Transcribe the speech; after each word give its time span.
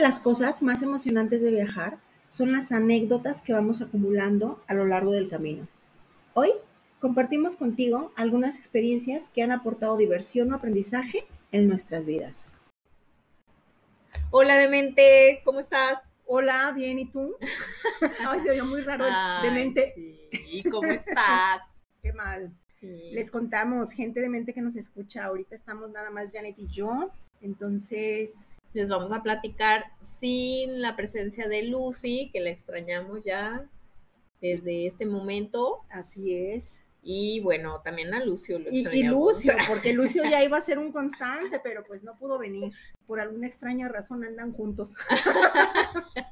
De 0.00 0.06
las 0.06 0.18
cosas 0.18 0.62
más 0.62 0.80
emocionantes 0.80 1.42
de 1.42 1.50
viajar 1.50 1.98
son 2.26 2.52
las 2.52 2.72
anécdotas 2.72 3.42
que 3.42 3.52
vamos 3.52 3.82
acumulando 3.82 4.64
a 4.66 4.72
lo 4.72 4.86
largo 4.86 5.12
del 5.12 5.28
camino. 5.28 5.68
Hoy 6.32 6.48
compartimos 7.00 7.56
contigo 7.56 8.10
algunas 8.16 8.56
experiencias 8.56 9.28
que 9.28 9.42
han 9.42 9.52
aportado 9.52 9.98
diversión 9.98 10.50
o 10.50 10.56
aprendizaje 10.56 11.26
en 11.52 11.68
nuestras 11.68 12.06
vidas. 12.06 12.50
Hola 14.30 14.56
Demente, 14.56 15.42
¿cómo 15.44 15.60
estás? 15.60 15.98
Hola, 16.24 16.72
bien, 16.74 16.98
¿y 16.98 17.04
tú? 17.04 17.36
Ay, 18.26 18.40
se 18.40 18.52
oyó 18.52 18.64
muy 18.64 18.80
raro 18.80 19.04
Ay, 19.06 19.50
demente. 19.50 19.92
Sí. 20.32 20.62
¿Cómo 20.70 20.88
estás? 20.88 21.60
Qué 22.02 22.14
mal. 22.14 22.56
Sí. 22.68 23.10
Les 23.12 23.30
contamos, 23.30 23.92
gente 23.92 24.22
de 24.22 24.30
mente 24.30 24.54
que 24.54 24.62
nos 24.62 24.76
escucha, 24.76 25.26
ahorita 25.26 25.54
estamos 25.54 25.90
nada 25.90 26.08
más 26.08 26.32
Janet 26.32 26.58
y 26.58 26.68
yo, 26.68 27.10
entonces, 27.42 28.54
Les 28.72 28.88
vamos 28.88 29.12
a 29.12 29.22
platicar 29.22 29.84
sin 30.00 30.80
la 30.80 30.96
presencia 30.96 31.48
de 31.48 31.64
Lucy, 31.64 32.30
que 32.32 32.40
la 32.40 32.50
extrañamos 32.50 33.24
ya 33.24 33.66
desde 34.40 34.86
este 34.86 35.06
momento. 35.06 35.80
así 35.90 36.34
es. 36.34 36.84
Y 37.02 37.40
bueno, 37.40 37.80
también 37.82 38.12
a 38.12 38.22
Lucio 38.24 38.58
lo 38.58 38.70
Y, 38.70 38.86
y. 38.92 39.02
Lucio, 39.04 39.54
porque 39.68 39.94
Lucio 39.94 40.22
ya 40.24 40.44
iba 40.44 40.58
a 40.58 40.62
ser 40.62 40.78
un 40.78 40.92
constante, 40.92 41.58
pero 41.62 41.82
pues 41.84 42.04
no 42.04 42.16
pudo 42.16 42.38
venir. 42.38 42.72
Por 43.06 43.20
alguna 43.20 43.46
extraña 43.46 43.88
razón 43.88 44.24
andan 44.24 44.52
juntos. 44.52 44.96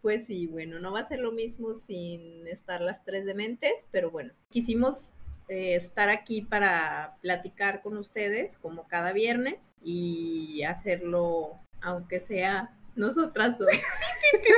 Pues 0.00 0.26
sí, 0.26 0.46
bueno, 0.46 0.78
no 0.78 0.92
va 0.92 1.00
a 1.00 1.06
ser 1.06 1.18
lo 1.18 1.32
mismo 1.32 1.74
sin 1.74 2.46
estar 2.46 2.80
las 2.80 3.04
tres 3.04 3.26
dementes, 3.26 3.86
pero 3.90 4.10
bueno, 4.10 4.32
quisimos 4.48 5.12
eh, 5.48 5.74
estar 5.74 6.08
aquí 6.08 6.42
para 6.42 7.16
platicar 7.22 7.82
con 7.82 7.96
ustedes 7.96 8.56
como 8.56 8.86
cada 8.86 9.12
viernes 9.12 9.76
y 9.82 10.62
hacerlo, 10.62 11.58
aunque 11.80 12.20
sea 12.20 12.76
nosotras 12.94 13.58
dos. 13.58 13.68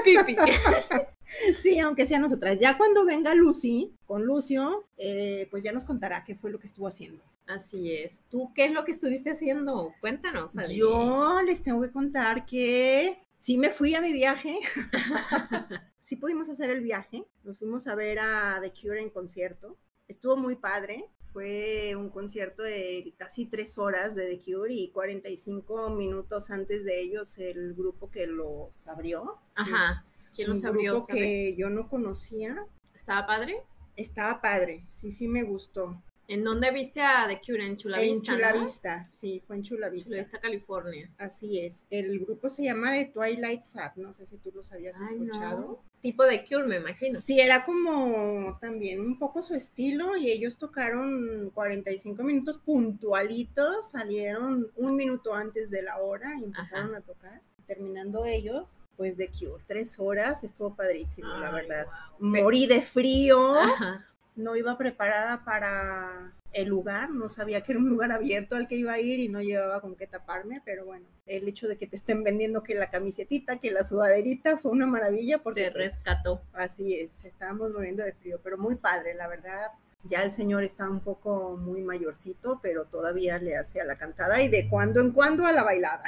Sí, 1.62 1.78
aunque 1.78 2.06
sea 2.06 2.18
nosotras. 2.18 2.58
Ya 2.58 2.76
cuando 2.76 3.04
venga 3.04 3.34
Lucy 3.34 3.92
con 4.04 4.24
Lucio, 4.24 4.88
eh, 4.96 5.46
pues 5.50 5.62
ya 5.62 5.72
nos 5.72 5.84
contará 5.84 6.24
qué 6.24 6.34
fue 6.34 6.50
lo 6.50 6.58
que 6.58 6.66
estuvo 6.66 6.88
haciendo. 6.88 7.22
Así 7.46 7.94
es. 7.94 8.24
¿Tú 8.30 8.52
qué 8.54 8.66
es 8.66 8.72
lo 8.72 8.84
que 8.84 8.92
estuviste 8.92 9.30
haciendo? 9.30 9.92
Cuéntanos. 10.00 10.56
Adri. 10.56 10.76
Yo 10.76 11.40
les 11.46 11.62
tengo 11.62 11.82
que 11.82 11.90
contar 11.90 12.46
que 12.46 13.22
sí 13.36 13.58
me 13.58 13.70
fui 13.70 13.94
a 13.94 14.00
mi 14.00 14.12
viaje. 14.12 14.58
sí 16.00 16.16
pudimos 16.16 16.48
hacer 16.48 16.70
el 16.70 16.80
viaje. 16.80 17.24
Nos 17.44 17.58
fuimos 17.58 17.86
a 17.86 17.94
ver 17.94 18.18
a 18.20 18.60
The 18.60 18.72
Cure 18.72 19.00
en 19.00 19.10
concierto. 19.10 19.76
Estuvo 20.10 20.36
muy 20.36 20.56
padre. 20.56 21.04
Fue 21.32 21.94
un 21.94 22.10
concierto 22.10 22.64
de 22.64 23.14
casi 23.16 23.46
tres 23.46 23.78
horas 23.78 24.16
de 24.16 24.26
The 24.26 24.42
Cure 24.42 24.74
y 24.74 24.90
45 24.90 25.90
minutos 25.90 26.50
antes 26.50 26.84
de 26.84 27.00
ellos 27.00 27.38
el 27.38 27.74
grupo 27.74 28.10
que 28.10 28.26
los 28.26 28.88
abrió. 28.88 29.38
Ajá. 29.54 30.04
¿Quién 30.34 30.48
los 30.48 30.58
un 30.58 30.66
abrió? 30.66 30.92
grupo 30.94 31.06
sabes? 31.06 31.22
que 31.22 31.56
yo 31.56 31.70
no 31.70 31.88
conocía. 31.88 32.66
¿Estaba 32.92 33.24
padre? 33.24 33.62
Estaba 33.94 34.40
padre, 34.40 34.84
sí, 34.88 35.12
sí 35.12 35.28
me 35.28 35.44
gustó. 35.44 36.02
¿En 36.30 36.44
dónde 36.44 36.70
viste 36.70 37.00
a 37.00 37.26
The 37.26 37.40
Cure? 37.44 37.66
En 37.66 37.76
Chula 37.76 38.00
en 38.00 38.12
Vista, 38.12 38.32
Chula 38.32 38.52
¿no? 38.52 38.60
Vista, 38.62 39.04
sí, 39.08 39.42
fue 39.44 39.56
en 39.56 39.62
Chula 39.64 39.88
Vista. 39.88 40.10
Chula 40.10 40.18
Vista, 40.22 40.38
California. 40.40 41.10
Así 41.18 41.58
es. 41.58 41.88
El 41.90 42.20
grupo 42.20 42.48
se 42.48 42.62
llama 42.62 42.92
The 42.92 43.06
Twilight 43.06 43.62
Sad, 43.62 43.96
no 43.96 44.14
sé 44.14 44.26
si 44.26 44.36
tú 44.38 44.52
los 44.54 44.70
habías 44.70 44.96
Ay, 44.96 45.16
escuchado. 45.16 45.60
no. 45.60 45.84
Tipo 46.00 46.22
de 46.22 46.44
Cure, 46.44 46.68
me 46.68 46.76
imagino. 46.76 47.18
Sí, 47.18 47.40
era 47.40 47.64
como 47.64 48.56
también 48.60 49.00
un 49.00 49.18
poco 49.18 49.42
su 49.42 49.54
estilo 49.54 50.16
y 50.16 50.30
ellos 50.30 50.56
tocaron 50.56 51.50
45 51.50 52.22
minutos 52.22 52.58
puntualitos, 52.58 53.90
salieron 53.90 54.70
un 54.76 54.94
minuto 54.94 55.34
antes 55.34 55.70
de 55.70 55.82
la 55.82 55.98
hora 55.98 56.32
y 56.38 56.44
empezaron 56.44 56.94
a 56.94 57.00
tocar. 57.00 57.42
Terminando 57.66 58.24
ellos, 58.24 58.82
pues 58.96 59.16
de 59.16 59.28
Cure, 59.30 59.64
tres 59.66 59.98
horas, 59.98 60.44
estuvo 60.44 60.76
padrísimo, 60.76 61.28
la 61.38 61.50
verdad. 61.50 61.86
Morí 62.20 62.66
de 62.66 62.82
frío, 62.82 63.54
Ajá. 63.56 64.06
No 64.36 64.56
iba 64.56 64.78
preparada 64.78 65.44
para 65.44 66.32
el 66.52 66.68
lugar, 66.68 67.10
no 67.10 67.28
sabía 67.28 67.60
que 67.60 67.72
era 67.72 67.80
un 67.80 67.88
lugar 67.88 68.10
abierto 68.10 68.56
al 68.56 68.66
que 68.66 68.74
iba 68.74 68.92
a 68.92 69.00
ir 69.00 69.20
y 69.20 69.28
no 69.28 69.40
llevaba 69.40 69.80
con 69.80 69.94
qué 69.94 70.06
taparme, 70.06 70.60
pero 70.64 70.84
bueno, 70.84 71.06
el 71.26 71.46
hecho 71.46 71.68
de 71.68 71.76
que 71.76 71.86
te 71.86 71.96
estén 71.96 72.24
vendiendo 72.24 72.62
que 72.62 72.74
la 72.74 72.90
camisetita, 72.90 73.58
que 73.58 73.70
la 73.70 73.84
sudaderita 73.84 74.56
fue 74.58 74.72
una 74.72 74.86
maravilla 74.86 75.38
porque 75.38 75.64
Te 75.66 75.70
pues, 75.70 75.84
rescató. 75.92 76.42
así 76.52 76.94
es, 76.94 77.24
estábamos 77.24 77.72
muriendo 77.72 78.02
de 78.02 78.12
frío, 78.14 78.40
pero 78.42 78.58
muy 78.58 78.74
padre, 78.76 79.14
la 79.14 79.28
verdad. 79.28 79.70
Ya 80.04 80.22
el 80.22 80.32
señor 80.32 80.64
está 80.64 80.88
un 80.88 81.00
poco 81.00 81.56
muy 81.58 81.82
mayorcito, 81.82 82.58
pero 82.62 82.86
todavía 82.86 83.38
le 83.38 83.56
hace 83.56 83.80
a 83.82 83.84
la 83.84 83.96
cantada 83.96 84.40
y 84.40 84.48
de 84.48 84.66
cuando 84.68 85.00
en 85.00 85.12
cuando 85.12 85.44
a 85.44 85.52
la 85.52 85.62
bailada. 85.62 86.02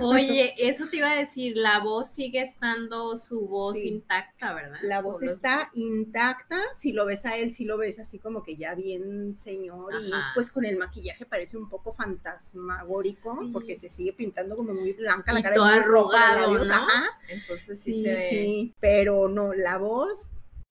Oye, 0.00 0.54
eso 0.58 0.86
te 0.88 0.98
iba 0.98 1.10
a 1.10 1.16
decir, 1.16 1.56
la 1.56 1.80
voz 1.80 2.08
sigue 2.12 2.40
estando 2.40 3.16
su 3.16 3.40
voz 3.48 3.78
Sí. 3.80 3.88
intacta, 3.88 4.54
¿verdad? 4.54 4.78
La 4.82 5.00
voz 5.02 5.14
Por 5.16 5.24
los- 5.24 5.32
está 5.34 5.68
intacta, 5.74 6.56
si 6.72 6.92
lo 6.92 7.04
ves 7.04 7.26
a 7.26 7.36
él, 7.36 7.52
si 7.52 7.64
lo 7.64 7.76
ves 7.78 7.98
así 7.98 8.20
como 8.20 8.44
que 8.44 8.56
ya 8.56 8.76
bien 8.76 9.34
señor 9.34 9.92
y 10.04 10.12
pues 10.34 10.50
con 10.52 10.64
el 10.64 10.76
maquillaje 10.76 11.26
parece 11.26 11.56
un 11.56 11.68
poco 11.68 11.92
fantasmagórico 11.92 13.38
Sí. 13.42 13.50
porque 13.52 13.74
se 13.78 13.88
sigue 13.88 14.12
pintando 14.12 14.56
como 14.56 14.72
muy 14.72 14.92
blanca 14.92 15.32
la 15.32 15.40
Y 15.40 15.42
cara 15.42 15.54
y 15.56 15.58
todo 15.58 15.66
arrugado, 15.66 16.54
¿no? 16.64 16.72
ajá. 16.72 17.06
Entonces 17.28 17.80
sí, 17.80 17.92
Sí, 17.94 18.02
se 18.04 18.12
ve. 18.14 18.28
sí, 18.30 18.74
pero 18.80 19.28
no, 19.28 19.52
la 19.52 19.78
voz 19.78 20.28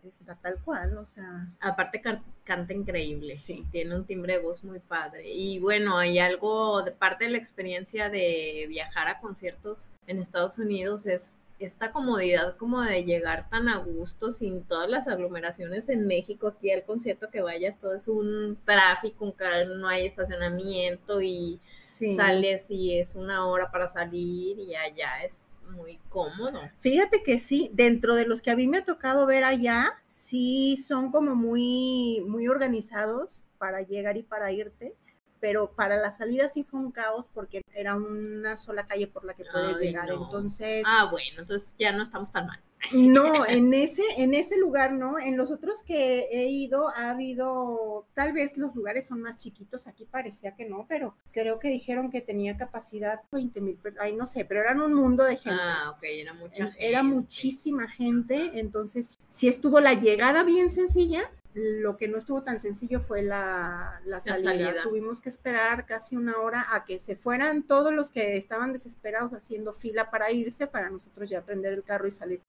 está 0.09 0.35
tal 0.35 0.59
cual, 0.63 0.97
o 0.97 1.05
sea, 1.05 1.47
Aparte 1.59 2.01
can- 2.01 2.23
canta 2.43 2.73
increíble. 2.73 3.37
Sí. 3.37 3.65
Tiene 3.71 3.95
un 3.95 4.05
timbre 4.05 4.33
de 4.33 4.39
voz 4.39 4.63
muy 4.63 4.79
padre. 4.79 5.29
Y 5.33 5.59
bueno, 5.59 5.97
hay 5.97 6.19
algo 6.19 6.81
de 6.83 6.91
parte 6.91 7.25
de 7.25 7.31
la 7.31 7.37
experiencia 7.37 8.09
de 8.09 8.65
viajar 8.69 9.07
a 9.07 9.19
conciertos 9.19 9.91
en 10.07 10.19
Estados 10.19 10.57
Unidos 10.57 11.05
es 11.05 11.37
esta 11.59 11.91
comodidad 11.91 12.57
como 12.57 12.81
de 12.81 13.03
llegar 13.03 13.47
tan 13.47 13.69
a 13.69 13.77
gusto 13.77 14.31
sin 14.31 14.63
todas 14.63 14.89
las 14.89 15.07
aglomeraciones 15.07 15.89
en 15.89 16.07
México. 16.07 16.47
Aquí 16.47 16.71
al 16.71 16.83
concierto 16.85 17.29
que 17.29 17.41
vayas 17.41 17.77
todo 17.79 17.93
es 17.93 18.07
un 18.07 18.57
tráfico, 18.65 19.25
un 19.25 19.31
car- 19.31 19.67
no 19.67 19.87
hay 19.87 20.07
estacionamiento 20.07 21.21
y 21.21 21.59
sí. 21.77 22.15
sales 22.15 22.71
y 22.71 22.97
es 22.97 23.13
una 23.15 23.45
hora 23.47 23.69
para 23.71 23.87
salir 23.87 24.57
y 24.57 24.73
allá 24.73 25.23
es 25.23 25.50
muy 25.71 25.99
cómodo. 26.09 26.61
Fíjate 26.79 27.23
que 27.23 27.37
sí, 27.37 27.69
dentro 27.73 28.15
de 28.15 28.25
los 28.25 28.41
que 28.41 28.51
a 28.51 28.55
mí 28.55 28.67
me 28.67 28.77
ha 28.77 28.85
tocado 28.85 29.25
ver 29.25 29.43
allá, 29.43 29.93
sí 30.05 30.77
son 30.77 31.11
como 31.11 31.35
muy, 31.35 32.23
muy 32.27 32.47
organizados 32.47 33.45
para 33.57 33.81
llegar 33.81 34.17
y 34.17 34.23
para 34.23 34.51
irte, 34.51 34.95
pero 35.39 35.71
para 35.73 35.97
la 35.97 36.11
salida 36.11 36.49
sí 36.49 36.63
fue 36.63 36.79
un 36.79 36.91
caos 36.91 37.29
porque 37.33 37.61
era 37.73 37.95
una 37.95 38.57
sola 38.57 38.85
calle 38.87 39.07
por 39.07 39.25
la 39.25 39.33
que 39.33 39.43
puedes 39.51 39.77
Ay, 39.77 39.87
llegar. 39.87 40.07
no. 40.09 40.25
Entonces, 40.25 40.83
Ah, 40.85 41.07
bueno, 41.11 41.41
entonces 41.41 41.75
ya 41.79 41.91
no 41.91 42.03
estamos 42.03 42.31
tan 42.31 42.47
mal. 42.47 42.59
No, 42.93 43.45
en 43.45 43.73
ese, 43.73 44.03
en 44.17 44.33
ese 44.33 44.57
lugar 44.57 44.93
no. 44.93 45.19
En 45.19 45.37
los 45.37 45.51
otros 45.51 45.83
que 45.83 46.27
he 46.31 46.47
ido 46.47 46.89
ha 46.89 47.11
habido, 47.11 48.05
tal 48.13 48.33
vez 48.33 48.57
los 48.57 48.75
lugares 48.75 49.07
son 49.07 49.21
más 49.21 49.37
chiquitos, 49.37 49.87
aquí 49.87 50.05
parecía 50.05 50.55
que 50.55 50.65
no, 50.65 50.85
pero 50.89 51.15
creo 51.31 51.59
que 51.59 51.69
dijeron 51.69 52.11
que 52.11 52.21
tenía 52.21 52.57
capacidad 52.57 53.21
20 53.31 53.61
mil, 53.61 53.79
ay 53.99 54.15
no 54.15 54.25
sé, 54.25 54.45
pero 54.45 54.61
eran 54.61 54.81
un 54.81 54.93
mundo 54.93 55.23
de 55.23 55.37
gente. 55.37 55.59
Ah, 55.61 55.91
ok, 55.95 56.03
era 56.03 56.33
mucha 56.33 56.65
gente. 56.65 56.87
Era 56.87 57.03
muchísima 57.03 57.87
gente, 57.87 58.51
entonces 58.55 59.19
sí 59.27 59.47
estuvo 59.47 59.79
la 59.79 59.93
llegada 59.93 60.43
bien 60.43 60.69
sencilla. 60.69 61.29
Lo 61.53 61.97
que 61.97 62.07
no 62.07 62.17
estuvo 62.17 62.43
tan 62.43 62.59
sencillo 62.59 63.01
fue 63.01 63.23
la, 63.23 64.01
la 64.05 64.21
salida. 64.21 64.51
salida. 64.51 64.83
Tuvimos 64.83 65.19
que 65.19 65.29
esperar 65.29 65.85
casi 65.85 66.15
una 66.15 66.37
hora 66.37 66.65
a 66.73 66.85
que 66.85 66.99
se 66.99 67.15
fueran 67.15 67.63
todos 67.63 67.93
los 67.93 68.09
que 68.09 68.37
estaban 68.37 68.71
desesperados 68.71 69.33
haciendo 69.33 69.73
fila 69.73 70.09
para 70.09 70.31
irse, 70.31 70.67
para 70.67 70.89
nosotros 70.89 71.29
ya 71.29 71.41
prender 71.41 71.73
el 71.73 71.83
carro 71.83 72.07
y 72.07 72.11
salir. 72.11 72.41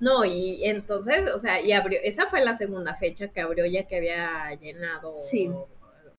No, 0.00 0.24
y 0.24 0.64
entonces, 0.64 1.28
o 1.34 1.38
sea, 1.38 1.60
y 1.60 1.72
abrió, 1.72 1.98
esa 2.02 2.26
fue 2.26 2.44
la 2.44 2.56
segunda 2.56 2.94
fecha 2.96 3.28
que 3.28 3.40
abrió 3.40 3.66
ya 3.66 3.86
que 3.86 3.96
había 3.96 4.54
llenado 4.60 5.14
Sí. 5.16 5.50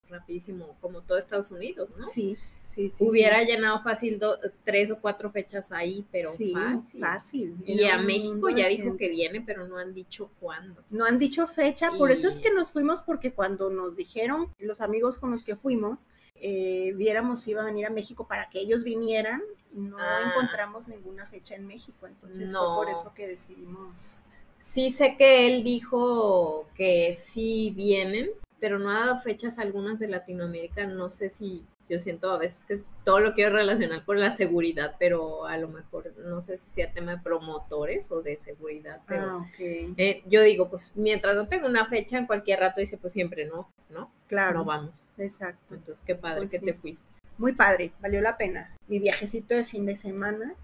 Rapidísimo, 0.09 0.77
como 0.81 1.01
todo 1.01 1.17
Estados 1.17 1.51
Unidos, 1.51 1.89
¿no? 1.97 2.05
Sí, 2.05 2.37
sí, 2.63 2.89
sí. 2.89 3.03
Hubiera 3.03 3.39
sí. 3.41 3.47
llenado 3.47 3.81
fácil 3.81 4.19
do- 4.19 4.37
tres 4.63 4.91
o 4.91 4.99
cuatro 4.99 5.31
fechas 5.31 5.71
ahí, 5.71 6.05
pero 6.11 6.31
Sí, 6.31 6.53
fácil. 6.53 6.99
fácil. 7.01 7.55
Y 7.65 7.83
a 7.85 7.97
México 7.97 8.49
ya 8.49 8.67
dijo 8.67 8.83
gente. 8.85 8.97
que 9.05 9.09
viene, 9.09 9.41
pero 9.41 9.67
no 9.67 9.77
han 9.77 9.93
dicho 9.93 10.29
cuándo. 10.39 10.83
No 10.91 11.05
han 11.05 11.19
dicho 11.19 11.47
fecha, 11.47 11.91
por 11.97 12.11
eso 12.11 12.27
es 12.29 12.39
que 12.39 12.51
nos 12.51 12.71
fuimos, 12.71 13.01
porque 13.01 13.33
cuando 13.33 13.69
nos 13.69 13.95
dijeron 13.95 14.53
los 14.59 14.81
amigos 14.81 15.17
con 15.17 15.31
los 15.31 15.43
que 15.43 15.55
fuimos, 15.55 16.07
eh, 16.41 16.91
viéramos 16.95 17.39
si 17.41 17.51
iba 17.51 17.61
a 17.61 17.65
venir 17.65 17.85
a 17.85 17.89
México 17.89 18.27
para 18.27 18.49
que 18.49 18.59
ellos 18.59 18.83
vinieran, 18.83 19.41
no 19.71 19.97
Ah. 19.99 20.31
encontramos 20.35 20.87
ninguna 20.87 21.27
fecha 21.27 21.55
en 21.55 21.65
México, 21.67 22.07
entonces 22.07 22.51
No. 22.51 22.75
fue 22.75 22.85
por 22.85 22.93
eso 22.93 23.13
que 23.13 23.27
decidimos. 23.27 24.21
Sí 24.59 24.89
sé 24.89 25.15
que 25.17 25.45
él 25.47 25.63
dijo 25.63 26.67
que 26.75 27.13
sí 27.13 27.71
vienen, 27.75 28.31
pero 28.65 28.79
no 28.79 28.89
ha 28.89 29.01
dado 29.05 29.19
fechas 29.19 29.59
algunas 29.59 29.99
de 29.99 30.07
Latinoamérica. 30.07 30.87
No 30.87 31.11
sé 31.11 31.29
si 31.29 31.63
yo 31.87 31.99
siento 31.99 32.31
a 32.31 32.39
veces 32.39 32.65
que 32.65 32.81
todo 33.03 33.19
lo 33.19 33.35
quiero 33.35 33.55
relacionar 33.55 34.03
con 34.05 34.19
la 34.19 34.31
seguridad, 34.31 34.95
pero 34.97 35.45
a 35.45 35.55
lo 35.59 35.67
mejor 35.67 36.11
no 36.25 36.41
sé 36.41 36.57
si 36.57 36.71
sea 36.71 36.91
tema 36.91 37.11
de 37.17 37.21
promotores 37.21 38.09
o 38.11 38.23
de 38.23 38.37
seguridad. 38.37 39.01
Pero 39.07 39.21
Ah, 39.41 39.45
eh, 39.59 40.23
yo 40.25 40.41
digo, 40.41 40.67
pues 40.67 40.93
mientras 40.95 41.35
no 41.35 41.47
tenga 41.47 41.67
una 41.67 41.85
fecha, 41.85 42.17
en 42.17 42.25
cualquier 42.25 42.59
rato 42.61 42.79
dice, 42.79 42.97
pues 42.97 43.13
siempre 43.13 43.45
no, 43.45 43.69
¿no? 43.91 44.09
claro, 44.27 44.57
No 44.57 44.65
vamos. 44.65 44.95
exacto. 45.19 45.75
Entonces, 45.75 46.03
qué 46.03 46.15
padre 46.15 46.39
Pues 46.39 46.51
que 46.53 46.57
sí. 46.57 46.65
te 46.65 46.73
fuiste. 46.73 47.07
Muy 47.37 47.51
padre, 47.53 47.91
valió 48.01 48.19
la 48.19 48.35
pena. 48.35 48.75
Mi 48.87 48.97
viajecito 48.97 49.53
de 49.53 49.63
fin 49.65 49.85
de 49.85 49.95
semana, 49.95 50.55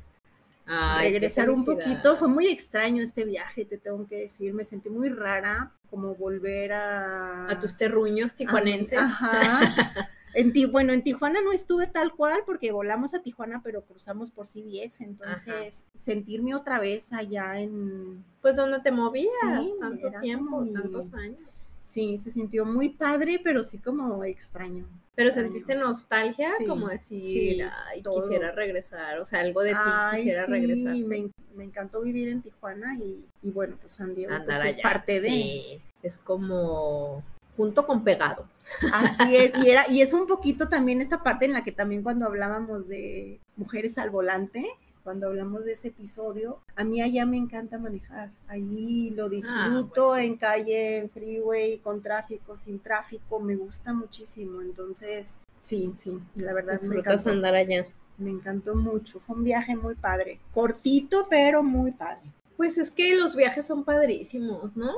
Ay, 0.66 1.10
regresar 1.12 1.50
un 1.50 1.66
poquito, 1.66 2.16
fue 2.18 2.28
muy 2.28 2.48
extraño 2.48 3.04
este 3.04 3.26
viaje, 3.26 3.66
te 3.66 3.78
tengo 3.78 4.06
que 4.08 4.16
decir, 4.18 4.54
me 4.54 4.64
sentí 4.64 4.90
muy 4.90 5.10
rara, 5.10 5.72
como 5.90 6.16
volver 6.16 6.72
a... 6.74 7.50
A 7.52 7.60
tus 7.60 7.76
terruños 7.76 8.36
tijuanenses. 8.36 9.00
Ajá. 9.00 10.10
En 10.34 10.54
Ti- 10.54 10.64
bueno, 10.64 10.94
en 10.94 11.04
Tijuana 11.04 11.42
no 11.42 11.52
estuve 11.52 11.88
tal 11.88 12.14
cual 12.14 12.44
porque 12.46 12.72
volamos 12.72 13.14
a 13.14 13.22
Tijuana, 13.22 13.60
pero 13.66 13.82
cruzamos 13.84 14.32
por 14.32 14.48
CBS, 14.48 15.04
entonces 15.04 15.88
sentirme 15.94 16.56
otra 16.56 16.80
vez 16.80 17.12
allá 17.12 17.60
en... 17.60 18.24
Pues 18.42 18.56
donde 18.56 18.80
te 18.80 18.92
movías 18.94 19.28
Sí, 19.62 19.74
tanto 19.78 20.10
tiempo, 20.22 20.62
mi- 20.62 20.72
tantos 20.72 21.14
años. 21.16 21.38
Sí, 21.82 22.18
se 22.20 22.30
sintió 22.32 22.64
muy 22.66 22.90
padre, 22.90 23.42
pero 23.44 23.64
sí 23.64 23.80
como 23.80 24.24
extraño. 24.24 24.86
Pero 25.16 25.30
extraño. 25.30 25.52
sentiste 25.52 25.76
nostalgia, 25.76 26.48
Sí, 26.58 26.66
como 26.68 26.88
decir, 26.88 27.24
sí, 27.24 27.62
ay, 27.62 28.02
todo. 28.04 28.22
quisiera 28.22 28.52
regresar, 28.52 29.20
o 29.20 29.26
sea, 29.26 29.40
algo 29.42 29.62
de 29.62 29.72
ti 29.72 29.78
Ay, 29.84 30.18
quisiera 30.18 30.46
sí, 30.46 30.52
regresar. 30.52 30.96
me, 30.96 31.30
me 31.56 31.64
encantó 31.64 32.02
vivir 32.02 32.30
en 32.30 32.42
Tijuana 32.44 32.96
y, 32.98 33.28
y 33.42 33.50
bueno, 33.52 33.78
pues 33.82 33.94
San 33.94 34.14
Diego 34.16 34.34
pues, 34.46 34.64
es 34.64 34.78
parte 34.78 35.20
de... 35.20 35.82
Es 36.04 36.18
como 36.18 37.24
junto 37.58 37.86
con 37.86 38.04
pegado. 38.04 38.48
Así 38.94 39.36
es, 39.36 39.54
y 39.58 39.70
era, 39.72 39.90
y 39.90 40.02
es 40.02 40.14
un 40.14 40.28
poquito 40.28 40.70
también 40.70 41.02
esta 41.02 41.24
parte 41.24 41.46
en 41.46 41.54
la 41.54 41.64
que 41.64 41.72
también 41.72 42.04
cuando 42.04 42.26
hablábamos 42.26 42.88
de 42.88 43.40
mujeres 43.58 43.98
al 43.98 44.10
volante, 44.12 44.66
cuando 45.04 45.28
hablamos 45.28 45.66
de 45.66 45.74
ese 45.74 45.90
episodio, 45.90 46.60
a 46.76 46.84
mí 46.84 47.02
allá 47.02 47.26
me 47.26 47.38
encanta 47.38 47.78
manejar. 47.78 48.32
Ahí 48.48 49.10
lo 49.12 49.30
disfruto 49.30 50.10
pues 50.12 50.24
en 50.26 50.38
calle, 50.38 50.98
en 51.00 51.10
freeway, 51.10 51.80
con 51.80 52.02
tráfico, 52.02 52.56
sin 52.56 52.80
tráfico, 52.80 53.40
me 53.40 53.56
gusta 53.56 53.94
muchísimo. 53.94 54.62
Entonces, 54.62 55.38
sí, 55.62 55.92
sí, 55.98 56.20
la 56.36 56.54
verdad 56.54 56.74
me 56.74 56.80
Disfrutas 56.80 57.22
encantó, 57.26 57.30
andar 57.32 57.56
allá. 57.56 57.86
me 58.18 58.30
encantó 58.32 58.76
mucho. 58.76 59.20
Fue 59.20 59.36
un 59.36 59.44
viaje 59.44 59.76
muy 59.76 59.96
padre, 59.96 60.40
cortito, 60.54 61.28
pero 61.30 61.64
muy 61.64 61.92
padre. 61.92 62.24
Pues 62.58 62.78
es 62.78 62.92
que 62.92 63.16
los 63.16 63.36
viajes 63.36 63.66
son 63.66 63.84
padrísimos, 63.84 64.76
¿no? 64.78 64.94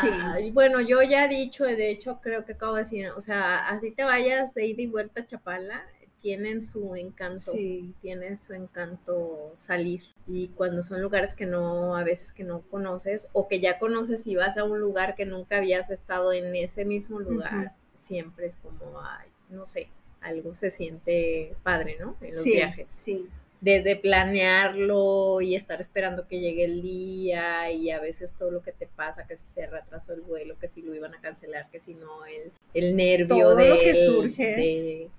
Sí. 0.00 0.50
Bueno, 0.52 0.80
yo 0.80 1.02
ya 1.02 1.24
he 1.24 1.28
dicho, 1.28 1.64
de 1.64 1.90
hecho 1.90 2.20
creo 2.22 2.44
que 2.44 2.52
acabo 2.52 2.74
de 2.74 2.82
decir, 2.84 3.08
o 3.10 3.20
sea, 3.20 3.66
así 3.68 3.90
te 3.90 4.04
vayas 4.04 4.54
de 4.54 4.66
ida 4.66 4.82
y 4.82 4.86
vuelta 4.86 5.22
a 5.22 5.26
Chapala, 5.26 5.84
tienen 6.28 6.60
su 6.60 6.94
encanto. 6.94 7.52
Sí, 7.52 7.94
tiene 8.02 8.36
su 8.36 8.52
encanto 8.52 9.50
salir 9.56 10.02
y 10.26 10.48
cuando 10.48 10.84
son 10.84 11.00
lugares 11.00 11.32
que 11.32 11.46
no 11.46 11.96
a 11.96 12.04
veces 12.04 12.32
que 12.32 12.44
no 12.44 12.60
conoces 12.70 13.28
o 13.32 13.48
que 13.48 13.60
ya 13.60 13.78
conoces 13.78 14.26
y 14.26 14.36
vas 14.36 14.58
a 14.58 14.64
un 14.64 14.78
lugar 14.78 15.14
que 15.14 15.24
nunca 15.24 15.56
habías 15.56 15.88
estado 15.88 16.34
en 16.34 16.54
ese 16.54 16.84
mismo 16.84 17.18
lugar 17.18 17.72
siempre 17.96 18.44
es 18.44 18.58
como 18.58 19.00
ay 19.00 19.28
no 19.48 19.64
sé 19.64 19.88
algo 20.20 20.52
se 20.52 20.70
siente 20.70 21.56
padre 21.62 21.96
no 21.98 22.14
en 22.20 22.34
los 22.34 22.42
sí, 22.42 22.52
viajes 22.52 22.88
sí. 22.88 23.26
desde 23.62 23.96
planearlo 23.96 25.40
y 25.40 25.54
estar 25.54 25.80
esperando 25.80 26.28
que 26.28 26.40
llegue 26.40 26.64
el 26.64 26.82
día 26.82 27.72
y 27.72 27.90
a 27.90 28.00
veces 28.00 28.34
todo 28.34 28.50
lo 28.50 28.62
que 28.62 28.72
te 28.72 28.86
pasa, 28.86 29.26
que 29.26 29.36
si 29.36 29.46
se 29.46 29.66
retrasó 29.66 30.12
el 30.12 30.20
vuelo, 30.20 30.58
que 30.58 30.68
si 30.68 30.82
lo 30.82 30.94
iban 30.94 31.14
a 31.14 31.20
cancelar, 31.20 31.70
que 31.70 31.80
si 31.80 31.94
no, 31.94 32.26
el, 32.26 32.52
el 32.74 32.96
nervio 32.96 33.44
Todo 33.44 33.56
de, 33.56 33.68
lo 33.70 33.78
que 33.80 33.94
surge. 33.94 34.46
de, 34.56 35.10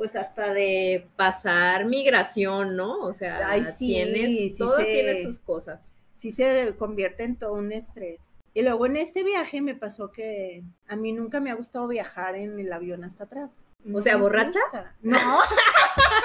pues 0.00 0.16
hasta 0.16 0.54
de 0.54 1.06
pasar 1.14 1.84
migración, 1.84 2.74
¿no? 2.74 3.00
O 3.00 3.12
sea, 3.12 3.38
Ay, 3.46 3.64
sí, 3.64 3.88
tienes, 3.88 4.30
sí 4.30 4.54
todo 4.56 4.78
se- 4.78 4.84
tiene 4.86 5.22
sus 5.22 5.40
cosas. 5.40 5.92
sí 6.14 6.32
se 6.32 6.74
convierte 6.78 7.24
en 7.24 7.36
todo 7.36 7.52
un 7.52 7.70
estrés. 7.70 8.30
Y 8.54 8.62
luego 8.62 8.86
en 8.86 8.96
este 8.96 9.22
viaje 9.24 9.60
me 9.60 9.74
pasó 9.74 10.10
que 10.10 10.62
a 10.88 10.96
mí 10.96 11.12
nunca 11.12 11.38
me 11.40 11.50
ha 11.50 11.54
gustado 11.54 11.86
viajar 11.86 12.34
en 12.34 12.58
el 12.58 12.72
avión 12.72 13.04
hasta 13.04 13.24
atrás. 13.24 13.58
No 13.84 14.00
sea, 14.00 14.16
¿borracha? 14.16 14.58
gusta. 14.72 14.96
No. 15.02 15.18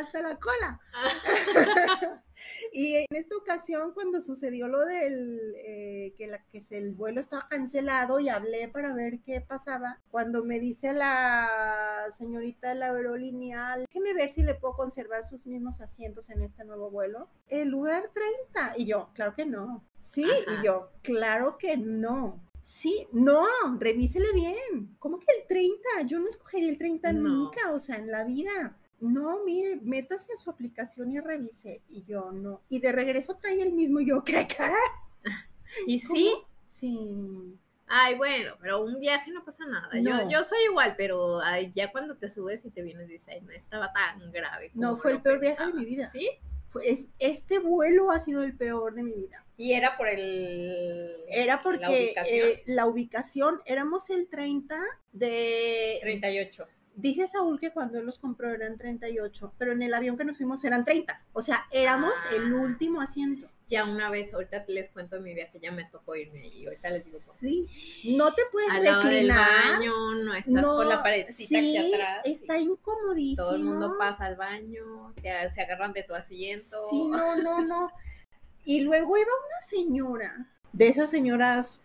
hasta 0.00 0.20
la 0.22 0.36
cola. 0.38 0.80
y 2.72 2.96
en 2.96 3.06
esta 3.10 3.36
ocasión, 3.36 3.92
cuando 3.92 4.20
sucedió 4.20 4.68
lo 4.68 4.84
del 4.84 5.54
eh, 5.56 6.14
que, 6.16 6.26
la, 6.26 6.44
que 6.46 6.60
el 6.70 6.92
vuelo 6.92 7.20
estaba 7.20 7.48
cancelado 7.48 8.20
y 8.20 8.28
hablé 8.28 8.68
para 8.68 8.92
ver 8.92 9.20
qué 9.20 9.40
pasaba, 9.40 10.00
cuando 10.10 10.44
me 10.44 10.58
dice 10.58 10.92
la 10.92 12.06
señorita 12.10 12.70
de 12.70 12.74
la 12.76 12.86
aerolínea, 12.92 13.76
déjeme 13.78 14.14
ver 14.14 14.30
si 14.30 14.42
le 14.42 14.54
puedo 14.54 14.74
conservar 14.74 15.24
sus 15.24 15.46
mismos 15.46 15.80
asientos 15.80 16.30
en 16.30 16.42
este 16.42 16.64
nuevo 16.64 16.90
vuelo. 16.90 17.28
El 17.48 17.68
lugar 17.68 18.10
30. 18.52 18.78
Y 18.78 18.86
yo, 18.86 19.10
claro 19.14 19.34
que 19.34 19.46
no. 19.46 19.84
Sí, 20.00 20.24
Ajá. 20.24 20.60
y 20.62 20.66
yo, 20.66 20.90
claro 21.02 21.58
que 21.58 21.76
no. 21.76 22.40
Sí, 22.62 23.06
no, 23.12 23.44
revísele 23.78 24.32
bien. 24.32 24.96
¿Cómo 24.98 25.20
que 25.20 25.26
el 25.40 25.46
30? 25.46 26.02
Yo 26.06 26.18
no 26.18 26.26
escogería 26.26 26.68
el 26.68 26.78
30 26.78 27.12
No. 27.12 27.28
nunca, 27.28 27.70
o 27.70 27.78
sea, 27.78 27.94
en 27.94 28.10
la 28.10 28.24
vida. 28.24 28.76
No, 29.00 29.44
mire, 29.44 29.76
métase 29.82 30.32
a 30.32 30.36
su 30.36 30.48
aplicación 30.50 31.12
y 31.12 31.20
revise. 31.20 31.82
Y 31.88 32.04
yo 32.04 32.32
no. 32.32 32.62
Y 32.68 32.80
de 32.80 32.92
regreso 32.92 33.36
trae 33.36 33.60
el 33.62 33.72
mismo. 33.72 34.00
Yo, 34.00 34.22
¿qué? 34.24 34.46
qué? 34.48 34.64
Y 35.86 35.98
sí, 35.98 36.30
¿Cómo? 36.32 36.48
Sí. 36.64 37.58
ay, 37.86 38.16
bueno, 38.16 38.54
pero 38.60 38.82
un 38.82 38.98
viaje 38.98 39.30
no 39.30 39.44
pasa 39.44 39.66
nada. 39.66 39.88
No. 39.94 40.22
Yo, 40.24 40.30
yo 40.30 40.44
soy 40.44 40.58
igual, 40.70 40.94
pero 40.96 41.40
ay, 41.40 41.72
ya 41.74 41.92
cuando 41.92 42.16
te 42.16 42.28
subes 42.28 42.64
y 42.64 42.70
te 42.70 42.82
vienes, 42.82 43.08
dices, 43.08 43.28
ay, 43.28 43.40
no 43.42 43.50
estaba 43.52 43.92
tan 43.92 44.30
grave. 44.32 44.70
No, 44.74 44.96
fue 44.96 45.12
el 45.12 45.22
peor 45.22 45.40
viaje 45.40 45.56
de 45.58 45.70
pensaba". 45.72 45.80
mi 45.80 45.84
vida. 45.84 46.08
¿Sí? 46.10 46.30
Fue, 46.68 46.88
es- 46.88 47.10
este 47.18 47.58
vuelo 47.58 48.10
ha 48.10 48.18
sido 48.18 48.42
el 48.42 48.56
peor 48.56 48.94
de 48.94 49.02
mi 49.02 49.12
vida. 49.12 49.44
Y 49.56 49.72
era 49.72 49.96
por 49.96 50.08
el... 50.08 51.14
Era 51.28 51.56
la 51.56 51.62
porque 51.62 51.86
ubicación. 51.86 52.48
eh, 52.48 52.62
la 52.66 52.86
ubicación, 52.86 53.60
éramos 53.66 54.08
el 54.10 54.28
30 54.28 54.78
de... 55.12 55.98
38. 56.02 56.66
Dice 56.98 57.28
Saúl 57.28 57.60
que 57.60 57.70
cuando 57.72 57.98
él 57.98 58.06
los 58.06 58.18
compró 58.18 58.48
eran 58.48 58.78
38, 58.78 59.52
pero 59.58 59.72
en 59.72 59.82
el 59.82 59.92
avión 59.94 60.16
que 60.16 60.24
nos 60.24 60.38
fuimos 60.38 60.64
eran 60.64 60.84
30. 60.84 61.22
O 61.34 61.42
sea, 61.42 61.66
éramos 61.70 62.14
el 62.34 62.52
Ah. 62.54 62.56
último 62.62 63.00
asiento. 63.02 63.48
Ya 63.68 63.84
una 63.84 64.10
vez, 64.10 64.32
ahorita 64.32 64.64
les 64.68 64.88
cuento 64.90 65.20
mi 65.20 65.34
viaje, 65.34 65.58
ya 65.60 65.72
me 65.72 65.84
tocó 65.86 66.14
irme 66.16 66.40
ahí. 66.40 66.64
Ahorita 66.64 66.88
les 66.90 67.04
digo 67.04 67.18
qué. 67.18 67.46
Sí, 67.46 68.12
no 68.16 68.32
te 68.32 68.42
puedes 68.52 68.70
Al 68.70 68.84
lado 68.84 69.02
del 69.02 69.10
reclinar. 69.28 69.48
baño, 69.72 70.14
no 70.22 70.34
estás 70.34 70.64
por 70.66 70.86
la 70.86 71.02
paredcita 71.02 71.58
sí, 71.60 71.76
aquí 71.76 71.92
atrás. 71.94 72.20
está 72.24 72.58
incomodísimo. 72.58 73.44
Todo 73.44 73.56
el 73.56 73.64
mundo 73.64 73.96
pasa 73.98 74.24
al 74.26 74.36
baño, 74.36 75.12
te- 75.20 75.50
se 75.50 75.60
agarran 75.62 75.92
de 75.92 76.04
tu 76.04 76.14
asiento. 76.14 76.76
Sí, 76.90 77.08
no, 77.08 77.36
no, 77.36 77.60
no. 77.60 77.90
Y 78.64 78.80
luego 78.82 79.16
iba 79.18 79.26
una 79.26 79.60
señora, 79.66 80.46
de 80.72 80.88
esas 80.88 81.10
señoras, 81.10 81.80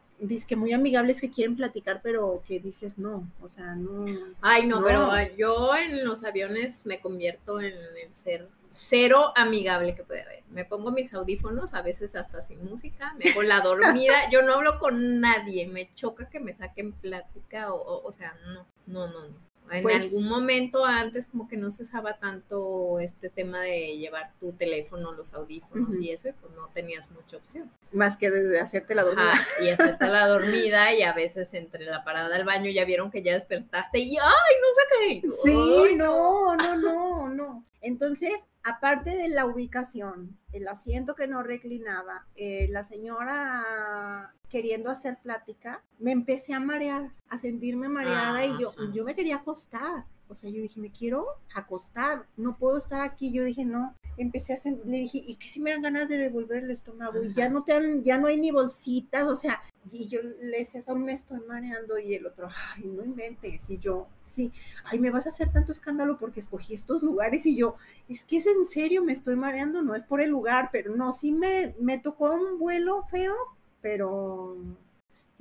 que 0.48 0.56
muy 0.56 0.72
amigables 0.74 1.20
que 1.20 1.32
quieren 1.32 1.56
platicar, 1.56 2.02
pero 2.04 2.42
que 2.46 2.60
dices 2.60 2.98
no, 2.98 3.28
o 3.42 3.48
sea, 3.48 3.76
no. 3.76 4.06
Ay, 4.42 4.68
no, 4.68 4.80
No. 4.80 4.86
pero 4.86 5.00
ah, 5.12 5.28
yo 5.38 5.76
en 5.76 6.06
los 6.06 6.24
aviones 6.24 6.86
me 6.86 7.00
convierto 7.00 7.60
en 7.60 7.74
el 7.74 8.14
ser 8.14 8.48
cero 8.70 9.34
amigable 9.36 9.96
que 9.96 10.04
puede 10.04 10.22
haber. 10.22 10.44
Me 10.50 10.64
pongo 10.64 10.92
mis 10.92 11.14
audífonos, 11.14 11.74
a 11.74 11.82
veces 11.82 12.16
hasta 12.16 12.42
sin 12.42 12.64
música, 12.64 13.14
me 13.16 13.32
hago 13.32 13.44
la 13.44 13.62
dormida, 13.62 14.14
yo 14.32 14.42
no 14.44 14.54
hablo 14.54 14.80
con 14.80 15.20
nadie, 15.20 15.68
me 15.68 15.94
choca 15.94 16.30
que 16.30 16.40
me 16.40 16.54
saquen 16.54 16.94
plática, 16.94 17.74
o, 17.74 17.78
o, 17.82 18.08
o 18.08 18.12
sea, 18.12 18.34
no, 18.54 18.66
no, 18.88 19.08
no, 19.08 19.28
no. 19.28 19.51
En 19.72 19.84
Pues- 19.84 20.04
algún 20.04 20.28
momento 20.28 20.86
antes 20.86 21.26
como 21.26 21.48
que 21.48 21.56
no 21.58 21.72
se 21.72 21.84
usaba 21.84 22.18
tanto 22.18 23.00
este 23.00 23.30
tema 23.30 23.62
de 23.62 23.98
llevar 23.98 24.34
tu 24.40 24.52
teléfono, 24.52 25.14
los 25.14 25.34
audífonos 25.34 25.98
y 26.00 26.12
eso, 26.12 26.28
y 26.28 26.34
pues 26.34 26.54
no 26.54 26.68
tenías 26.74 27.10
mucha 27.12 27.38
opción. 27.38 27.72
Más 27.94 28.18
que 28.18 28.30
de, 28.30 28.60
hacerte 28.60 28.96
la 28.96 29.04
dormida. 29.04 29.32
Ajá, 29.32 29.64
y 29.64 29.70
hacerte 29.70 30.08
la 30.08 30.28
dormida 30.28 30.94
y 30.94 31.04
a 31.04 31.14
veces 31.14 31.54
entre 31.54 31.86
la 31.86 32.04
parada 32.04 32.30
del 32.30 32.44
baño 32.46 32.70
ya 32.70 32.84
vieron 32.86 33.12
que 33.12 33.24
ya 33.24 33.34
despertaste 33.34 34.00
y 34.00 34.18
¡ay, 34.18 34.56
no 34.62 34.68
sé 34.76 34.82
qué! 35.22 35.30
Sí, 35.44 35.96
no, 35.96 36.56
no, 36.58 36.76
no, 36.78 37.30
no. 37.30 37.66
Entonces, 37.82 38.34
aparte 38.64 39.12
de 39.16 39.30
la 39.30 39.46
ubicación, 39.46 40.38
el 40.52 40.68
asiento 40.68 41.16
que 41.16 41.28
no 41.28 41.44
reclinaba, 41.44 42.28
eh, 42.36 42.68
la 42.70 42.84
señora 42.84 44.34
queriendo 44.50 44.90
hacer 44.90 45.18
plática, 45.24 45.84
me 45.98 46.12
empecé 46.12 46.54
a 46.54 46.60
marear, 46.60 47.12
a 47.30 47.38
sentirme 47.38 47.88
mareada 47.88 48.46
y 48.46 48.60
yo, 48.60 48.74
yo 48.94 49.06
me 49.06 49.16
quería 49.16 49.38
acostar. 49.38 50.06
O 50.28 50.34
sea, 50.34 50.50
yo 50.50 50.62
dije, 50.62 50.80
me 50.80 50.92
quiero 50.92 51.26
acostar, 51.54 52.26
no 52.38 52.58
puedo 52.58 52.78
estar 52.78 53.02
aquí. 53.02 53.34
Yo 53.34 53.44
dije, 53.44 53.66
no, 53.66 53.96
empecé 54.22 54.54
a 54.54 54.58
le 54.86 54.98
dije, 54.98 55.24
¿y 55.26 55.36
qué 55.36 55.50
si 55.50 55.60
me 55.60 55.72
dan 55.72 55.82
ganas 55.82 56.10
de 56.10 56.18
devolver 56.18 56.64
el 56.64 56.72
estómago? 56.72 57.24
Y 57.24 57.34
ya 57.34 57.50
no 57.50 57.64
te 57.64 57.74
dan, 57.74 58.04
ya 58.04 58.18
no 58.18 58.28
hay 58.28 58.38
ni 58.38 58.52
bolsitas, 58.52 59.28
o 59.28 59.36
sea, 59.36 59.62
y 59.90 60.08
yo 60.08 60.22
le 60.22 60.60
decía, 60.60 60.82
aún 60.88 61.04
me 61.04 61.14
estoy 61.14 61.40
mareando, 61.48 61.98
y 61.98 62.14
el 62.14 62.26
otro, 62.26 62.50
ay, 62.76 62.86
no 62.86 63.04
inventes, 63.04 63.70
y 63.70 63.78
yo, 63.78 64.08
sí, 64.22 64.52
ay, 64.86 65.00
me 65.00 65.12
vas 65.12 65.26
a 65.26 65.30
hacer 65.30 65.52
tanto 65.52 65.72
escándalo 65.72 66.18
porque 66.18 66.40
escogí 66.40 66.74
estos 66.74 67.04
lugares, 67.04 67.46
y 67.46 67.56
yo, 67.56 67.76
es 68.08 68.26
que 68.26 68.38
es 68.38 68.48
en 68.48 68.66
serio, 68.66 69.04
me 69.04 69.14
estoy 69.14 69.36
mareando, 69.36 69.82
no 69.82 69.96
es 69.96 70.04
por 70.04 70.22
el 70.22 70.30
lugar, 70.30 70.70
pero 70.72 70.96
no, 70.96 71.12
sí 71.14 71.32
me, 71.32 71.76
me 71.80 71.98
tocó 71.98 72.32
un 72.32 72.60
vuelo 72.60 73.04
feo, 73.04 73.36
pero 73.82 74.58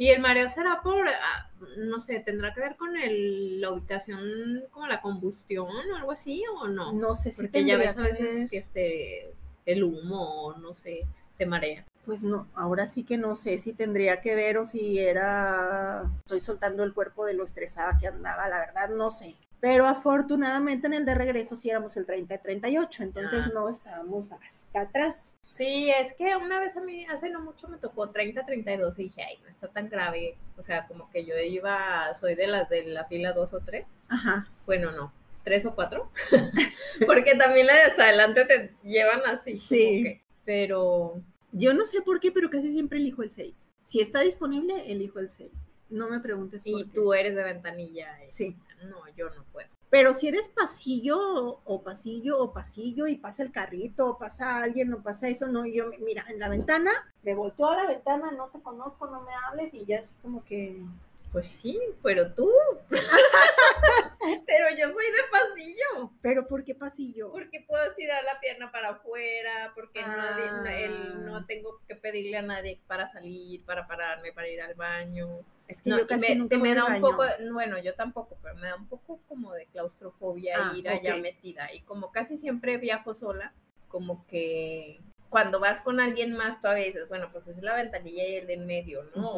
y 0.00 0.08
el 0.08 0.22
mareo 0.22 0.48
será 0.48 0.80
por, 0.80 1.06
ah, 1.06 1.50
no 1.76 2.00
sé, 2.00 2.20
tendrá 2.20 2.54
que 2.54 2.60
ver 2.62 2.76
con 2.76 2.96
el, 2.96 3.60
la 3.60 3.70
ubicación, 3.70 4.64
como 4.70 4.86
la 4.86 5.02
combustión 5.02 5.68
o 5.68 5.94
algo 5.94 6.12
así, 6.12 6.42
o 6.58 6.68
no? 6.68 6.94
No 6.94 7.14
sé 7.14 7.32
si 7.32 7.42
Porque 7.42 7.66
ya 7.66 7.76
ves 7.76 7.98
a 7.98 8.00
veces 8.00 8.50
que 8.50 8.56
este, 8.56 9.34
el 9.66 9.84
humo, 9.84 10.54
no 10.58 10.72
sé, 10.72 11.06
te 11.36 11.44
marea. 11.44 11.84
Pues 12.06 12.24
no, 12.24 12.48
ahora 12.54 12.86
sí 12.86 13.04
que 13.04 13.18
no 13.18 13.36
sé 13.36 13.58
si 13.58 13.74
tendría 13.74 14.22
que 14.22 14.34
ver 14.34 14.56
o 14.56 14.64
si 14.64 14.98
era, 14.98 16.10
estoy 16.24 16.40
soltando 16.40 16.82
el 16.82 16.94
cuerpo 16.94 17.26
de 17.26 17.34
lo 17.34 17.44
estresada 17.44 17.98
que 18.00 18.06
andaba, 18.06 18.48
la 18.48 18.60
verdad 18.60 18.88
no 18.88 19.10
sé. 19.10 19.36
Pero 19.60 19.86
afortunadamente 19.86 20.86
en 20.86 20.94
el 20.94 21.04
de 21.04 21.14
regreso 21.14 21.54
sí 21.54 21.68
éramos 21.68 21.96
el 21.96 22.06
30-38, 22.06 23.00
entonces 23.00 23.44
ah. 23.44 23.50
no 23.52 23.68
estábamos 23.68 24.32
hasta 24.32 24.80
atrás. 24.80 25.36
Sí, 25.50 25.90
es 25.90 26.14
que 26.14 26.36
una 26.36 26.60
vez 26.60 26.76
a 26.76 26.80
mí, 26.80 27.04
hace 27.06 27.28
no 27.28 27.40
mucho 27.40 27.68
me 27.68 27.76
tocó 27.76 28.10
30-32 28.10 28.98
y 28.98 29.02
dije, 29.02 29.22
ay, 29.22 29.38
no 29.42 29.48
está 29.48 29.68
tan 29.68 29.90
grave. 29.90 30.36
O 30.56 30.62
sea, 30.62 30.86
como 30.86 31.10
que 31.10 31.24
yo 31.26 31.36
iba, 31.38 32.14
soy 32.14 32.36
de 32.36 32.46
las 32.46 32.68
de 32.68 32.84
la 32.84 33.04
fila 33.04 33.32
2 33.32 33.52
o 33.52 33.60
3. 33.60 33.84
Ajá. 34.08 34.48
Bueno, 34.64 34.92
no, 34.92 35.12
3 35.44 35.66
o 35.66 35.74
4. 35.74 36.10
Porque 37.06 37.34
también 37.34 37.66
las 37.66 37.96
de 37.96 38.02
adelante 38.02 38.44
te 38.44 38.74
llevan 38.82 39.20
así. 39.26 39.56
Sí. 39.56 40.20
pero... 40.44 41.20
Yo 41.52 41.74
no 41.74 41.84
sé 41.84 42.00
por 42.00 42.20
qué, 42.20 42.30
pero 42.30 42.48
casi 42.48 42.70
siempre 42.70 42.98
elijo 42.98 43.24
el 43.24 43.32
6. 43.32 43.72
Si 43.82 44.00
está 44.00 44.20
disponible, 44.20 44.90
elijo 44.90 45.18
el 45.18 45.30
6. 45.30 45.68
No 45.90 46.08
me 46.08 46.20
preguntes 46.20 46.62
por 46.62 46.80
y 46.80 46.84
tú 46.84 47.12
eres 47.12 47.34
de 47.34 47.42
ventanilla. 47.42 48.16
Sí. 48.28 48.56
No, 48.84 49.08
yo 49.16 49.30
no 49.30 49.44
puedo. 49.52 49.68
Pero 49.90 50.14
si 50.14 50.28
eres 50.28 50.48
pasillo 50.48 51.18
o 51.64 51.82
pasillo 51.82 52.38
o 52.38 52.52
pasillo 52.52 53.08
y 53.08 53.16
pasa 53.16 53.42
el 53.42 53.50
carrito 53.50 54.10
o 54.10 54.18
pasa 54.18 54.58
alguien 54.62 54.94
o 54.94 55.02
pasa 55.02 55.28
eso, 55.28 55.48
no, 55.48 55.66
yo, 55.66 55.90
mira, 55.98 56.24
en 56.28 56.38
la 56.38 56.48
ventana, 56.48 56.92
me 57.22 57.34
volteo 57.34 57.68
a 57.68 57.76
la 57.76 57.86
ventana, 57.86 58.30
no 58.30 58.48
te 58.50 58.62
conozco, 58.62 59.06
no 59.08 59.22
me 59.22 59.32
hables 59.34 59.74
y 59.74 59.84
ya 59.84 59.98
así 59.98 60.14
como 60.22 60.44
que... 60.44 60.84
Pues 61.32 61.46
sí, 61.46 61.78
pero 62.02 62.34
tú. 62.34 62.50
pero 62.88 64.66
yo 64.76 64.90
soy 64.90 65.04
de 65.06 65.22
pasillo. 65.30 66.10
¿Pero 66.20 66.48
por 66.48 66.64
qué 66.64 66.74
pasillo? 66.74 67.30
Porque 67.30 67.64
puedo 67.68 67.84
estirar 67.84 68.24
la 68.24 68.40
pierna 68.40 68.72
para 68.72 68.90
afuera, 68.90 69.70
porque 69.76 70.02
no, 70.02 71.36
ah. 71.36 71.44
tengo 71.46 71.80
que 71.86 71.94
pedirle 71.94 72.36
a 72.36 72.42
nadie 72.42 72.80
para 72.88 73.08
salir, 73.08 73.64
para 73.64 73.86
pararme, 73.86 74.32
para 74.32 74.48
ir 74.48 74.60
al 74.60 74.74
baño. 74.74 75.28
Es 75.70 75.82
que 75.82 75.90
yo 75.90 76.06
casi 76.06 76.30
me, 76.30 76.34
nunca 76.34 76.58
me, 76.58 76.74
da 76.74 76.84
un 76.84 77.00
poco, 77.00 77.22
bueno, 77.52 77.78
yo 77.78 77.94
tampoco, 77.94 78.36
pero 78.42 78.56
me 78.56 78.66
da 78.66 78.76
un 78.76 78.88
poco 78.88 79.20
como 79.28 79.52
de 79.52 79.66
claustrofobia 79.66 80.54
ah, 80.58 80.72
ir 80.76 80.88
allá 80.88 81.16
metida. 81.16 81.72
Y 81.72 81.82
como 81.82 82.10
casi 82.10 82.36
siempre 82.36 82.76
viajo 82.76 83.14
sola, 83.14 83.54
como 83.86 84.26
que 84.26 85.00
cuando 85.28 85.60
vas 85.60 85.80
con 85.80 86.00
alguien 86.00 86.34
más, 86.34 86.60
todavía 86.60 86.86
dices, 86.86 87.08
bueno, 87.08 87.28
pues 87.30 87.46
es 87.46 87.62
la 87.62 87.74
ventanilla 87.76 88.26
y 88.26 88.34
el 88.34 88.48
de 88.48 88.54
en 88.54 88.66
medio, 88.66 89.04
¿no? 89.14 89.30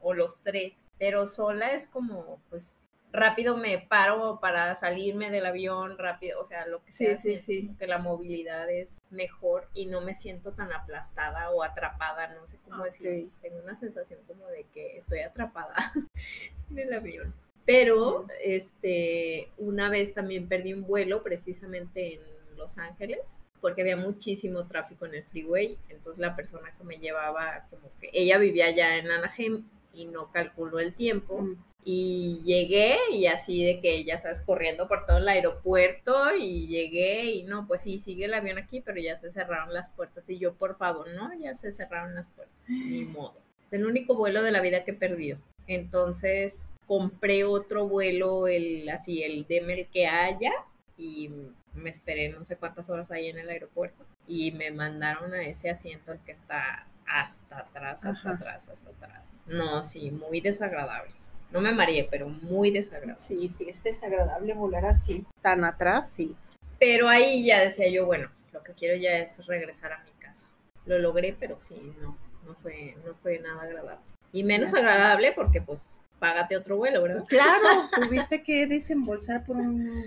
o, 0.00 0.14
los 0.14 0.42
tres. 0.42 0.88
Pero 0.98 1.26
sola 1.26 1.72
es 1.72 1.86
como, 1.86 2.40
pues, 2.48 2.78
rápido 3.12 3.56
me 3.56 3.78
paro 3.78 4.38
para 4.40 4.74
salirme 4.74 5.30
del 5.30 5.46
avión, 5.46 5.98
rápido, 5.98 6.40
o 6.40 6.44
sea, 6.44 6.66
lo 6.66 6.82
que 6.84 6.92
sea, 6.92 7.16
sí, 7.16 7.38
sí, 7.38 7.70
que 7.78 7.86
la 7.86 7.98
movilidad 7.98 8.70
es 8.70 8.98
mejor 9.10 9.68
y 9.74 9.86
no 9.86 10.00
me 10.00 10.14
siento 10.14 10.52
tan 10.52 10.72
aplastada 10.72 11.50
o 11.50 11.62
atrapada, 11.62 12.34
no 12.34 12.46
sé 12.46 12.58
cómo 12.64 12.84
decir, 12.84 13.30
tengo 13.42 13.58
una 13.62 13.74
sensación 13.74 14.20
como 14.26 14.46
de 14.46 14.64
que 14.72 14.96
estoy 14.96 15.20
atrapada 15.20 15.74
en 16.70 16.78
el 16.78 16.92
avión. 16.92 17.34
Pero, 17.66 18.26
este, 18.42 19.52
una 19.58 19.90
vez 19.90 20.14
también 20.14 20.48
perdí 20.48 20.72
un 20.72 20.86
vuelo 20.86 21.22
precisamente 21.22 22.14
en 22.14 22.20
Los 22.56 22.78
Ángeles 22.78 23.20
porque 23.60 23.82
había 23.82 23.96
muchísimo 23.96 24.66
tráfico 24.66 25.06
en 25.06 25.16
el 25.16 25.24
freeway, 25.24 25.78
entonces 25.88 26.18
la 26.18 26.34
persona 26.34 26.72
que 26.72 26.84
me 26.84 26.96
llevaba, 26.96 27.66
como 27.70 27.90
que 28.00 28.08
ella 28.12 28.38
vivía 28.38 28.66
allá 28.66 28.96
en 28.96 29.10
Anaheim 29.10 29.68
y 29.92 30.06
no 30.06 30.30
calculó 30.32 30.78
el 30.78 30.94
tiempo. 30.94 31.42
Mm. 31.42 31.62
Y 31.84 32.42
llegué 32.44 32.96
y 33.12 33.26
así 33.26 33.64
de 33.64 33.80
que 33.80 34.04
ya 34.04 34.18
sabes, 34.18 34.40
corriendo 34.40 34.86
por 34.86 35.06
todo 35.06 35.18
el 35.18 35.28
aeropuerto 35.28 36.36
y 36.36 36.66
llegué 36.66 37.24
y 37.24 37.42
no, 37.44 37.66
pues 37.66 37.82
sí, 37.82 38.00
sigue 38.00 38.26
el 38.26 38.34
avión 38.34 38.58
aquí, 38.58 38.80
pero 38.80 39.00
ya 39.00 39.16
se 39.16 39.30
cerraron 39.30 39.72
las 39.72 39.90
puertas. 39.90 40.28
Y 40.28 40.38
yo, 40.38 40.54
por 40.54 40.76
favor, 40.76 41.08
no, 41.10 41.32
ya 41.38 41.54
se 41.54 41.72
cerraron 41.72 42.14
las 42.14 42.28
puertas. 42.28 42.54
Ni 42.68 43.04
modo. 43.06 43.36
Es 43.66 43.72
el 43.72 43.86
único 43.86 44.14
vuelo 44.14 44.42
de 44.42 44.52
la 44.52 44.60
vida 44.60 44.84
que 44.84 44.90
he 44.90 44.94
perdido. 44.94 45.38
Entonces 45.66 46.72
compré 46.86 47.44
otro 47.44 47.86
vuelo, 47.86 48.48
el 48.48 48.88
así, 48.88 49.22
el 49.22 49.46
Demel 49.46 49.86
que 49.92 50.08
haya, 50.08 50.52
y 50.98 51.30
me 51.74 51.88
esperé 51.88 52.28
no 52.30 52.44
sé 52.44 52.56
cuántas 52.56 52.90
horas 52.90 53.10
ahí 53.12 53.28
en 53.28 53.38
el 53.38 53.48
aeropuerto. 53.48 54.04
Y 54.26 54.52
me 54.52 54.70
mandaron 54.70 55.32
a 55.32 55.42
ese 55.42 55.70
asiento 55.70 56.12
el 56.12 56.18
que 56.20 56.32
está 56.32 56.86
hasta 57.06 57.60
atrás, 57.60 58.04
hasta 58.04 58.30
atrás, 58.30 58.68
hasta 58.68 58.90
atrás. 58.90 59.40
No, 59.46 59.82
sí, 59.82 60.10
muy 60.10 60.40
desagradable. 60.40 61.12
No 61.52 61.60
me 61.60 61.72
mareé, 61.72 62.06
pero 62.10 62.28
muy 62.28 62.70
desagradable. 62.70 63.22
Sí, 63.22 63.48
sí, 63.48 63.68
es 63.68 63.82
desagradable 63.82 64.54
volar 64.54 64.86
así, 64.86 65.24
tan 65.42 65.64
atrás, 65.64 66.10
sí. 66.10 66.36
Pero 66.78 67.08
ahí 67.08 67.44
ya 67.44 67.60
decía 67.60 67.88
yo, 67.88 68.06
bueno, 68.06 68.30
lo 68.52 68.62
que 68.62 68.72
quiero 68.74 68.96
ya 68.96 69.18
es 69.18 69.44
regresar 69.46 69.92
a 69.92 70.04
mi 70.04 70.10
casa. 70.12 70.46
Lo 70.86 70.98
logré, 70.98 71.36
pero 71.38 71.60
sí, 71.60 71.92
no, 72.00 72.16
no 72.46 72.54
fue, 72.54 72.96
no 73.04 73.14
fue 73.14 73.38
nada 73.38 73.62
agradable. 73.62 74.04
Y 74.32 74.44
menos 74.44 74.72
agradable 74.72 75.32
porque 75.32 75.60
pues 75.60 75.80
págate 76.20 76.56
otro 76.56 76.76
vuelo, 76.76 77.02
¿verdad? 77.02 77.24
Claro, 77.28 77.66
tuviste 77.94 78.42
que 78.42 78.66
desembolsar 78.66 79.44
por 79.44 79.56
un 79.56 80.04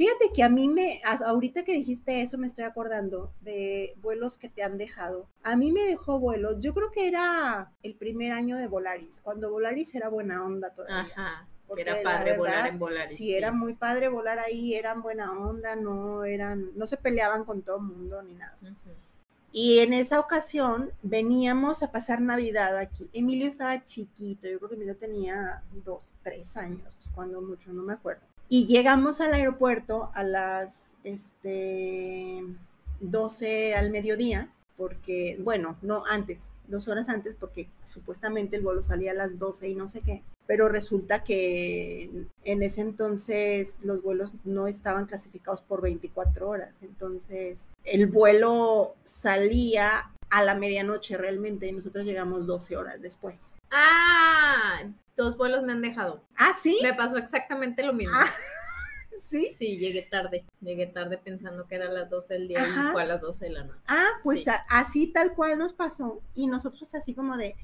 Fíjate 0.00 0.32
que 0.34 0.42
a 0.42 0.48
mí 0.48 0.66
me, 0.66 1.02
ahorita 1.04 1.62
que 1.62 1.74
dijiste 1.74 2.22
eso, 2.22 2.38
me 2.38 2.46
estoy 2.46 2.64
acordando 2.64 3.34
de 3.42 3.94
vuelos 4.00 4.38
que 4.38 4.48
te 4.48 4.62
han 4.62 4.78
dejado. 4.78 5.28
A 5.42 5.56
mí 5.56 5.72
me 5.72 5.82
dejó 5.82 6.18
vuelos, 6.18 6.56
yo 6.60 6.72
creo 6.72 6.90
que 6.90 7.06
era 7.06 7.70
el 7.82 7.94
primer 7.96 8.32
año 8.32 8.56
de 8.56 8.66
Volaris, 8.66 9.20
cuando 9.20 9.50
Volaris 9.50 9.94
era 9.94 10.08
buena 10.08 10.42
onda 10.42 10.70
todavía. 10.70 11.02
Ajá. 11.02 11.48
era 11.76 12.02
padre 12.02 12.38
volar 12.38 12.68
en 12.68 12.78
Volaris. 12.78 13.14
Sí, 13.14 13.34
era 13.34 13.52
muy 13.52 13.74
padre 13.74 14.08
volar 14.08 14.38
ahí, 14.38 14.72
eran 14.72 15.02
buena 15.02 15.32
onda, 15.38 15.76
no 15.76 16.24
eran, 16.24 16.70
no 16.78 16.86
se 16.86 16.96
peleaban 16.96 17.44
con 17.44 17.60
todo 17.60 17.76
el 17.76 17.82
mundo 17.82 18.22
ni 18.22 18.36
nada. 18.36 18.56
Y 19.52 19.80
en 19.80 19.92
esa 19.92 20.18
ocasión 20.18 20.92
veníamos 21.02 21.82
a 21.82 21.92
pasar 21.92 22.22
Navidad 22.22 22.78
aquí. 22.78 23.10
Emilio 23.12 23.46
estaba 23.46 23.84
chiquito, 23.84 24.48
yo 24.48 24.56
creo 24.60 24.70
que 24.70 24.76
Emilio 24.76 24.96
tenía 24.96 25.62
dos, 25.84 26.14
tres 26.22 26.56
años, 26.56 27.06
cuando 27.14 27.42
mucho, 27.42 27.70
no 27.74 27.82
me 27.82 27.92
acuerdo. 27.92 28.29
Y 28.52 28.66
llegamos 28.66 29.20
al 29.20 29.32
aeropuerto 29.32 30.10
a 30.12 30.24
las 30.24 30.96
este, 31.04 32.42
12 32.98 33.76
al 33.76 33.90
mediodía, 33.90 34.50
porque, 34.76 35.38
bueno, 35.40 35.76
no 35.82 36.02
antes, 36.10 36.52
dos 36.66 36.88
horas 36.88 37.08
antes, 37.08 37.36
porque 37.36 37.68
supuestamente 37.84 38.56
el 38.56 38.62
vuelo 38.62 38.82
salía 38.82 39.12
a 39.12 39.14
las 39.14 39.38
12 39.38 39.68
y 39.68 39.76
no 39.76 39.86
sé 39.86 40.00
qué, 40.00 40.24
pero 40.48 40.68
resulta 40.68 41.22
que 41.22 42.26
en 42.42 42.62
ese 42.64 42.80
entonces 42.80 43.78
los 43.84 44.02
vuelos 44.02 44.32
no 44.42 44.66
estaban 44.66 45.06
clasificados 45.06 45.62
por 45.62 45.80
24 45.80 46.48
horas, 46.48 46.82
entonces 46.82 47.70
el 47.84 48.08
vuelo 48.08 48.96
salía 49.04 50.10
a 50.28 50.42
la 50.42 50.56
medianoche 50.56 51.16
realmente 51.16 51.68
y 51.68 51.72
nosotros 51.72 52.04
llegamos 52.04 52.48
12 52.48 52.76
horas 52.76 53.00
después. 53.00 53.52
Ah, 53.70 54.82
dos 55.20 55.36
vuelos 55.36 55.62
me 55.62 55.72
han 55.72 55.82
dejado. 55.82 56.24
Ah, 56.36 56.52
sí. 56.58 56.78
Me 56.82 56.94
pasó 56.94 57.16
exactamente 57.16 57.82
lo 57.82 57.92
mismo. 57.92 58.14
Ah, 58.16 58.30
sí. 59.20 59.52
Sí, 59.56 59.78
llegué 59.78 60.02
tarde. 60.02 60.44
Llegué 60.60 60.86
tarde 60.86 61.18
pensando 61.18 61.66
que 61.66 61.76
era 61.76 61.90
las 61.90 62.08
12 62.10 62.34
del 62.34 62.48
día 62.48 62.66
y 62.66 62.92
fue 62.92 63.02
a 63.02 63.06
las 63.06 63.20
12 63.20 63.44
de 63.44 63.50
la 63.50 63.64
noche. 63.64 63.80
Ah, 63.88 64.08
pues 64.22 64.44
así 64.68 65.08
tal 65.08 65.34
cual 65.34 65.58
nos 65.58 65.72
pasó. 65.72 66.22
Y 66.34 66.46
nosotros 66.46 66.94
así 66.94 67.14
como 67.14 67.36
de, 67.36 67.54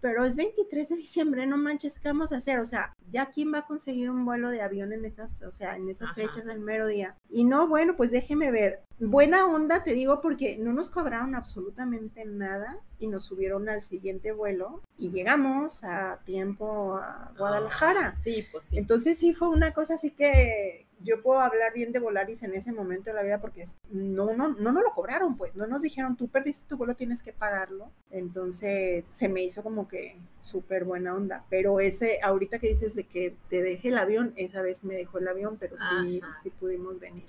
pero 0.00 0.24
es 0.24 0.36
23 0.36 0.88
de 0.88 0.96
diciembre, 0.96 1.46
no 1.46 1.56
manches, 1.56 1.98
¿qué 1.98 2.08
vamos 2.08 2.32
a 2.32 2.36
hacer? 2.36 2.58
O 2.58 2.64
sea, 2.64 2.94
¿ya 3.10 3.26
quién 3.26 3.52
va 3.52 3.58
a 3.58 3.66
conseguir 3.66 4.10
un 4.10 4.24
vuelo 4.24 4.50
de 4.50 4.62
avión 4.62 4.92
en 4.92 5.04
esas, 5.04 5.40
o 5.42 5.52
sea, 5.52 5.76
en 5.76 5.88
esas 5.88 6.12
fechas 6.14 6.44
del 6.44 6.60
mero 6.60 6.86
día? 6.86 7.16
Y 7.28 7.44
no, 7.44 7.66
bueno, 7.68 7.96
pues 7.96 8.10
déjeme 8.10 8.50
ver. 8.50 8.82
Buena 8.98 9.46
onda, 9.46 9.84
te 9.84 9.92
digo, 9.92 10.20
porque 10.20 10.56
no 10.58 10.72
nos 10.72 10.90
cobraron 10.90 11.34
absolutamente 11.34 12.24
nada 12.24 12.78
y 12.98 13.08
nos 13.08 13.24
subieron 13.24 13.68
al 13.68 13.82
siguiente 13.82 14.32
vuelo 14.32 14.82
y 14.96 15.10
llegamos 15.10 15.84
a 15.84 16.20
tiempo 16.24 16.96
a 16.96 17.32
Guadalajara. 17.36 18.14
sí, 18.16 18.46
pues 18.50 18.66
sí. 18.66 18.78
Entonces 18.78 19.18
sí 19.18 19.34
fue 19.34 19.48
una 19.48 19.72
cosa 19.72 19.94
así 19.94 20.12
que 20.12 20.85
yo 21.00 21.22
puedo 21.22 21.40
hablar 21.40 21.72
bien 21.72 21.92
de 21.92 21.98
Volaris 21.98 22.42
en 22.42 22.54
ese 22.54 22.72
momento 22.72 23.10
de 23.10 23.14
la 23.14 23.22
vida 23.22 23.40
porque 23.40 23.64
no, 23.90 24.34
no, 24.34 24.48
no 24.48 24.72
nos 24.72 24.82
lo 24.82 24.92
cobraron, 24.92 25.36
pues, 25.36 25.54
no 25.54 25.66
nos 25.66 25.82
dijeron, 25.82 26.16
tú 26.16 26.28
perdiste 26.28 26.68
tu 26.68 26.76
vuelo, 26.76 26.94
tienes 26.94 27.22
que 27.22 27.32
pagarlo. 27.32 27.90
Entonces 28.10 29.06
se 29.06 29.28
me 29.28 29.42
hizo 29.42 29.62
como 29.62 29.88
que 29.88 30.18
súper 30.40 30.84
buena 30.84 31.14
onda. 31.14 31.44
Pero 31.50 31.80
ese, 31.80 32.18
ahorita 32.22 32.58
que 32.58 32.68
dices 32.68 32.94
de 32.94 33.04
que 33.04 33.36
te 33.48 33.62
dejé 33.62 33.88
el 33.88 33.98
avión, 33.98 34.32
esa 34.36 34.62
vez 34.62 34.84
me 34.84 34.94
dejó 34.94 35.18
el 35.18 35.28
avión, 35.28 35.56
pero 35.58 35.76
sí, 35.76 36.20
sí 36.42 36.50
pudimos 36.50 36.98
venir. 36.98 37.24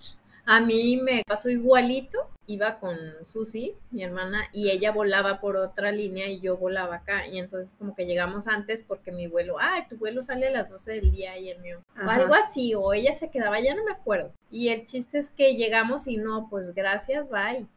A 0.50 0.62
mí 0.62 0.96
me 0.96 1.24
pasó 1.28 1.50
igualito, 1.50 2.30
iba 2.48 2.80
con 2.80 2.98
Susi, 3.26 3.76
mi 3.92 4.02
hermana, 4.02 4.48
y 4.54 4.70
ella 4.70 4.94
volaba 4.94 5.42
por 5.42 5.58
otra 5.58 5.92
línea 5.92 6.28
y 6.30 6.40
yo 6.40 6.56
volaba 6.56 6.96
acá. 6.96 7.28
Y 7.28 7.38
entonces 7.38 7.76
como 7.78 7.94
que 7.94 8.06
llegamos 8.06 8.48
antes 8.48 8.82
porque 8.82 9.12
mi 9.12 9.28
vuelo, 9.28 9.58
ay, 9.60 9.84
tu 9.90 9.98
vuelo 9.98 10.24
sale 10.24 10.48
a 10.48 10.52
las 10.52 10.70
12 10.70 10.94
del 10.94 11.12
día 11.12 11.38
y 11.38 11.50
el 11.50 11.60
mío. 11.60 11.84
O 11.98 12.10
algo 12.10 12.34
así, 12.34 12.74
o 12.76 12.94
ella 12.94 13.14
se 13.14 13.30
quedaba, 13.30 13.60
ya 13.60 13.76
no 13.76 13.84
me 13.84 13.92
acuerdo. 13.92 14.32
Y 14.50 14.70
el 14.70 14.86
chiste 14.86 15.18
es 15.18 15.32
que 15.32 15.58
llegamos 15.58 16.08
y 16.08 16.16
no, 16.16 16.48
pues 16.50 16.74
gracias, 16.74 17.28
bye. 17.30 17.68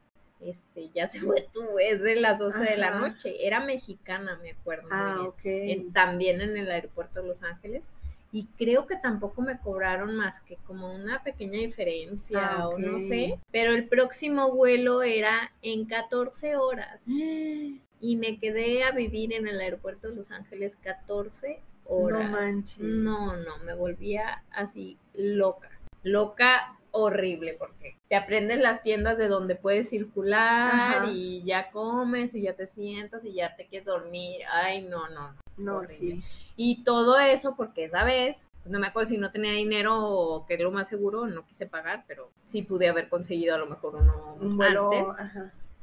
Este, 0.40 0.90
ya 0.94 1.08
se 1.08 1.18
fue 1.18 1.48
tú, 1.52 1.60
es 1.80 2.02
de 2.02 2.20
las 2.20 2.38
12 2.38 2.62
de 2.62 2.76
la 2.76 2.92
noche. 2.92 3.44
Era 3.44 3.58
mexicana, 3.58 4.38
me 4.40 4.52
acuerdo. 4.52 4.86
Ah, 4.92 5.24
ok. 5.26 5.92
también 5.92 6.40
en 6.40 6.56
el 6.56 6.70
aeropuerto 6.70 7.20
de 7.20 7.26
Los 7.26 7.42
Ángeles 7.42 7.92
y 8.32 8.46
creo 8.58 8.86
que 8.86 8.96
tampoco 8.96 9.42
me 9.42 9.58
cobraron 9.58 10.16
más 10.16 10.40
que 10.40 10.56
como 10.66 10.94
una 10.94 11.22
pequeña 11.22 11.58
diferencia 11.58 12.46
ah, 12.46 12.68
o 12.68 12.78
no 12.78 12.98
sé, 12.98 13.38
pero 13.50 13.74
el 13.74 13.88
próximo 13.88 14.54
vuelo 14.54 15.02
era 15.02 15.52
en 15.62 15.86
14 15.86 16.56
horas 16.56 17.02
y 17.06 18.16
me 18.16 18.38
quedé 18.38 18.84
a 18.84 18.92
vivir 18.92 19.32
en 19.32 19.48
el 19.48 19.60
aeropuerto 19.60 20.08
de 20.08 20.16
Los 20.16 20.30
Ángeles 20.30 20.76
14 20.76 21.60
horas. 21.86 22.30
No 22.30 22.32
manches. 22.32 22.78
No, 22.78 23.36
no, 23.36 23.58
me 23.58 23.74
volvía 23.74 24.44
así 24.52 24.96
loca, 25.14 25.70
loca 26.02 26.76
horrible 26.92 27.54
porque 27.58 27.96
te 28.08 28.16
aprendes 28.16 28.58
las 28.58 28.82
tiendas 28.82 29.18
de 29.18 29.28
donde 29.28 29.54
puedes 29.54 29.88
circular 29.88 31.08
y 31.12 31.42
ya 31.44 31.70
comes 31.70 32.34
y 32.34 32.42
ya 32.42 32.54
te 32.54 32.66
sientas 32.66 33.24
y 33.24 33.32
ya 33.32 33.54
te 33.56 33.66
quieres 33.66 33.86
dormir. 33.86 34.40
Ay, 34.52 34.82
no, 34.82 35.08
no. 35.08 35.28
No, 35.28 35.34
sí. 35.86 36.22
Y 36.56 36.84
todo 36.84 37.18
eso 37.18 37.54
porque 37.56 37.84
esa 37.84 38.04
vez, 38.04 38.48
no 38.64 38.78
me 38.78 38.86
acuerdo 38.88 39.10
si 39.10 39.18
no 39.18 39.30
tenía 39.30 39.52
dinero 39.52 39.98
o 39.98 40.46
que 40.46 40.54
es 40.54 40.60
lo 40.60 40.70
más 40.70 40.88
seguro, 40.88 41.26
no 41.26 41.46
quise 41.46 41.66
pagar, 41.66 42.04
pero 42.06 42.30
sí 42.44 42.62
pude 42.62 42.88
haber 42.88 43.08
conseguido 43.08 43.54
a 43.54 43.58
lo 43.58 43.66
mejor 43.66 43.96
uno 43.96 44.36
Un 44.40 44.62
antes. 44.62 45.06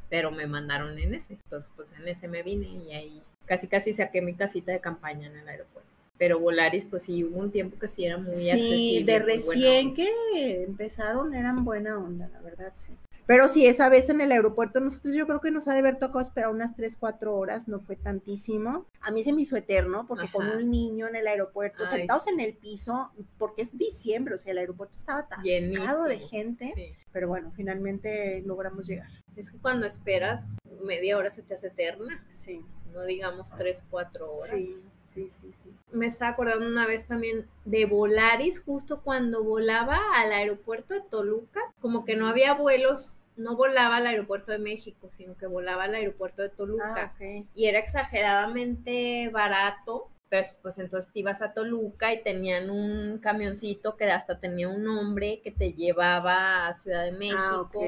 Pero 0.10 0.32
me 0.32 0.48
mandaron 0.48 0.98
en 1.00 1.14
ese. 1.14 1.34
Entonces, 1.34 1.70
pues 1.76 1.92
en 1.94 2.08
ese 2.08 2.28
me 2.28 2.44
vine 2.44 2.68
y 2.68 2.94
ahí 2.94 3.22
casi 3.46 3.68
casi 3.68 3.94
saqué 3.94 4.22
mi 4.22 4.36
casita 4.36 4.72
de 4.72 4.80
campaña 4.80 5.28
en 5.28 5.38
el 5.38 5.48
aeropuerto 5.48 5.88
pero 6.18 6.40
Volaris 6.40 6.86
pues 6.86 7.04
sí 7.04 7.24
hubo 7.24 7.40
un 7.40 7.52
tiempo 7.52 7.78
que 7.80 7.88
sí 7.88 8.06
era 8.06 8.18
muy 8.18 8.36
sí, 8.36 9.04
de 9.04 9.20
recién 9.20 9.94
que 9.94 10.64
empezaron 10.64 11.34
eran 11.34 11.64
buena 11.64 11.98
onda, 11.98 12.30
la 12.30 12.42
verdad, 12.42 12.72
sí. 12.76 12.94
Pero 13.28 13.50
sí, 13.50 13.66
esa 13.66 13.90
vez 13.90 14.10
en 14.10 14.22
el 14.22 14.32
aeropuerto, 14.32 14.80
nosotros 14.80 15.14
yo 15.14 15.28
creo 15.28 15.42
que 15.42 15.52
nos 15.52 15.68
ha 15.68 15.74
de 15.74 15.80
haber 15.80 16.00
tocado 16.00 16.22
esperar 16.22 16.50
unas 16.50 16.76
3, 16.76 16.96
4 16.98 17.36
horas, 17.36 17.68
no 17.68 17.80
fue 17.80 17.98
tantísimo. 17.98 18.88
A 19.02 19.12
mí 19.12 19.24
se 19.24 19.34
me 19.34 19.42
hizo 19.42 19.58
eterno, 19.58 20.08
porque 20.08 20.28
con 20.32 20.50
un 20.50 20.72
niño 20.72 21.08
en 21.08 21.18
el 21.18 21.28
aeropuerto, 21.28 21.86
sentados 21.86 22.28
en 22.28 22.40
el 22.40 22.56
piso, 22.56 23.12
porque 23.38 23.64
es 23.64 23.78
diciembre, 23.78 24.36
o 24.36 24.38
sea, 24.38 24.54
el 24.54 24.60
aeropuerto 24.60 24.98
estaba 24.98 25.20
atascado 25.20 26.06
de 26.06 26.20
gente, 26.20 26.96
pero 27.12 27.28
bueno, 27.28 27.52
finalmente 27.56 28.42
logramos 28.46 28.88
llegar. 28.88 29.10
Es 29.36 29.52
que 29.52 29.60
cuando 29.60 29.86
esperas, 29.86 30.58
media 30.82 31.18
hora 31.18 31.30
se 31.30 31.44
te 31.44 31.54
hace 31.54 31.68
eterna. 31.68 32.26
Sí. 32.30 32.66
No 32.94 33.04
digamos 33.04 33.54
3, 33.56 33.84
4 33.90 34.32
horas. 34.32 34.50
Sí. 34.50 34.74
Sí, 35.18 35.32
sí, 35.32 35.52
sí. 35.52 35.76
Me 35.92 36.06
estaba 36.06 36.32
acordando 36.32 36.68
una 36.68 36.86
vez 36.86 37.08
también 37.08 37.48
de 37.66 37.86
Volaris, 37.86 38.62
justo 38.62 39.02
cuando 39.02 39.44
volaba 39.44 40.00
al 40.14 40.32
aeropuerto 40.32 40.94
de 40.94 41.02
Toluca, 41.02 41.60
como 41.82 42.06
que 42.06 42.16
no 42.16 42.28
había 42.28 42.54
vuelos, 42.54 43.26
no 43.36 43.56
volaba 43.56 43.98
al 43.98 44.06
aeropuerto 44.06 44.52
de 44.52 44.60
México, 44.60 45.08
sino 45.10 45.36
que 45.36 45.48
volaba 45.48 45.86
al 45.86 45.96
aeropuerto 45.96 46.44
de 46.44 46.50
Toluca. 46.50 47.16
Ah, 47.20 47.44
y 47.56 47.66
era 47.66 47.80
exageradamente 47.80 49.30
barato, 49.30 50.08
pues, 50.30 50.56
pues 50.62 50.78
entonces 50.78 51.12
te 51.12 51.22
ibas 51.22 51.42
a 51.42 51.54
Toluca 51.54 52.14
y 52.14 52.22
tenían 52.22 52.70
un 52.70 53.18
camioncito 53.18 53.98
que 53.98 54.06
hasta 54.06 54.40
tenía 54.40 54.70
un 54.70 54.84
nombre 54.84 55.42
que 55.44 55.52
te 55.52 55.74
llevaba 55.74 56.68
a 56.68 56.74
Ciudad 56.74 57.04
de 57.04 57.10
ah, 57.10 57.18
México. 57.18 57.82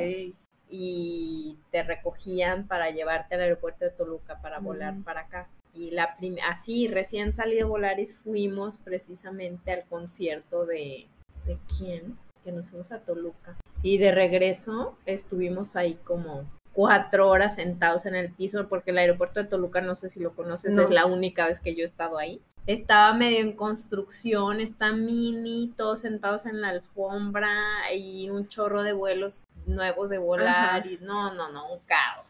Y 0.72 1.58
te 1.72 1.82
recogían 1.82 2.68
para 2.68 2.92
llevarte 2.92 3.36
al 3.36 3.42
aeropuerto 3.42 3.86
de 3.86 3.92
Toluca 3.92 4.40
para 4.42 4.60
volar 4.60 4.96
para 5.04 5.22
acá. 5.22 5.48
Y 5.80 5.92
la 5.92 6.18
así, 6.50 6.90
recién 6.90 7.32
salido 7.32 7.70
Volaris, 7.70 8.14
fuimos 8.14 8.78
precisamente 8.84 9.72
al 9.72 9.86
concierto 9.86 10.66
de, 10.66 11.08
¿de 11.46 11.58
quién? 11.78 12.18
Que 12.44 12.52
nos 12.52 12.70
fuimos 12.70 12.92
a 12.92 13.00
Toluca. 13.00 13.56
Y 13.82 13.98
de 13.98 14.12
regreso 14.12 14.98
estuvimos 15.06 15.78
ahí 15.78 15.98
como 16.04 16.44
cuatro 16.74 17.30
horas 17.30 17.56
sentados 17.56 18.06
en 18.06 18.16
el 18.16 18.30
piso, 18.30 18.68
porque 18.68 18.92
el 18.92 18.98
aeropuerto 18.98 19.42
de 19.42 19.48
Toluca, 19.48 19.80
no 19.80 19.96
sé 19.96 20.10
si 20.10 20.20
lo 20.20 20.34
conoces, 20.34 20.78
es 20.78 20.90
la 20.90 21.06
única 21.06 21.48
vez 21.48 21.62
que 21.62 21.74
yo 21.74 21.84
he 21.84 21.88
estado 21.88 22.18
ahí. 22.18 22.42
Estaba 22.68 23.14
medio 23.14 23.40
en 23.40 23.54
construcción, 23.54 24.60
está 24.60 24.92
mini, 24.92 25.74
todos 25.78 26.00
sentados 26.02 26.46
en 26.46 26.60
la 26.60 26.70
alfombra 26.70 27.54
y 27.96 28.30
un 28.30 28.50
chorro 28.50 28.84
de 28.84 28.92
vuelos 28.92 29.44
nuevos 29.66 30.10
de 30.10 30.18
volar. 30.18 30.86
Y 30.88 30.98
no, 30.98 31.34
no, 31.34 31.50
no, 31.54 31.72
un 31.72 31.80
caos. 31.86 32.29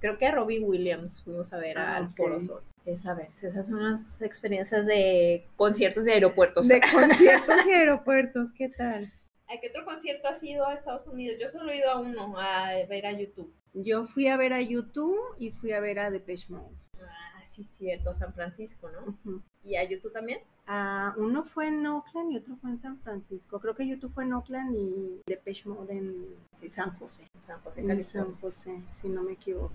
Creo 0.00 0.16
que 0.16 0.26
a 0.26 0.32
Robbie 0.32 0.60
Williams 0.60 1.20
fuimos 1.20 1.52
a 1.52 1.58
ver 1.58 1.78
ah, 1.78 1.96
al 1.96 2.08
Foro 2.10 2.40
Sol. 2.40 2.62
Esa 2.86 3.14
vez, 3.14 3.44
esas 3.44 3.66
son 3.66 3.82
las 3.82 4.22
experiencias 4.22 4.86
de 4.86 5.46
conciertos 5.56 6.06
y 6.06 6.10
aeropuertos. 6.10 6.66
De 6.66 6.80
conciertos 6.92 7.66
y 7.66 7.72
aeropuertos, 7.72 8.52
¿qué 8.54 8.70
tal? 8.70 9.12
¿A 9.46 9.60
qué 9.60 9.68
otro 9.68 9.84
concierto 9.84 10.28
has 10.28 10.42
ido 10.42 10.66
a 10.66 10.72
Estados 10.72 11.06
Unidos? 11.06 11.36
Yo 11.38 11.48
solo 11.48 11.70
he 11.70 11.78
ido 11.78 11.90
a 11.90 12.00
uno, 12.00 12.38
a 12.38 12.68
ver 12.88 13.04
a 13.04 13.12
YouTube. 13.12 13.52
Yo 13.74 14.04
fui 14.04 14.28
a 14.28 14.36
ver 14.36 14.52
a 14.52 14.62
YouTube 14.62 15.18
y 15.38 15.50
fui 15.50 15.72
a 15.72 15.80
ver 15.80 15.98
a 15.98 16.10
Depeche 16.10 16.46
Mode. 16.48 16.74
Ah, 17.02 17.42
sí, 17.44 17.62
cierto, 17.62 18.14
San 18.14 18.32
Francisco, 18.32 18.88
¿no? 18.90 19.40
¿Y 19.62 19.76
a 19.76 19.84
YouTube 19.84 20.12
también? 20.12 20.40
Ah, 20.66 21.14
uno 21.18 21.42
fue 21.42 21.68
en 21.68 21.84
Oakland 21.86 22.32
y 22.32 22.36
otro 22.36 22.56
fue 22.56 22.70
en 22.70 22.78
San 22.78 22.98
Francisco. 23.00 23.60
Creo 23.60 23.74
que 23.74 23.86
YouTube 23.86 24.12
fue 24.14 24.24
en 24.24 24.32
Oakland 24.32 24.74
y 24.76 25.20
Depeche 25.26 25.68
Mode 25.68 25.96
en 25.96 26.36
San 26.52 26.92
José. 26.92 27.26
San 27.40 27.60
José, 27.60 27.80
En 27.80 28.02
San 28.02 28.34
José, 28.36 28.80
si 28.88 29.08
no 29.08 29.22
me 29.22 29.32
equivoco. 29.32 29.74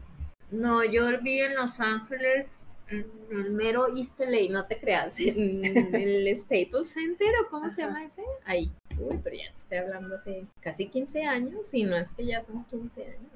No, 0.51 0.83
yo 0.83 1.05
vi 1.21 1.41
en 1.41 1.55
Los 1.55 1.79
Ángeles, 1.79 2.63
en 2.89 3.05
el 3.31 3.51
mero 3.51 3.95
East 3.95 4.19
LA, 4.19 4.51
no 4.51 4.67
te 4.67 4.79
creas, 4.79 5.19
en 5.19 5.65
el 5.95 6.37
Staples 6.37 6.89
Center 6.89 7.29
o 7.43 7.49
cómo 7.49 7.71
se 7.71 7.81
llama 7.81 8.05
ese, 8.05 8.23
ahí. 8.45 8.71
Uy, 8.99 9.19
pero 9.23 9.35
ya 9.35 9.51
te 9.53 9.59
estoy 9.59 9.77
hablando 9.79 10.15
hace 10.15 10.45
casi 10.61 10.87
15 10.87 11.23
años, 11.23 11.73
y 11.73 11.83
no 11.83 11.95
es 11.95 12.11
que 12.11 12.25
ya 12.25 12.41
son 12.41 12.63
15 12.65 13.03
años. 13.03 13.31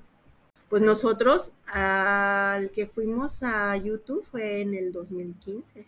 Pues 0.69 0.83
nosotros 0.83 1.51
al 1.65 2.69
que 2.69 2.85
fuimos 2.85 3.41
a 3.41 3.75
YouTube 3.75 4.23
fue 4.23 4.61
en 4.61 4.75
el 4.75 4.93
2015. 4.93 5.87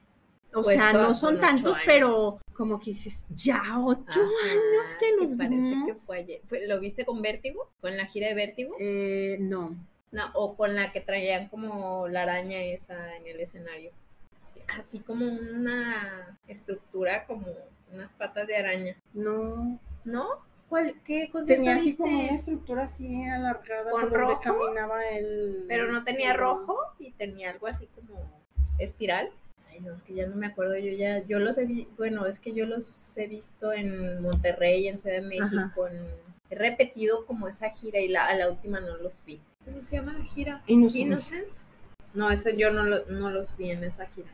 O 0.54 0.64
pues 0.64 0.78
sea, 0.78 0.92
no 0.92 1.14
son 1.14 1.40
tantos, 1.40 1.78
pero 1.86 2.40
como 2.54 2.80
que 2.80 2.92
dices, 2.92 3.26
ya 3.30 3.62
ocho 3.80 4.20
años 4.20 4.96
que 5.00 5.16
nos 5.16 5.36
parece 5.36 5.76
que 5.86 5.96
fue 5.96 6.18
ayer. 6.18 6.42
¿Lo 6.68 6.80
viste 6.80 7.06
con 7.06 7.22
Vértigo? 7.22 7.70
¿Con 7.80 7.96
la 7.96 8.06
gira 8.08 8.28
de 8.28 8.34
Vértigo? 8.34 8.76
Eh, 8.80 9.38
no. 9.40 9.76
No, 10.12 10.24
o 10.34 10.56
con 10.56 10.76
la 10.76 10.92
que 10.92 11.02
traían 11.02 11.48
como 11.48 12.08
la 12.08 12.24
araña 12.24 12.62
esa 12.62 13.16
en 13.16 13.28
el 13.28 13.40
escenario. 13.40 13.92
Así 14.80 15.00
como 15.00 15.26
una 15.26 16.38
estructura, 16.48 17.26
como 17.26 17.48
unas 17.94 18.12
patas 18.12 18.48
de 18.48 18.58
araña. 18.58 18.96
No. 19.14 19.80
¿No? 20.04 20.28
¿Cuál, 20.70 20.96
¿Qué 21.04 21.30
Tenía 21.46 21.76
así 21.76 21.98
como 21.98 22.18
una 22.18 22.32
estructura 22.32 22.84
así 22.84 23.26
alargada 23.26 23.92
¿Con 23.92 24.10
rojo? 24.10 24.40
caminaba 24.42 25.06
el... 25.10 25.66
Pero 25.68 25.92
no 25.92 26.06
tenía 26.06 26.34
rojo 26.34 26.78
y 26.98 27.12
tenía 27.12 27.52
algo 27.52 27.68
así 27.68 27.88
como 27.88 28.42
espiral. 28.80 29.30
Ay, 29.70 29.82
no, 29.82 29.94
es 29.94 30.02
que 30.02 30.14
ya 30.14 30.28
no 30.28 30.36
me 30.38 30.48
acuerdo, 30.48 30.78
yo 30.78 30.94
ya, 30.94 31.20
yo 31.26 31.40
los 31.40 31.58
he 31.58 31.66
visto, 31.66 31.92
bueno, 31.98 32.26
es 32.26 32.40
que 32.40 32.54
yo 32.54 32.66
los 32.66 33.18
he 33.18 33.28
visto 33.28 33.74
en 33.74 34.22
Monterrey, 34.22 34.88
en 34.88 34.98
Ciudad 34.98 35.18
de 35.18 35.28
México, 35.28 35.90
repetido 36.52 37.26
como 37.26 37.48
esa 37.48 37.70
gira 37.70 38.00
y 38.00 38.08
la, 38.08 38.28
a 38.28 38.36
la 38.36 38.50
última 38.50 38.80
no 38.80 38.98
los 38.98 39.24
vi. 39.26 39.42
¿Cómo 39.66 39.84
se 39.84 39.98
llama 39.98 40.14
la 40.14 40.26
gira? 40.26 40.64
Innocence. 40.68 41.82
No, 42.14 42.30
eso 42.30 42.50
yo 42.50 42.72
no, 42.72 42.84
no 42.84 43.30
los 43.30 43.56
vi 43.58 43.72
en 43.72 43.84
esa 43.84 44.06
gira. 44.08 44.30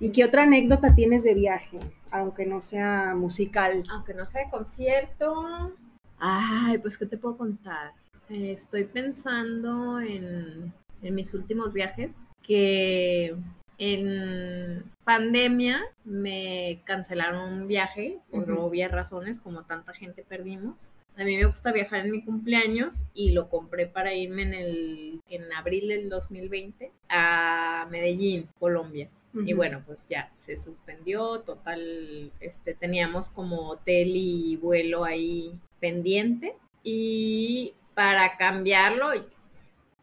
¿Y 0.00 0.12
qué 0.12 0.24
otra 0.24 0.44
anécdota 0.44 0.94
tienes 0.94 1.24
de 1.24 1.34
viaje? 1.34 1.80
Aunque 2.10 2.46
no 2.46 2.62
sea 2.62 3.14
musical. 3.16 3.82
Aunque 3.90 4.14
no 4.14 4.26
sea 4.26 4.44
de 4.44 4.50
concierto. 4.50 5.72
Ay, 6.18 6.78
pues, 6.78 6.98
¿qué 6.98 7.06
te 7.06 7.16
puedo 7.16 7.36
contar? 7.36 7.92
Eh, 8.28 8.52
estoy 8.52 8.84
pensando 8.84 10.00
en, 10.00 10.72
en 11.02 11.14
mis 11.14 11.34
últimos 11.34 11.72
viajes 11.72 12.28
que 12.42 13.34
en 13.78 14.84
pandemia 15.04 15.82
me 16.04 16.80
cancelaron 16.84 17.52
un 17.52 17.68
viaje 17.68 18.18
por 18.30 18.50
obvias 18.52 18.90
razones, 18.90 19.38
como 19.38 19.64
tanta 19.64 19.92
gente 19.92 20.24
perdimos. 20.28 20.94
A 21.18 21.24
mí 21.24 21.36
me 21.36 21.46
gusta 21.46 21.72
viajar 21.72 22.06
en 22.06 22.12
mi 22.12 22.22
cumpleaños 22.22 23.06
y 23.12 23.32
lo 23.32 23.48
compré 23.48 23.86
para 23.86 24.14
irme 24.14 24.42
en 24.42 24.54
el 24.54 25.20
en 25.28 25.52
abril 25.52 25.88
del 25.88 26.08
2020 26.08 26.92
a 27.08 27.88
Medellín, 27.90 28.48
Colombia. 28.60 29.10
Y 29.34 29.52
bueno, 29.52 29.82
pues 29.86 30.04
ya 30.08 30.30
se 30.34 30.56
suspendió, 30.56 31.40
total, 31.40 32.32
este, 32.40 32.74
teníamos 32.74 33.28
como 33.28 33.68
hotel 33.68 34.12
y 34.14 34.56
vuelo 34.56 35.04
ahí 35.04 35.60
pendiente. 35.78 36.56
Y 36.82 37.74
para 37.94 38.36
cambiarlo, 38.36 39.10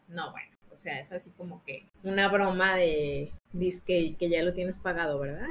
no, 0.08 0.30
bueno, 0.30 0.48
o 0.72 0.76
sea, 0.76 1.00
es 1.00 1.12
así 1.12 1.30
como 1.36 1.62
que 1.64 1.84
una 2.02 2.28
broma 2.28 2.76
de 2.76 3.32
disque 3.52 4.14
que 4.18 4.28
ya 4.30 4.42
lo 4.42 4.54
tienes 4.54 4.78
pagado, 4.78 5.18
¿verdad? 5.18 5.48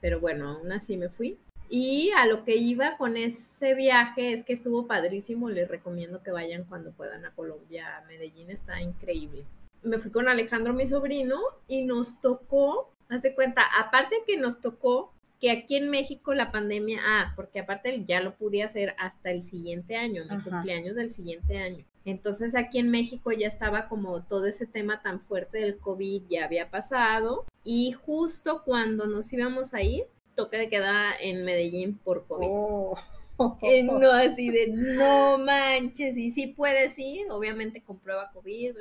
Pero 0.00 0.20
bueno, 0.20 0.50
aún 0.50 0.72
así 0.72 0.96
me 0.96 1.08
fui. 1.08 1.38
Y 1.68 2.10
a 2.16 2.26
lo 2.26 2.44
que 2.44 2.56
iba 2.56 2.96
con 2.96 3.16
ese 3.16 3.74
viaje 3.74 4.32
es 4.32 4.44
que 4.44 4.52
estuvo 4.52 4.86
padrísimo. 4.86 5.50
Les 5.50 5.68
recomiendo 5.68 6.22
que 6.22 6.30
vayan 6.30 6.64
cuando 6.64 6.92
puedan 6.92 7.24
a 7.24 7.34
Colombia. 7.34 8.04
Medellín 8.08 8.50
está 8.50 8.80
increíble. 8.80 9.44
Me 9.82 9.98
fui 9.98 10.10
con 10.10 10.28
Alejandro, 10.28 10.72
mi 10.72 10.86
sobrino, 10.86 11.38
y 11.68 11.82
nos 11.82 12.20
tocó, 12.20 12.92
hace 13.08 13.34
cuenta, 13.34 13.62
aparte 13.78 14.16
que 14.26 14.36
nos 14.36 14.60
tocó 14.60 15.12
que 15.40 15.50
aquí 15.50 15.76
en 15.76 15.90
México 15.90 16.34
la 16.34 16.50
pandemia, 16.50 17.00
ah, 17.04 17.32
porque 17.36 17.60
aparte 17.60 18.04
ya 18.04 18.20
lo 18.20 18.34
pude 18.34 18.62
hacer 18.62 18.94
hasta 18.98 19.30
el 19.30 19.42
siguiente 19.42 19.96
año, 19.96 20.24
mi 20.24 20.42
cumpleaños 20.42 20.96
del 20.96 21.10
siguiente 21.10 21.58
año. 21.58 21.84
Entonces 22.04 22.54
aquí 22.54 22.78
en 22.78 22.90
México 22.90 23.32
ya 23.32 23.48
estaba 23.48 23.88
como 23.88 24.22
todo 24.22 24.46
ese 24.46 24.66
tema 24.66 25.02
tan 25.02 25.20
fuerte 25.20 25.58
del 25.58 25.78
COVID 25.78 26.22
ya 26.30 26.44
había 26.44 26.70
pasado 26.70 27.44
y 27.64 27.92
justo 27.92 28.62
cuando 28.64 29.06
nos 29.06 29.32
íbamos 29.32 29.74
a 29.74 29.82
ir, 29.82 30.06
toque 30.36 30.58
de 30.58 30.68
queda 30.68 31.14
en 31.20 31.44
Medellín 31.44 31.98
por 31.98 32.26
COVID. 32.26 32.46
Oh. 32.48 32.96
no, 33.38 34.12
así 34.12 34.50
de 34.50 34.68
no 34.68 35.38
manches, 35.38 36.16
y 36.16 36.30
sí 36.30 36.48
puedes 36.48 36.98
ir, 36.98 37.30
obviamente 37.30 37.82
con 37.82 37.98
prueba 37.98 38.30
COVID, 38.32 38.76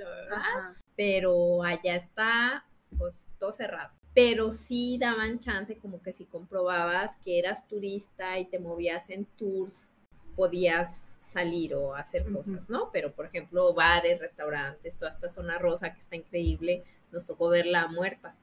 pero 0.95 1.63
allá 1.63 1.95
está, 1.95 2.65
pues 2.97 3.25
todo 3.39 3.53
cerrado. 3.53 3.91
Pero 4.13 4.53
sí 4.53 4.97
daban 4.97 5.39
chance, 5.39 5.77
como 5.77 6.01
que 6.01 6.13
si 6.13 6.25
comprobabas 6.25 7.17
que 7.23 7.39
eras 7.39 7.67
turista 7.67 8.39
y 8.39 8.45
te 8.45 8.59
movías 8.59 9.09
en 9.09 9.25
tours, 9.25 9.95
podías 10.35 11.15
salir 11.19 11.75
o 11.75 11.95
hacer 11.95 12.31
cosas, 12.31 12.69
¿no? 12.69 12.91
Pero, 12.93 13.11
por 13.11 13.25
ejemplo, 13.25 13.73
bares, 13.73 14.19
restaurantes, 14.19 14.97
toda 14.97 15.11
esta 15.11 15.27
zona 15.27 15.57
rosa 15.57 15.93
que 15.93 15.99
está 15.99 16.15
increíble, 16.15 16.83
nos 17.11 17.25
tocó 17.25 17.49
verla 17.49 17.87
muerta. 17.87 18.35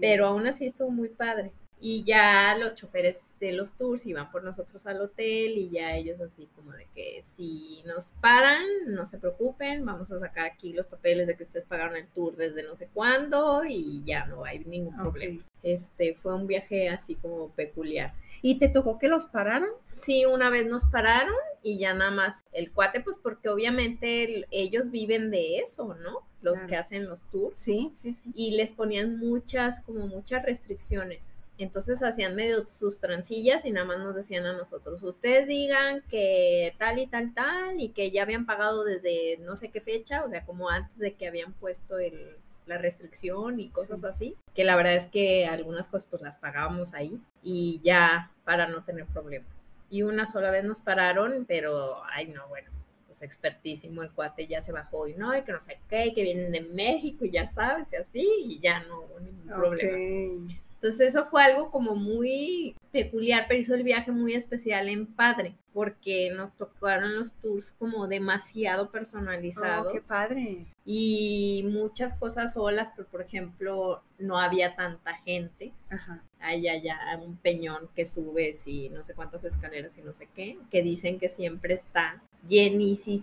Pero 0.00 0.26
aún 0.26 0.46
así 0.46 0.66
estuvo 0.66 0.90
muy 0.90 1.08
padre. 1.08 1.52
Y 1.80 2.02
ya 2.04 2.56
los 2.58 2.74
choferes 2.74 3.34
de 3.38 3.52
los 3.52 3.72
tours 3.72 4.04
iban 4.06 4.30
por 4.32 4.42
nosotros 4.42 4.86
al 4.86 5.00
hotel 5.00 5.56
y 5.58 5.70
ya 5.70 5.94
ellos 5.94 6.20
así 6.20 6.48
como 6.56 6.72
de 6.72 6.86
que 6.94 7.20
si 7.22 7.82
nos 7.86 8.10
paran, 8.20 8.64
no 8.86 9.06
se 9.06 9.18
preocupen, 9.18 9.84
vamos 9.84 10.10
a 10.10 10.18
sacar 10.18 10.46
aquí 10.46 10.72
los 10.72 10.86
papeles 10.86 11.28
de 11.28 11.36
que 11.36 11.44
ustedes 11.44 11.64
pagaron 11.64 11.96
el 11.96 12.08
tour 12.08 12.34
desde 12.34 12.64
no 12.64 12.74
sé 12.74 12.88
cuándo 12.92 13.64
y 13.64 14.02
ya 14.04 14.26
no 14.26 14.44
hay 14.44 14.60
ningún 14.60 14.96
problema. 14.96 15.44
Este 15.62 16.14
fue 16.14 16.34
un 16.34 16.46
viaje 16.46 16.88
así 16.88 17.14
como 17.14 17.50
peculiar. 17.50 18.12
¿Y 18.42 18.58
te 18.58 18.68
tocó 18.68 18.98
que 18.98 19.08
los 19.08 19.26
pararan? 19.26 19.70
Sí, 19.96 20.24
una 20.24 20.50
vez 20.50 20.66
nos 20.66 20.84
pararon 20.86 21.34
y 21.62 21.78
ya 21.78 21.94
nada 21.94 22.10
más 22.10 22.44
el 22.52 22.72
cuate, 22.72 23.00
pues 23.00 23.18
porque 23.18 23.48
obviamente 23.48 24.46
ellos 24.50 24.90
viven 24.90 25.30
de 25.30 25.58
eso, 25.58 25.94
¿no? 25.94 26.26
Los 26.40 26.62
que 26.62 26.76
hacen 26.76 27.08
los 27.08 27.22
tours. 27.30 27.58
Sí, 27.58 27.90
sí, 27.94 28.14
sí. 28.14 28.32
Y 28.34 28.52
les 28.52 28.70
ponían 28.70 29.18
muchas, 29.18 29.80
como 29.80 30.06
muchas 30.06 30.44
restricciones 30.44 31.37
entonces 31.64 32.02
hacían 32.02 32.34
medio 32.34 32.68
sus 32.68 33.00
trancillas 33.00 33.64
y 33.64 33.70
nada 33.70 33.86
más 33.86 33.98
nos 33.98 34.14
decían 34.14 34.46
a 34.46 34.52
nosotros, 34.52 35.02
ustedes 35.02 35.46
digan 35.46 36.02
que 36.08 36.74
tal 36.78 36.98
y 36.98 37.06
tal, 37.06 37.34
tal, 37.34 37.80
y 37.80 37.90
que 37.90 38.10
ya 38.10 38.22
habían 38.22 38.46
pagado 38.46 38.84
desde 38.84 39.38
no 39.38 39.56
sé 39.56 39.70
qué 39.70 39.80
fecha, 39.80 40.24
o 40.24 40.28
sea, 40.30 40.44
como 40.44 40.70
antes 40.70 40.98
de 40.98 41.14
que 41.14 41.26
habían 41.26 41.52
puesto 41.54 41.98
el, 41.98 42.36
la 42.68 42.78
restricción 42.78 43.58
y 43.58 43.70
cosas 43.70 44.04
así, 44.04 44.36
que 44.54 44.64
la 44.64 44.76
verdad 44.76 44.94
es 44.94 45.06
que 45.06 45.46
algunas 45.46 45.88
cosas 45.88 46.06
pues 46.08 46.22
las 46.22 46.36
pagábamos 46.36 46.94
ahí 46.94 47.18
y 47.42 47.80
ya 47.82 48.30
para 48.44 48.68
no 48.68 48.84
tener 48.84 49.06
problemas. 49.06 49.72
Y 49.90 50.02
una 50.02 50.26
sola 50.26 50.50
vez 50.50 50.64
nos 50.64 50.80
pararon, 50.80 51.46
pero, 51.46 52.02
ay 52.12 52.28
no, 52.28 52.46
bueno, 52.48 52.70
pues 53.06 53.22
expertísimo 53.22 54.02
el 54.02 54.12
cuate 54.12 54.46
ya 54.46 54.60
se 54.60 54.70
bajó 54.70 55.08
y 55.08 55.14
no, 55.14 55.36
y 55.36 55.42
que 55.42 55.52
no 55.52 55.60
sé 55.60 55.80
qué, 55.88 56.12
que 56.14 56.22
vienen 56.22 56.52
de 56.52 56.60
México 56.60 57.24
y 57.24 57.30
ya 57.30 57.46
sabes, 57.46 57.92
y 57.92 57.96
así, 57.96 58.28
y 58.44 58.60
ya 58.60 58.84
no 58.84 59.00
hubo 59.00 59.20
ningún 59.20 59.46
problema. 59.46 60.54
Entonces 60.80 61.08
eso 61.08 61.24
fue 61.24 61.42
algo 61.42 61.72
como 61.72 61.96
muy 61.96 62.76
peculiar, 62.92 63.46
pero 63.48 63.60
hizo 63.60 63.74
el 63.74 63.82
viaje 63.82 64.12
muy 64.12 64.34
especial 64.34 64.88
en 64.88 65.06
Padre, 65.06 65.56
porque 65.72 66.30
nos 66.30 66.56
tocaron 66.56 67.16
los 67.18 67.32
tours 67.32 67.72
como 67.72 68.06
demasiado 68.06 68.90
personalizados. 68.90 69.88
Oh, 69.88 69.92
qué 69.92 70.00
padre. 70.06 70.66
Y 70.84 71.64
muchas 71.68 72.14
cosas 72.14 72.52
solas, 72.52 72.92
pero 72.94 73.08
por 73.08 73.22
ejemplo, 73.22 74.02
no 74.18 74.38
había 74.38 74.76
tanta 74.76 75.14
gente. 75.18 75.72
Ajá. 75.90 76.22
Hay 76.38 76.68
allá 76.68 76.96
un 77.24 77.36
peñón 77.36 77.88
que 77.96 78.04
subes 78.04 78.66
y 78.68 78.88
no 78.90 79.02
sé 79.02 79.14
cuántas 79.14 79.42
escaleras 79.44 79.98
y 79.98 80.02
no 80.02 80.14
sé 80.14 80.28
qué, 80.32 80.58
que 80.70 80.82
dicen 80.82 81.18
que 81.18 81.28
siempre 81.28 81.74
está 81.74 82.22
llenísimo. 82.46 83.18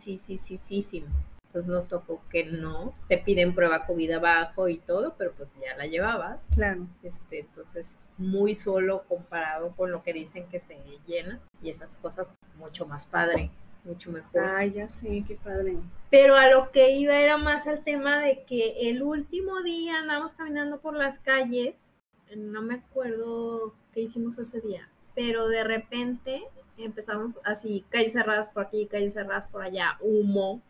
Entonces 1.55 1.71
nos 1.71 1.87
tocó 1.87 2.21
que 2.29 2.43
no, 2.43 2.93
te 3.07 3.17
piden 3.17 3.55
prueba 3.55 3.85
COVID 3.85 4.11
abajo 4.11 4.67
y 4.67 4.77
todo, 4.77 5.15
pero 5.17 5.31
pues 5.31 5.47
ya 5.61 5.73
la 5.77 5.85
llevabas. 5.85 6.49
Claro. 6.53 6.85
Este, 7.01 7.39
entonces, 7.39 7.97
muy 8.17 8.55
solo 8.55 9.05
comparado 9.07 9.73
con 9.77 9.89
lo 9.89 10.03
que 10.03 10.11
dicen 10.11 10.49
que 10.49 10.59
se 10.59 10.77
llena 11.07 11.39
y 11.61 11.69
esas 11.69 11.95
cosas 11.95 12.27
mucho 12.57 12.85
más 12.85 13.07
padre, 13.07 13.51
mucho 13.85 14.11
mejor. 14.11 14.41
Ay, 14.43 14.73
ya 14.73 14.89
sé, 14.89 15.23
qué 15.25 15.37
padre. 15.41 15.77
Pero 16.09 16.35
a 16.35 16.49
lo 16.49 16.71
que 16.71 16.91
iba 16.91 17.15
era 17.15 17.37
más 17.37 17.67
al 17.67 17.85
tema 17.85 18.19
de 18.19 18.43
que 18.43 18.89
el 18.89 19.01
último 19.01 19.61
día 19.61 19.99
andamos 19.99 20.33
caminando 20.33 20.81
por 20.81 20.93
las 20.93 21.19
calles, 21.19 21.93
no 22.35 22.63
me 22.63 22.73
acuerdo 22.73 23.73
qué 23.93 24.01
hicimos 24.01 24.37
ese 24.39 24.59
día, 24.59 24.89
pero 25.15 25.47
de 25.47 25.63
repente 25.63 26.43
empezamos 26.77 27.39
así, 27.45 27.85
calles 27.87 28.11
cerradas 28.11 28.49
por 28.49 28.65
aquí, 28.65 28.87
calles 28.87 29.13
cerradas 29.13 29.47
por 29.47 29.61
allá, 29.61 29.97
humo, 30.01 30.61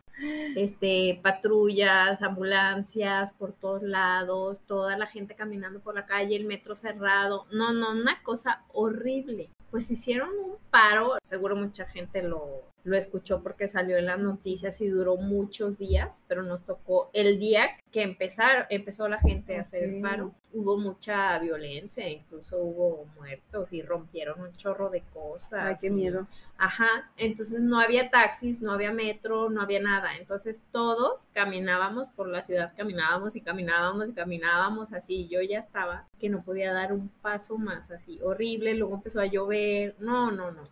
este, 0.56 1.20
patrullas, 1.22 2.22
ambulancias 2.22 3.32
por 3.32 3.52
todos 3.52 3.82
lados, 3.82 4.62
toda 4.66 4.96
la 4.96 5.06
gente 5.06 5.34
caminando 5.34 5.80
por 5.80 5.94
la 5.94 6.06
calle, 6.06 6.36
el 6.36 6.44
metro 6.44 6.74
cerrado. 6.76 7.46
No, 7.52 7.72
no, 7.72 7.92
una 7.92 8.22
cosa 8.22 8.64
horrible. 8.72 9.50
Pues 9.70 9.90
hicieron 9.90 10.30
un 10.30 10.56
paro, 10.70 11.18
seguro 11.22 11.56
mucha 11.56 11.86
gente 11.86 12.22
lo, 12.22 12.62
lo 12.86 12.96
escuchó 12.96 13.42
porque 13.42 13.66
salió 13.66 13.96
en 13.96 14.06
las 14.06 14.20
noticias 14.20 14.80
y 14.80 14.86
duró 14.86 15.16
muchos 15.16 15.76
días, 15.76 16.22
pero 16.28 16.44
nos 16.44 16.64
tocó 16.64 17.10
el 17.12 17.40
día 17.40 17.66
que 17.90 18.02
empezar, 18.02 18.68
empezó 18.70 19.08
la 19.08 19.18
gente 19.18 19.56
a 19.56 19.62
hacer 19.62 19.82
el 19.82 20.00
paro. 20.00 20.32
Hubo 20.52 20.78
mucha 20.78 21.36
violencia, 21.40 22.08
incluso 22.08 22.58
hubo 22.58 23.06
muertos 23.16 23.72
y 23.72 23.82
rompieron 23.82 24.40
un 24.40 24.52
chorro 24.52 24.88
de 24.88 25.02
cosas. 25.12 25.64
Ay, 25.64 25.74
qué 25.80 25.90
miedo. 25.90 26.28
Ajá, 26.58 27.10
entonces 27.16 27.60
no 27.60 27.80
había 27.80 28.08
taxis, 28.08 28.62
no 28.62 28.70
había 28.70 28.92
metro, 28.92 29.50
no 29.50 29.62
había 29.62 29.80
nada. 29.80 30.16
Entonces 30.16 30.62
todos 30.70 31.28
caminábamos 31.32 32.10
por 32.10 32.28
la 32.28 32.42
ciudad, 32.42 32.72
caminábamos 32.76 33.34
y 33.34 33.40
caminábamos 33.40 34.10
y 34.10 34.12
caminábamos 34.12 34.92
así. 34.92 35.26
Yo 35.26 35.42
ya 35.42 35.58
estaba 35.58 36.06
que 36.20 36.28
no 36.28 36.44
podía 36.44 36.72
dar 36.72 36.92
un 36.92 37.08
paso 37.08 37.58
más 37.58 37.90
así, 37.90 38.20
horrible. 38.22 38.74
Luego 38.74 38.94
empezó 38.94 39.20
a 39.20 39.26
llover. 39.26 39.96
No, 39.98 40.30
no, 40.30 40.52
no. 40.52 40.62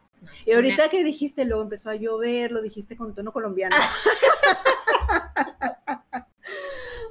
Y 0.46 0.52
ahorita 0.52 0.88
que 0.88 1.04
dijiste, 1.04 1.44
luego 1.44 1.62
empezó 1.62 1.90
a 1.90 1.96
llover, 1.96 2.52
lo 2.52 2.62
dijiste 2.62 2.96
con 2.96 3.14
tono 3.14 3.32
colombiano. 3.32 3.76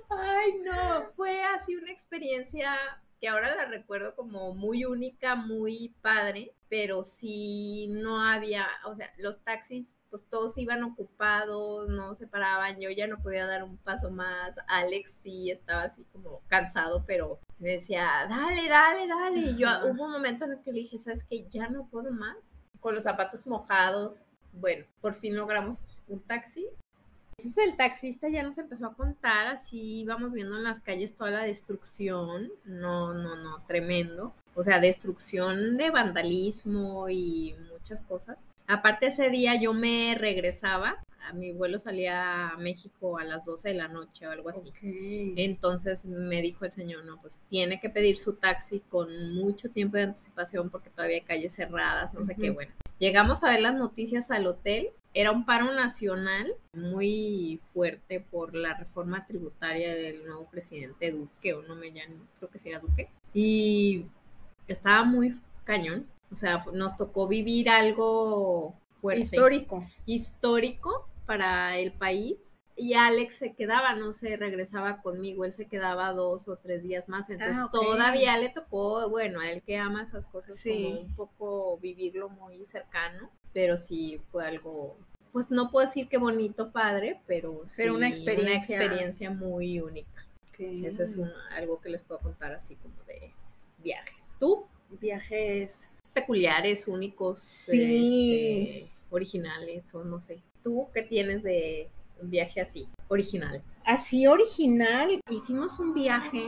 Ay, 0.10 0.54
no, 0.64 1.12
fue 1.16 1.44
así 1.44 1.76
una 1.76 1.92
experiencia 1.92 2.76
que 3.24 3.30
ahora 3.30 3.56
la 3.56 3.64
recuerdo 3.64 4.16
como 4.18 4.54
muy 4.54 4.84
única, 4.84 5.36
muy 5.36 5.96
padre, 6.02 6.54
pero 6.68 7.06
sí 7.06 7.88
no 7.90 8.22
había, 8.22 8.68
o 8.86 8.96
sea, 8.96 9.14
los 9.18 9.42
taxis, 9.46 9.96
pues 10.10 10.28
todos 10.28 10.58
iban 10.58 10.84
ocupados, 10.84 11.88
no 11.88 12.16
se 12.16 12.28
paraban, 12.28 12.82
yo 12.82 12.90
ya 12.90 13.08
no 13.08 13.22
podía 13.24 13.46
dar 13.46 13.64
un 13.64 13.78
paso 13.78 14.12
más, 14.12 14.58
Alex 14.68 15.22
sí 15.22 15.50
estaba 15.52 15.84
así 15.84 16.04
como 16.12 16.42
cansado, 16.50 17.06
pero 17.08 17.40
me 17.60 17.70
decía, 17.70 18.28
dale, 18.28 18.68
dale, 18.68 19.08
dale, 19.08 19.40
y 19.40 19.58
yo 19.58 19.70
hubo 19.86 20.04
un 20.04 20.12
momento 20.12 20.44
en 20.44 20.52
el 20.52 20.62
que 20.62 20.74
le 20.74 20.80
dije, 20.82 21.00
¿sabes 21.00 21.24
qué? 21.24 21.48
Ya 21.48 21.70
no 21.70 21.88
puedo 21.88 22.12
más, 22.12 22.36
con 22.84 22.94
los 22.94 23.06
zapatos 23.06 23.48
mojados. 23.48 24.28
Bueno, 24.52 24.86
por 25.02 25.16
fin 25.16 25.36
logramos 25.36 25.84
un 26.08 26.20
taxi. 26.20 26.68
Entonces 27.40 27.66
el 27.66 27.78
taxista 27.78 28.30
ya 28.30 28.44
nos 28.44 28.60
empezó 28.60 28.86
a 28.86 28.94
contar, 28.94 29.48
así 29.48 30.02
íbamos 30.02 30.34
viendo 30.34 30.56
en 30.56 30.64
las 30.64 30.80
calles 30.80 31.16
toda 31.16 31.32
la 31.32 31.44
destrucción, 31.44 32.52
no, 32.64 33.14
no, 33.16 33.36
no, 33.36 33.64
tremendo. 33.66 34.34
O 34.54 34.62
sea, 34.62 34.80
destrucción 34.80 35.78
de 35.78 35.90
vandalismo 35.90 37.10
y 37.10 37.56
muchas 37.72 38.04
cosas. 38.04 38.48
Aparte 38.68 39.08
ese 39.08 39.30
día 39.30 39.60
yo 39.60 39.74
me 39.74 40.16
regresaba 40.16 40.98
a 41.26 41.34
mi 41.34 41.52
vuelo 41.52 41.80
salía 41.80 42.50
a 42.50 42.58
México 42.58 43.18
a 43.18 43.24
las 43.24 43.46
12 43.46 43.70
de 43.70 43.76
la 43.76 43.88
noche 43.88 44.28
o 44.28 44.32
algo 44.32 44.50
así. 44.50 44.72
Entonces 45.38 46.06
me 46.06 46.42
dijo 46.42 46.66
el 46.66 46.72
señor, 46.72 47.06
no, 47.06 47.20
pues 47.22 47.42
tiene 47.50 47.80
que 47.80 47.90
pedir 47.90 48.18
su 48.18 48.34
taxi 48.34 48.82
con 48.90 49.34
mucho 49.34 49.70
tiempo 49.70 49.98
de 49.98 50.04
anticipación 50.04 50.70
porque 50.70 50.90
todavía 50.90 51.18
hay 51.18 51.24
calles 51.24 51.56
cerradas, 51.56 52.14
no 52.14 52.24
sé 52.24 52.36
qué, 52.36 52.50
bueno. 52.50 52.72
llegamos 53.00 53.44
a 53.44 53.50
ver 53.50 53.62
las 53.62 53.76
noticias 53.76 54.32
al 54.32 54.48
hotel. 54.48 54.90
Era 55.16 55.32
un 55.32 55.46
paro 55.46 55.72
nacional 55.74 56.56
muy 56.74 57.60
fuerte 57.62 58.20
por 58.20 58.56
la 58.56 58.74
reforma 58.74 59.28
tributaria 59.28 59.94
del 59.94 60.26
nuevo 60.26 60.50
presidente 60.50 61.12
Duque, 61.12 61.54
o 61.54 61.62
no 61.62 61.76
me 61.76 61.92
llaman, 61.92 62.28
creo 62.40 62.50
que 62.50 62.58
sea 62.58 62.80
Duque. 62.80 63.10
Y 63.32 64.08
estaba 64.68 65.04
muy 65.04 65.40
cañón. 65.64 66.08
O 66.32 66.36
sea, 66.36 66.66
nos 66.74 66.98
tocó 66.98 67.28
vivir 67.28 67.70
algo 67.70 68.74
fuerte. 68.94 69.22
Histórico. 69.22 69.86
Histórico 70.08 71.08
para 71.26 71.78
el 71.78 71.92
país. 71.94 72.60
Y 72.76 72.96
Alex 72.96 73.38
se 73.38 73.54
quedaba, 73.54 73.94
no 73.96 74.14
se 74.14 74.36
regresaba 74.36 75.02
conmigo, 75.04 75.46
él 75.46 75.54
se 75.54 75.68
quedaba 75.68 76.12
dos 76.14 76.48
o 76.48 76.58
tres 76.58 76.82
días 76.82 77.08
más, 77.08 77.30
entonces 77.30 77.58
Ah, 77.60 77.66
ok. 77.66 77.72
todavía 77.72 78.36
le 78.40 78.50
tocó, 78.50 79.08
bueno, 79.10 79.42
a 79.42 79.52
él 79.52 79.62
que 79.62 79.78
ama 79.78 80.02
esas 80.02 80.26
cosas, 80.26 80.58
Sí. 80.58 80.84
como 80.86 81.00
un 81.02 81.16
poco 81.16 81.78
vivirlo 81.78 82.30
muy 82.30 82.66
cercano, 82.66 83.30
pero 83.54 83.78
sí 83.78 84.20
fue 84.32 84.48
algo, 84.48 84.98
pues 85.32 85.52
no 85.52 85.70
puedo 85.70 85.86
decir 85.86 86.10
que 86.10 86.18
bonito, 86.18 86.72
padre, 86.72 87.22
pero, 87.28 87.62
sí 87.66 87.84
Pero 87.84 87.94
una 87.96 88.08
experiencia. 88.08 88.78
una 88.78 88.86
experiencia 88.86 89.30
muy 89.30 89.80
única. 89.80 90.26
Eso 90.58 91.04
es 91.04 91.16
un- 91.16 91.32
algo 91.56 91.80
que 91.80 91.90
les 91.90 92.02
puedo 92.02 92.22
contar 92.22 92.54
así 92.54 92.76
como 92.78 92.96
de 93.04 93.32
viajes. 93.78 94.34
¿Tú? 94.40 94.66
Viajes. 95.00 95.94
Peculiares, 96.14 96.88
únicos, 96.88 97.40
Sí. 97.40 98.82
este, 98.86 98.93
originales 99.14 99.94
o 99.96 100.04
no 100.04 100.20
sé. 100.20 100.44
¿Tú 100.64 100.90
qué 100.94 101.04
tienes 101.04 101.44
de 101.44 101.90
un 102.22 102.30
viaje 102.30 102.62
así, 102.62 102.88
original? 103.08 103.64
Así 103.86 104.28
original. 104.28 105.22
Hicimos 105.30 105.80
un 105.80 105.94
viaje. 105.94 106.44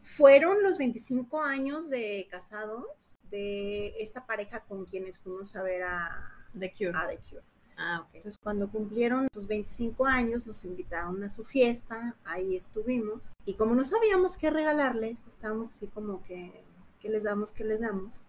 Fueron 0.00 0.62
los 0.62 0.78
25 0.78 1.40
años 1.40 1.90
de 1.90 2.26
casados 2.30 3.16
de 3.30 3.88
esta 4.00 4.26
pareja 4.26 4.60
con 4.60 4.86
quienes 4.86 5.18
fuimos 5.18 5.54
a 5.54 5.62
ver 5.62 5.82
a, 5.82 6.32
The 6.58 6.72
Cure. 6.72 6.92
a 6.94 7.06
The 7.06 7.18
Cure. 7.18 7.42
Ah, 7.76 8.00
ok. 8.00 8.14
Entonces, 8.14 8.38
cuando 8.42 8.68
cumplieron 8.70 9.28
sus 9.32 9.46
25 9.46 10.06
años, 10.06 10.46
nos 10.46 10.64
invitaron 10.64 11.22
a 11.22 11.30
su 11.30 11.44
fiesta, 11.44 12.16
ahí 12.24 12.56
estuvimos. 12.56 13.34
Y 13.44 13.54
como 13.54 13.74
no 13.74 13.84
sabíamos 13.84 14.36
qué 14.36 14.50
regalarles, 14.50 15.20
estábamos 15.28 15.70
así 15.70 15.86
como 15.86 16.24
que, 16.24 16.64
¿qué 17.00 17.08
les 17.08 17.22
damos? 17.22 17.52
¿Qué 17.52 17.64
les 17.64 17.80
damos? 17.80 18.24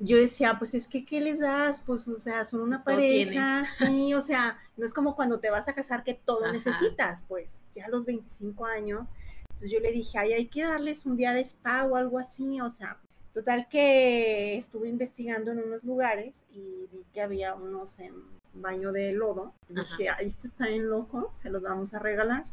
Yo 0.00 0.16
decía, 0.16 0.56
pues 0.58 0.74
es 0.74 0.86
que, 0.86 1.04
¿qué 1.04 1.20
les 1.20 1.40
das? 1.40 1.82
Pues, 1.84 2.06
o 2.06 2.18
sea, 2.18 2.44
son 2.44 2.60
una 2.60 2.84
pareja, 2.84 3.64
sí, 3.64 4.14
o 4.14 4.22
sea, 4.22 4.58
no 4.76 4.86
es 4.86 4.92
como 4.92 5.16
cuando 5.16 5.40
te 5.40 5.50
vas 5.50 5.66
a 5.66 5.74
casar 5.74 6.04
que 6.04 6.14
todo 6.14 6.44
Ajá. 6.44 6.52
necesitas, 6.52 7.24
pues, 7.26 7.62
ya 7.74 7.86
a 7.86 7.88
los 7.88 8.04
25 8.04 8.64
años. 8.64 9.08
Entonces 9.42 9.72
yo 9.72 9.80
le 9.80 9.90
dije, 9.90 10.18
ay, 10.18 10.34
hay 10.34 10.46
que 10.46 10.62
darles 10.62 11.04
un 11.04 11.16
día 11.16 11.32
de 11.32 11.40
spa 11.40 11.84
o 11.84 11.96
algo 11.96 12.20
así, 12.20 12.60
o 12.60 12.70
sea, 12.70 12.98
total 13.34 13.68
que 13.68 14.56
estuve 14.56 14.88
investigando 14.88 15.50
en 15.50 15.58
unos 15.58 15.82
lugares 15.82 16.44
y 16.52 16.86
vi 16.92 17.04
que 17.12 17.20
había 17.20 17.54
unos 17.54 17.98
en 17.98 18.14
baño 18.54 18.92
de 18.92 19.12
lodo. 19.12 19.52
Dije, 19.68 20.10
ay, 20.10 20.26
esto 20.26 20.46
está 20.46 20.68
bien 20.68 20.88
loco, 20.88 21.32
se 21.34 21.50
los 21.50 21.62
vamos 21.62 21.92
a 21.94 21.98
regalar. 21.98 22.44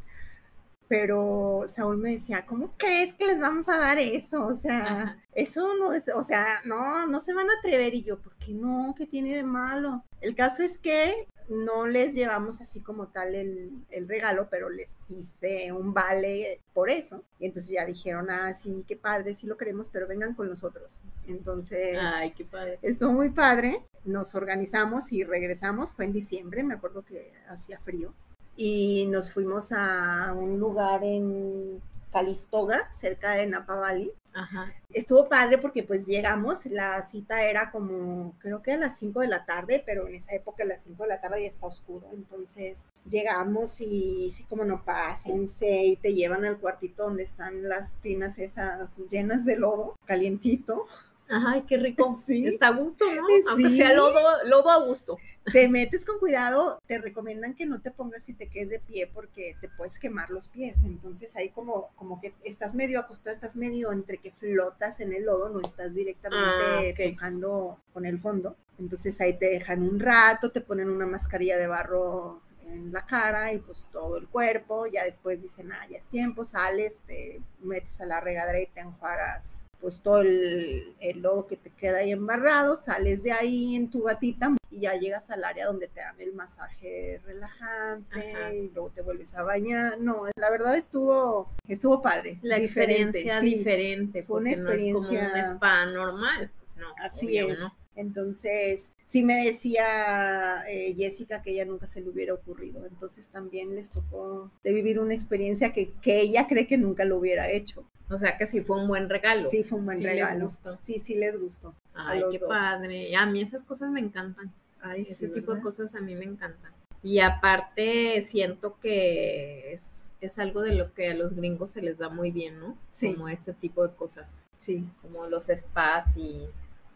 Pero 0.87 1.63
Saúl 1.67 1.97
me 1.97 2.11
decía, 2.11 2.45
¿cómo 2.45 2.73
crees 2.77 3.13
que 3.13 3.25
les 3.25 3.39
vamos 3.39 3.67
a 3.69 3.77
dar 3.77 3.97
eso? 3.97 4.45
O 4.45 4.55
sea, 4.55 4.79
Ajá. 4.85 5.17
eso 5.33 5.75
no 5.79 5.93
es, 5.93 6.07
o 6.13 6.23
sea, 6.23 6.45
no, 6.65 7.07
no 7.07 7.19
se 7.19 7.33
van 7.33 7.49
a 7.49 7.53
atrever. 7.59 7.93
Y 7.95 8.03
yo, 8.03 8.19
¿por 8.19 8.35
qué 8.35 8.53
no? 8.53 8.93
¿Qué 8.97 9.07
tiene 9.07 9.35
de 9.35 9.43
malo? 9.43 10.03
El 10.21 10.35
caso 10.35 10.61
es 10.63 10.77
que 10.77 11.27
no 11.49 11.85
les 11.87 12.13
llevamos 12.15 12.61
así 12.61 12.81
como 12.81 13.07
tal 13.07 13.35
el, 13.35 13.71
el 13.91 14.07
regalo, 14.07 14.47
pero 14.49 14.69
les 14.69 15.09
hice 15.11 15.71
un 15.71 15.93
vale 15.93 16.61
por 16.73 16.89
eso. 16.89 17.23
Y 17.39 17.45
entonces 17.45 17.71
ya 17.71 17.85
dijeron, 17.85 18.29
ah, 18.29 18.53
sí, 18.53 18.83
qué 18.87 18.95
padre, 18.95 19.33
sí 19.33 19.47
lo 19.47 19.57
queremos, 19.57 19.89
pero 19.89 20.07
vengan 20.07 20.33
con 20.35 20.47
nosotros. 20.49 20.99
Entonces, 21.27 21.97
Ay, 21.99 22.31
qué 22.31 22.45
padre. 22.45 22.79
estuvo 22.81 23.11
muy 23.11 23.29
padre. 23.29 23.83
Nos 24.03 24.35
organizamos 24.35 25.11
y 25.11 25.23
regresamos. 25.23 25.91
Fue 25.91 26.05
en 26.05 26.13
diciembre, 26.13 26.63
me 26.63 26.75
acuerdo 26.75 27.03
que 27.03 27.31
hacía 27.47 27.79
frío. 27.79 28.13
Y 28.55 29.07
nos 29.07 29.33
fuimos 29.33 29.71
a 29.71 30.33
un 30.33 30.59
lugar 30.59 31.03
en 31.03 31.81
Calistoga, 32.11 32.89
cerca 32.91 33.31
de 33.31 33.47
Napa 33.47 33.75
Valley. 33.75 34.11
Ajá. 34.33 34.73
Estuvo 34.89 35.29
padre 35.29 35.57
porque 35.57 35.83
pues 35.83 36.05
llegamos, 36.05 36.65
la 36.65 37.01
cita 37.03 37.43
era 37.43 37.71
como, 37.71 38.33
creo 38.39 38.61
que 38.61 38.73
a 38.73 38.77
las 38.77 38.97
5 38.97 39.21
de 39.21 39.27
la 39.27 39.45
tarde, 39.45 39.81
pero 39.85 40.07
en 40.07 40.15
esa 40.15 40.35
época 40.35 40.63
a 40.63 40.67
las 40.67 40.83
5 40.83 41.03
de 41.03 41.09
la 41.09 41.21
tarde 41.21 41.43
ya 41.43 41.49
está 41.49 41.67
oscuro. 41.67 42.09
Entonces 42.13 42.85
llegamos 43.09 43.79
y 43.81 44.29
sí 44.31 44.43
como 44.43 44.65
no 44.65 44.83
pásense 44.83 45.83
y 45.85 45.95
te 45.97 46.13
llevan 46.13 46.45
al 46.45 46.59
cuartito 46.59 47.03
donde 47.03 47.23
están 47.23 47.67
las 47.67 47.95
tinas 48.01 48.37
esas 48.39 48.97
llenas 49.09 49.45
de 49.45 49.57
lodo, 49.57 49.95
calientito. 50.05 50.85
Ay, 51.29 51.63
qué 51.67 51.77
rico. 51.77 52.05
Sí. 52.25 52.47
Está 52.47 52.67
a 52.67 52.71
gusto, 52.71 53.05
¿no? 53.05 53.27
Sí. 53.27 53.41
Aunque 53.49 53.69
sea 53.69 53.93
lodo, 53.93 54.43
lodo 54.45 54.69
a 54.69 54.83
gusto. 54.85 55.17
te 55.51 55.67
metes 55.67 56.05
con 56.05 56.19
cuidado, 56.19 56.81
te 56.87 56.97
recomiendan 56.99 57.53
que 57.55 57.65
no 57.65 57.81
te 57.81 57.91
pongas 57.91 58.27
y 58.29 58.33
te 58.33 58.47
quedes 58.47 58.69
de 58.69 58.79
pie 58.79 59.07
porque 59.13 59.55
te 59.61 59.69
puedes 59.69 59.99
quemar 59.99 60.29
los 60.29 60.47
pies. 60.47 60.81
Entonces 60.83 61.35
ahí 61.35 61.49
como, 61.49 61.89
como 61.95 62.19
que 62.21 62.33
estás 62.43 62.73
medio 62.73 62.99
acostado, 62.99 63.33
estás 63.33 63.55
medio 63.55 63.91
entre 63.91 64.17
que 64.17 64.31
flotas 64.31 64.99
en 64.99 65.13
el 65.13 65.25
lodo, 65.25 65.49
no 65.49 65.59
estás 65.61 65.95
directamente 65.95 66.35
Ah, 66.37 66.81
tocando 67.11 67.79
con 67.93 68.05
el 68.05 68.19
fondo. 68.19 68.55
Entonces 68.79 69.19
ahí 69.21 69.37
te 69.37 69.49
dejan 69.49 69.83
un 69.83 69.99
rato, 69.99 70.51
te 70.51 70.61
ponen 70.61 70.89
una 70.89 71.05
mascarilla 71.05 71.57
de 71.57 71.67
barro 71.67 72.41
en 72.67 72.91
la 72.91 73.05
cara 73.05 73.53
y 73.53 73.59
pues 73.59 73.87
todo 73.91 74.17
el 74.17 74.27
cuerpo. 74.27 74.87
Ya 74.87 75.03
después 75.03 75.41
dicen, 75.41 75.71
ah, 75.71 75.85
ya 75.89 75.97
es 75.97 76.07
tiempo, 76.07 76.45
sales, 76.45 77.03
te 77.05 77.41
metes 77.59 78.01
a 78.01 78.05
la 78.05 78.19
regadera 78.19 78.59
y 78.59 78.67
te 78.67 78.81
enjuagas 78.81 79.61
pues 79.81 80.01
todo 80.01 80.21
el, 80.21 80.95
el 80.99 81.21
lodo 81.21 81.45
que 81.47 81.57
te 81.57 81.69
queda 81.69 81.97
ahí 81.99 82.11
embarrado, 82.11 82.75
sales 82.75 83.23
de 83.23 83.31
ahí 83.31 83.75
en 83.75 83.89
tu 83.91 84.03
batita 84.03 84.55
y 84.71 84.79
ya 84.81 84.93
llegas 84.95 85.29
al 85.29 85.43
área 85.43 85.67
donde 85.67 85.87
te 85.87 85.99
dan 86.01 86.19
el 86.19 86.33
masaje 86.33 87.21
relajante 87.25 88.31
Ajá. 88.33 88.53
y 88.53 88.69
luego 88.69 88.89
te 88.89 89.01
vuelves 89.01 89.35
a 89.35 89.43
bañar. 89.43 89.99
No, 89.99 90.23
la 90.35 90.49
verdad 90.49 90.75
estuvo, 90.75 91.49
estuvo 91.67 92.01
padre. 92.01 92.39
La 92.41 92.57
diferente, 92.57 93.19
experiencia 93.19 93.41
sí. 93.41 93.55
diferente, 93.59 94.23
Fue 94.23 94.39
una 94.41 94.49
porque 94.51 94.63
no 94.63 94.71
es 94.71 94.81
como 94.93 94.99
experiencia- 95.05 95.33
un 95.33 95.55
spa 95.55 95.85
normal. 95.85 96.51
Pues 96.59 96.75
no. 96.77 96.87
Así 97.03 97.27
obvio, 97.27 97.53
es. 97.53 97.59
¿no? 97.59 97.75
Entonces, 97.97 98.91
sí 99.05 99.23
me 99.23 99.45
decía 99.45 100.63
eh, 100.69 100.93
Jessica 100.97 101.41
que 101.41 101.51
ella 101.51 101.65
nunca 101.65 101.85
se 101.85 102.01
le 102.01 102.09
hubiera 102.09 102.33
ocurrido. 102.33 102.85
Entonces 102.85 103.29
también 103.29 103.73
les 103.75 103.89
tocó 103.91 104.51
de 104.63 104.73
vivir 104.73 104.99
una 104.99 105.13
experiencia 105.13 105.71
que, 105.71 105.91
que 106.01 106.19
ella 106.21 106.47
cree 106.47 106.67
que 106.67 106.77
nunca 106.77 107.05
lo 107.05 107.17
hubiera 107.17 107.49
hecho. 107.51 107.85
O 108.09 108.19
sea 108.19 108.37
que 108.37 108.45
sí 108.45 108.61
fue 108.61 108.77
un 108.81 108.87
buen 108.87 109.09
regalo. 109.09 109.47
Sí, 109.49 109.63
fue 109.63 109.79
un 109.79 109.85
buen 109.85 109.97
Sí 109.97 110.03
les 110.03 110.13
regalo. 110.13 110.45
gustó. 110.45 110.77
Sí, 110.79 110.99
sí 110.99 111.15
les 111.15 111.39
gustó. 111.39 111.73
Ay, 111.93 112.21
qué 112.31 112.37
dos. 112.37 112.47
padre. 112.49 113.15
A 113.15 113.25
mí 113.25 113.41
esas 113.41 113.63
cosas 113.63 113.89
me 113.91 113.99
encantan. 113.99 114.51
Ay, 114.81 115.01
Ese 115.01 115.15
sí, 115.15 115.27
tipo 115.33 115.53
de 115.55 115.61
cosas 115.61 115.95
a 115.95 116.01
mí 116.01 116.13
me 116.15 116.25
encantan. 116.25 116.71
Y 117.01 117.19
aparte 117.19 118.21
siento 118.21 118.77
que 118.79 119.73
es, 119.73 120.13
es 120.21 120.39
algo 120.39 120.61
de 120.61 120.73
lo 120.73 120.93
que 120.93 121.09
a 121.09 121.13
los 121.13 121.33
gringos 121.33 121.71
se 121.71 121.81
les 121.81 121.97
da 121.99 122.09
muy 122.09 122.31
bien, 122.31 122.59
¿no? 122.59 122.77
Sí. 122.91 123.13
Como 123.13 123.29
este 123.29 123.53
tipo 123.53 123.87
de 123.87 123.93
cosas, 123.95 124.43
Sí. 124.57 124.87
como 125.01 125.27
los 125.27 125.45
spas 125.47 126.17
y 126.17 126.47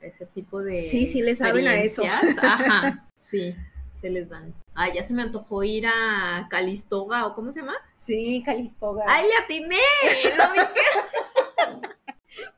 ese 0.02 0.26
tipo 0.28 0.62
de 0.62 0.80
Sí, 0.80 1.06
sí 1.08 1.22
le 1.22 1.36
saben 1.36 1.68
a 1.68 1.76
eso. 1.82 2.04
Ajá, 2.06 3.08
sí, 3.20 3.56
se 4.00 4.10
les 4.10 4.30
dan. 4.30 4.54
Ay, 4.74 4.94
ya 4.94 5.04
se 5.04 5.14
me 5.14 5.22
antojó 5.22 5.64
ir 5.64 5.86
a 5.88 6.48
Calistoga, 6.50 7.26
¿o 7.28 7.36
cómo 7.36 7.52
se 7.52 7.60
llama? 7.60 7.76
Sí, 7.98 8.42
Calistoga. 8.46 9.04
¡Ay, 9.08 9.28
le 9.28 9.36
atiné! 9.44 9.78
¿Lo 10.38 10.54
dije? 10.54 11.90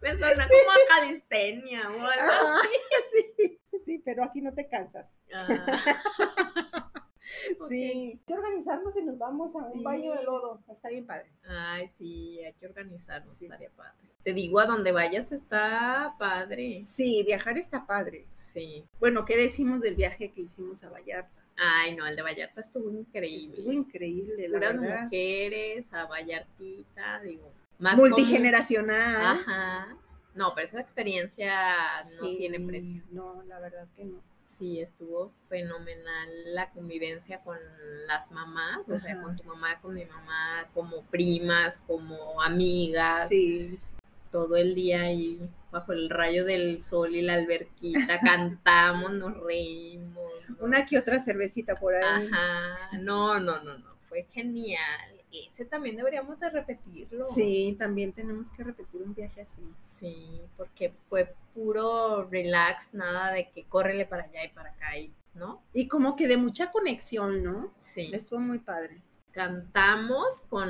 Me 0.02 0.18
suena 0.18 0.48
como 0.48 0.72
a 0.72 1.00
calistenia 1.00 1.90
o 1.90 1.94
algo 1.94 2.32
así. 2.32 3.34
sí, 3.72 3.80
sí, 3.84 4.02
pero 4.04 4.24
aquí 4.24 4.42
no 4.42 4.54
te 4.54 4.68
cansas. 4.68 5.18
Ah. 5.34 6.81
Sí, 7.70 7.84
hay 7.84 8.20
que 8.28 8.34
organizarnos 8.34 8.96
y 8.98 9.04
nos 9.04 9.18
vamos 9.18 9.56
a 9.56 9.60
un 9.60 9.74
Sí. 9.74 9.84
baño 9.84 10.14
de 10.14 10.24
lodo. 10.24 10.60
Está 10.72 10.90
bien 10.90 11.06
padre. 11.06 11.32
Ay, 11.48 11.88
sí, 11.90 12.40
hay 12.44 12.54
que 12.54 12.66
organizarnos, 12.68 13.34
Sí. 13.34 13.46
estaría 13.46 13.70
padre. 13.70 13.94
Te 14.24 14.34
digo, 14.34 14.60
a 14.60 14.66
donde 14.66 14.92
vayas 14.92 15.32
está 15.32 16.16
padre. 16.20 16.84
Sí, 16.86 17.24
viajar 17.26 17.58
está 17.58 17.86
padre. 17.88 18.28
Sí. 18.34 18.86
Bueno, 19.00 19.26
¿qué 19.26 19.36
decimos 19.36 19.82
del 19.82 19.96
viaje 19.96 20.32
que 20.32 20.42
hicimos 20.42 20.84
a 20.84 20.90
Vallarta? 20.90 21.32
Ay, 21.58 21.96
no, 21.96 22.06
el 22.08 22.16
de 22.16 22.22
Vallarta 22.22 22.62
estuvo 22.62 22.90
increíble. 22.92 23.58
Estuvo 23.58 23.72
increíble, 23.72 24.48
la 24.48 24.58
Puras 24.58 24.80
verdad. 24.80 25.02
mujeres, 25.04 25.94
a 25.94 26.06
Vallartita, 26.06 27.20
digo. 27.22 27.52
Más 27.80 27.98
Multigeneracional. 27.98 29.38
como- 29.38 29.52
Ajá. 29.52 29.98
No, 30.36 30.54
pero 30.56 30.66
esa 30.66 30.80
experiencia 30.80 31.98
no 31.98 32.04
Sí, 32.04 32.36
tiene 32.38 32.60
precio. 32.60 33.04
No, 33.12 33.42
la 33.44 33.60
verdad 33.60 33.88
que 33.96 34.06
no. 34.06 34.22
Sí, 34.58 34.80
estuvo 34.80 35.32
fenomenal 35.50 36.30
la 36.54 36.70
convivencia 36.72 37.40
con 37.40 37.58
las 38.06 38.32
mamás, 38.32 38.88
o 38.90 39.00
sea, 39.00 39.22
con 39.22 39.38
tu 39.38 39.44
mamá, 39.44 39.80
con 39.82 39.94
mi 39.94 40.06
mamá, 40.06 40.68
como 40.74 41.04
primas, 41.04 41.78
como 41.78 42.42
amigas. 42.42 43.30
Sí, 43.30 43.80
todo 44.32 44.58
el 44.58 44.76
día 44.76 45.02
ahí 45.02 45.40
bajo 45.72 45.94
el 45.94 46.10
rayo 46.10 46.44
del 46.46 46.82
sol 46.82 47.16
y 47.16 47.22
la 47.22 47.36
alberquita, 47.36 48.20
cantamos, 48.22 49.14
nos 49.14 49.38
reímos. 49.38 50.32
¿no? 50.50 50.66
una 50.66 50.86
que 50.86 50.98
otra 50.98 51.20
cervecita 51.20 51.76
por 51.76 51.96
ahí. 51.96 52.28
Ajá, 52.28 52.98
no, 53.00 53.40
no, 53.40 53.64
no, 53.64 53.78
no. 53.78 53.96
fue 54.10 54.28
genial. 54.32 55.21
Ese 55.32 55.66
también 55.66 55.96
deberíamos 55.96 56.40
de 56.40 56.50
repetirlo. 56.50 57.24
Sí, 57.24 57.76
también 57.80 58.14
tenemos 58.14 58.50
que 58.52 58.64
repetir 58.64 59.02
un 59.02 59.14
viaje 59.14 59.42
así. 59.42 59.64
Sí, 59.82 60.42
porque 60.58 60.92
fue 61.10 61.34
puro 61.54 62.28
relax, 62.30 62.94
nada 62.94 63.32
de 63.32 63.50
que 63.50 63.64
córrele 63.66 64.06
para 64.06 64.24
allá 64.24 64.46
y 64.46 64.50
para 64.50 64.72
acá, 64.72 64.98
y, 64.98 65.14
¿no? 65.34 65.62
Y 65.74 65.88
como 65.88 66.16
que 66.16 66.28
de 66.28 66.38
mucha 66.38 66.72
conexión, 66.72 67.44
¿no? 67.44 67.74
Sí. 67.82 68.12
Estuvo 68.14 68.40
muy 68.40 68.60
padre. 68.60 69.02
Cantamos 69.32 70.42
con 70.50 70.70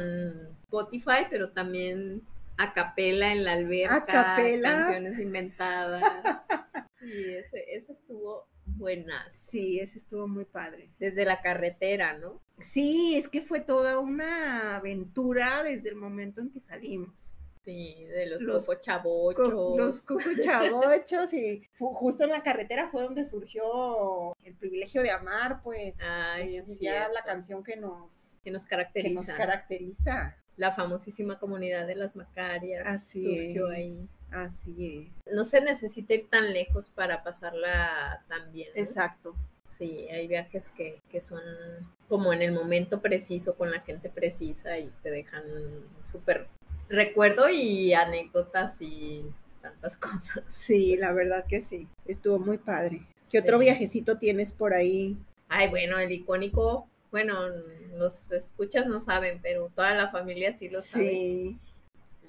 Spotify, 0.64 1.26
pero 1.30 1.52
también 1.52 2.22
a 2.58 2.74
capela 2.74 3.32
en 3.32 3.44
la 3.44 3.54
alberca, 3.54 3.96
A 3.96 4.06
capela. 4.06 4.70
canciones 4.70 5.20
inventadas. 5.20 6.04
y 7.02 7.34
ese, 7.34 7.66
ese 7.76 7.94
estuvo 7.94 8.48
buenas. 8.66 9.34
Sí, 9.34 9.80
ese 9.80 9.98
estuvo 9.98 10.28
muy 10.28 10.46
padre. 10.46 10.90
Desde 11.00 11.26
la 11.26 11.42
carretera, 11.42 12.18
¿no? 12.18 12.40
Sí, 12.62 13.16
es 13.18 13.28
que 13.28 13.42
fue 13.42 13.60
toda 13.62 14.00
una 14.00 14.78
aventura 14.78 15.64
desde 15.64 15.90
el 15.90 15.96
momento 15.96 16.42
en 16.42 16.52
que 16.52 16.60
salimos. 16.60 17.32
Sí, 17.64 18.06
de 18.06 18.26
los, 18.26 18.42
Los 18.42 18.66
cocochabochos. 18.66 19.52
Co- 19.52 19.78
los 19.78 20.02
cucuchavochos 20.06 21.32
y 21.34 21.62
justo 21.78 22.24
en 22.24 22.32
la 22.32 22.42
carretera 22.42 22.90
fue 22.90 23.04
donde 23.04 23.24
surgió 23.24 24.36
el 24.44 24.56
privilegio 24.56 25.04
de 25.04 25.12
amar, 25.12 25.62
pues, 25.64 25.98
Ay, 26.02 26.48
que 26.48 26.58
es 26.58 26.80
ya 26.80 27.08
la 27.10 27.24
canción 27.24 27.64
que 27.64 27.76
nos, 27.78 28.40
que 28.44 28.50
nos 28.50 28.64
que 28.64 28.70
caracterizan. 28.70 29.14
nos 29.14 29.28
caracteriza. 29.28 30.38
la 30.58 30.72
famosísima 30.72 31.38
comunidad 31.40 31.86
de 31.86 31.96
las 31.96 32.16
Macarias 32.16 32.84
Así 32.86 33.22
surgió 33.24 33.72
es, 33.72 33.78
ahí. 33.78 34.10
así 34.44 35.12
es. 35.28 35.34
No 35.34 35.46
se 35.46 35.62
necesita 35.62 36.16
ir 36.16 36.30
tan 36.32 36.52
lejos 36.54 36.90
para 36.90 37.24
pasarla 37.24 38.26
tan 38.28 38.52
bien. 38.52 38.70
¿no? 38.76 38.82
Exacto. 38.82 39.36
Sí, 39.72 40.08
hay 40.12 40.28
viajes 40.28 40.68
que, 40.76 41.00
que 41.10 41.22
son 41.22 41.40
como 42.10 42.34
en 42.34 42.42
el 42.42 42.52
momento 42.52 43.02
preciso, 43.02 43.56
con 43.56 43.72
la 43.72 43.80
gente 43.80 44.10
precisa 44.10 44.78
y 44.78 44.92
te 45.02 45.10
dejan 45.10 45.44
súper 46.04 46.48
recuerdo 46.90 47.50
y 47.50 47.94
anécdotas 47.94 48.82
y 48.82 49.24
tantas 49.62 49.96
cosas. 49.98 50.44
Sí, 50.50 50.98
la 50.98 51.14
verdad 51.14 51.46
que 51.48 51.62
sí. 51.62 51.88
Estuvo 52.06 52.38
muy 52.38 52.58
padre. 52.58 53.02
¿Qué 53.32 53.40
otro 53.40 53.58
Sí. 53.60 53.64
viajecito 53.66 54.18
tienes 54.18 54.52
por 54.52 54.74
ahí? 54.74 55.16
Ay, 55.48 55.70
bueno, 55.70 55.98
el 56.00 56.12
icónico, 56.12 56.88
bueno, 57.10 57.48
los 57.98 58.32
escuchas 58.34 58.88
no 58.88 59.00
saben, 59.00 59.40
pero 59.42 59.72
toda 59.74 59.96
la 59.96 60.10
familia 60.12 60.56
sí 60.58 60.68
lo 60.70 60.82
sabe. 60.82 61.56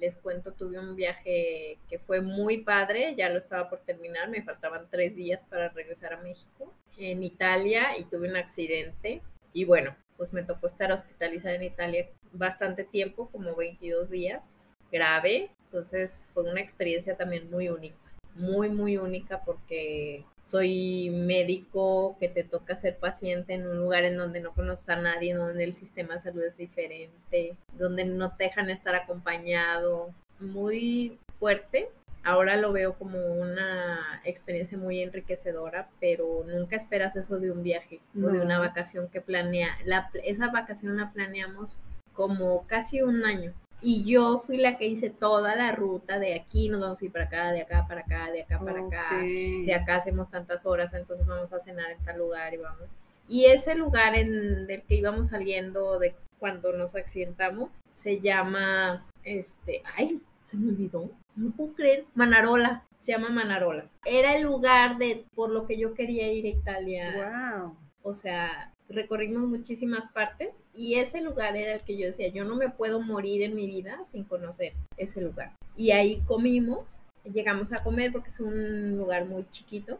Les 0.03 0.17
cuento, 0.17 0.51
tuve 0.51 0.77
un 0.77 0.97
viaje 0.97 1.79
que 1.87 1.97
fue 1.97 2.19
muy 2.19 2.57
padre, 2.57 3.15
ya 3.15 3.29
lo 3.29 3.37
estaba 3.37 3.69
por 3.69 3.79
terminar, 3.79 4.27
me 4.27 4.41
faltaban 4.41 4.89
tres 4.91 5.15
días 5.15 5.45
para 5.45 5.69
regresar 5.69 6.11
a 6.11 6.21
México, 6.21 6.73
en 6.97 7.23
Italia, 7.23 7.97
y 7.97 8.03
tuve 8.03 8.29
un 8.29 8.35
accidente. 8.35 9.21
Y 9.53 9.63
bueno, 9.63 9.95
pues 10.17 10.33
me 10.33 10.43
tocó 10.43 10.67
estar 10.67 10.91
hospitalizada 10.91 11.55
en 11.55 11.63
Italia 11.63 12.09
bastante 12.33 12.83
tiempo, 12.83 13.29
como 13.29 13.55
22 13.55 14.09
días, 14.09 14.73
grave. 14.91 15.51
Entonces 15.67 16.29
fue 16.33 16.43
una 16.51 16.59
experiencia 16.59 17.15
también 17.15 17.49
muy 17.49 17.69
única, 17.69 17.95
muy, 18.35 18.69
muy 18.69 18.97
única 18.97 19.43
porque 19.43 20.25
soy 20.43 21.09
médico, 21.09 22.17
que 22.19 22.27
te 22.27 22.43
toca 22.43 22.75
ser 22.75 22.97
paciente 22.97 23.53
en 23.53 23.67
un 23.67 23.77
lugar 23.77 24.03
en 24.03 24.17
donde 24.17 24.41
no 24.41 24.53
conoces 24.53 24.89
a 24.89 24.97
nadie, 24.97 25.31
en 25.31 25.37
donde 25.37 25.63
el 25.63 25.73
sistema 25.73 26.15
de 26.15 26.19
salud 26.19 26.43
es 26.43 26.57
diferente, 26.57 27.55
donde 27.77 28.05
no 28.05 28.35
te 28.35 28.45
dejan 28.45 28.69
estar 28.69 28.95
acompañado, 28.95 30.13
muy 30.39 31.17
fuerte. 31.39 31.89
Ahora 32.25 32.55
lo 32.55 32.71
veo 32.71 32.93
como 32.93 33.19
una 33.19 34.21
experiencia 34.23 34.77
muy 34.77 35.01
enriquecedora, 35.01 35.89
pero 35.99 36.45
nunca 36.47 36.75
esperas 36.75 37.15
eso 37.17 37.37
de 37.39 37.51
un 37.51 37.63
viaje 37.63 37.99
o 38.15 38.27
de 38.27 38.39
una 38.39 38.59
vacación 38.59 39.09
que 39.09 39.19
planea. 39.19 39.77
La, 39.85 40.09
esa 40.23 40.47
vacación 40.47 40.95
la 40.95 41.11
planeamos 41.11 41.81
como 42.13 42.65
casi 42.65 43.01
un 43.01 43.25
año. 43.25 43.53
Y 43.83 44.03
yo 44.03 44.39
fui 44.39 44.57
la 44.57 44.77
que 44.77 44.87
hice 44.87 45.09
toda 45.09 45.55
la 45.55 45.73
ruta 45.73 46.17
de 46.17 46.35
aquí 46.35 46.69
nos 46.69 46.79
vamos 46.79 47.01
a 47.01 47.05
ir 47.05 47.11
para 47.11 47.25
acá, 47.25 47.51
de 47.51 47.61
acá 47.61 47.85
para 47.87 48.01
acá, 48.01 48.31
de 48.31 48.41
acá 48.43 48.59
para 48.59 48.79
acá 48.79 49.21
de 49.21 49.73
acá 49.73 49.95
hacemos 49.97 50.29
tantas 50.31 50.65
horas, 50.65 50.93
entonces 50.93 51.27
vamos 51.27 51.51
a 51.51 51.59
cenar 51.59 51.91
en 51.91 52.03
tal 52.03 52.17
lugar 52.17 52.53
y 52.53 52.57
vamos. 52.57 52.89
Y 53.27 53.45
ese 53.45 53.75
lugar 53.75 54.15
en 54.15 54.67
del 54.67 54.83
que 54.83 54.95
íbamos 54.95 55.29
saliendo 55.29 55.99
de 55.99 56.15
cuando 56.39 56.73
nos 56.73 56.95
accidentamos 56.95 57.83
se 57.93 58.19
llama, 58.19 59.05
este, 59.23 59.81
ay, 59.97 60.21
se 60.39 60.57
me 60.57 60.69
olvidó, 60.69 61.09
no 61.35 61.49
lo 61.49 61.51
puedo 61.51 61.73
creer, 61.73 62.05
Manarola, 62.15 62.83
se 62.99 63.11
llama 63.11 63.29
Manarola. 63.29 63.85
Era 64.05 64.35
el 64.35 64.43
lugar 64.43 64.97
de 64.97 65.25
por 65.35 65.49
lo 65.49 65.65
que 65.67 65.77
yo 65.77 65.93
quería 65.93 66.31
ir 66.31 66.45
a 66.45 66.49
Italia. 66.49 67.57
Wow. 67.57 67.75
O 68.01 68.13
sea, 68.13 68.72
recorrimos 68.93 69.47
muchísimas 69.47 70.11
partes 70.11 70.55
y 70.73 70.95
ese 70.95 71.21
lugar 71.21 71.55
era 71.55 71.75
el 71.75 71.81
que 71.81 71.97
yo 71.97 72.07
decía, 72.07 72.27
yo 72.29 72.45
no 72.45 72.55
me 72.55 72.69
puedo 72.69 73.01
morir 73.01 73.43
en 73.43 73.55
mi 73.55 73.65
vida 73.65 74.03
sin 74.05 74.23
conocer 74.23 74.73
ese 74.97 75.21
lugar. 75.21 75.53
Y 75.75 75.91
ahí 75.91 76.21
comimos, 76.25 77.03
llegamos 77.23 77.73
a 77.73 77.83
comer 77.83 78.11
porque 78.11 78.29
es 78.29 78.39
un 78.39 78.97
lugar 78.97 79.25
muy 79.25 79.45
chiquito. 79.49 79.99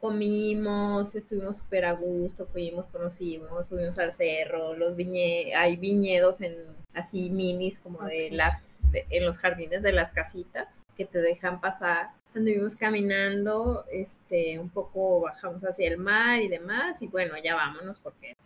Comimos, 0.00 1.14
estuvimos 1.14 1.56
súper 1.56 1.84
a 1.84 1.92
gusto, 1.92 2.46
fuimos, 2.46 2.86
conocimos, 2.86 3.66
subimos 3.66 3.98
al 3.98 4.12
cerro, 4.12 4.74
los 4.74 4.94
viñe 4.94 5.54
hay 5.56 5.76
viñedos 5.76 6.40
en 6.40 6.54
así 6.94 7.30
minis 7.30 7.78
como 7.78 8.04
de 8.04 8.28
Ok. 8.28 8.67
De- 8.90 9.06
en 9.10 9.24
los 9.24 9.38
jardines 9.38 9.82
de 9.82 9.92
las 9.92 10.10
casitas 10.12 10.82
que 10.96 11.04
te 11.04 11.18
dejan 11.20 11.60
pasar. 11.60 12.10
Anduvimos 12.34 12.76
caminando, 12.76 13.84
este, 13.90 14.58
un 14.58 14.68
poco 14.68 15.20
bajamos 15.20 15.62
hacia 15.64 15.88
el 15.88 15.96
mar 15.98 16.40
y 16.40 16.48
demás, 16.48 17.00
y 17.02 17.06
bueno, 17.08 17.34
ya 17.42 17.54
vámonos 17.54 17.98
porque 17.98 18.36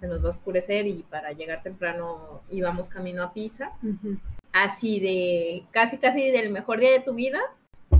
se 0.00 0.06
nos 0.06 0.22
va 0.22 0.26
a 0.26 0.30
oscurecer 0.30 0.86
y 0.86 1.02
para 1.04 1.32
llegar 1.32 1.62
temprano 1.62 2.42
íbamos 2.50 2.88
camino 2.88 3.22
a 3.22 3.32
Pisa. 3.32 3.72
Así 4.52 5.00
de 5.00 5.64
casi 5.70 5.98
casi 5.98 6.30
del 6.30 6.50
mejor 6.50 6.80
día 6.80 6.90
de 6.92 7.00
tu 7.00 7.14
vida 7.14 7.40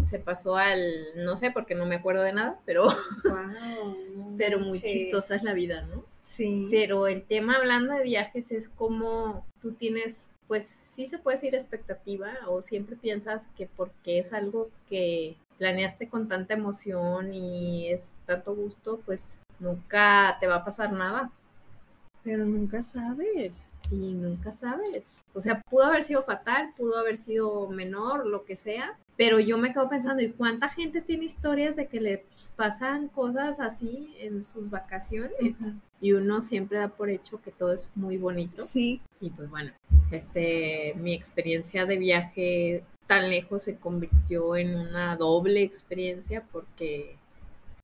se 0.05 0.19
pasó 0.19 0.57
al 0.57 0.81
no 1.17 1.37
sé 1.37 1.51
porque 1.51 1.75
no 1.75 1.85
me 1.87 1.97
acuerdo 1.97 2.23
de 2.23 2.33
nada, 2.33 2.59
pero 2.65 2.87
no 3.25 4.37
pero 4.39 4.59
muy 4.61 4.79
chistosa 4.81 5.35
es 5.37 5.43
la 5.43 5.53
vida, 5.55 5.83
¿no? 5.83 6.05
Sí. 6.27 6.67
Pero 6.73 7.07
el 7.07 7.23
tema 7.23 7.55
hablando 7.57 7.95
de 7.95 8.03
viajes 8.03 8.51
es 8.51 8.69
como 8.69 9.47
tú 9.63 9.73
tienes, 9.73 10.33
pues 10.49 10.67
sí 10.67 11.07
se 11.07 11.19
puede 11.19 11.37
decir 11.37 11.55
expectativa 11.55 12.33
o 12.49 12.61
siempre 12.61 12.97
piensas 12.97 13.47
que 13.57 13.69
porque 13.77 14.19
es 14.19 14.33
algo 14.33 14.69
que 14.89 15.37
planeaste 15.57 16.09
con 16.09 16.27
tanta 16.27 16.55
emoción 16.55 17.33
y 17.33 17.89
es 17.89 18.17
tanto 18.27 18.55
gusto, 18.57 19.01
pues 19.07 19.41
nunca 19.61 20.37
te 20.41 20.49
va 20.49 20.57
a 20.57 20.65
pasar 20.65 20.93
nada 20.93 21.31
Pero 22.25 22.45
nunca 22.45 22.83
sabes. 22.83 23.71
y 23.93 24.13
nunca 24.13 24.53
sabes. 24.53 25.05
O 25.33 25.41
sea, 25.41 25.63
pudo 25.71 25.85
haber 25.85 26.03
sido 26.03 26.25
fatal, 26.25 26.75
pudo 26.77 26.99
haber 26.99 27.19
sido 27.19 27.69
menor, 27.69 28.27
lo 28.27 28.45
que 28.45 28.57
sea, 28.57 28.99
pero 29.17 29.39
yo 29.39 29.59
me 29.59 29.73
quedo 29.73 29.89
pensando, 29.89 30.23
¿y 30.25 30.33
cuánta 30.33 30.69
gente 30.71 31.01
tiene 31.01 31.25
historias 31.25 31.77
de 31.77 31.87
que 31.87 32.01
le 32.01 32.25
pasan 32.57 33.07
cosas 33.09 33.61
así 33.61 34.15
en 34.19 34.45
sus 34.45 34.69
vacaciones? 34.71 35.61
Ujú. 35.61 35.73
Y 36.01 36.13
uno 36.13 36.43
siempre 36.43 36.79
da 36.79 36.89
por 36.89 37.09
hecho 37.09 37.41
que 37.41 37.51
todo 37.51 37.73
es 37.73 37.89
muy 37.95 38.17
bonito. 38.17 38.63
Sí. 38.63 39.01
Y 39.21 39.31
pues 39.31 39.49
bueno, 39.51 39.73
este, 40.11 40.95
mi 40.97 41.15
experiencia 41.15 41.87
de 41.87 41.97
viaje 41.97 42.85
tan 43.07 43.31
lejos 43.31 43.63
se 43.63 43.77
convirtió 43.77 44.57
en 44.57 44.75
una 44.75 45.17
doble 45.17 45.63
experiencia 45.63 46.45
porque 46.53 47.17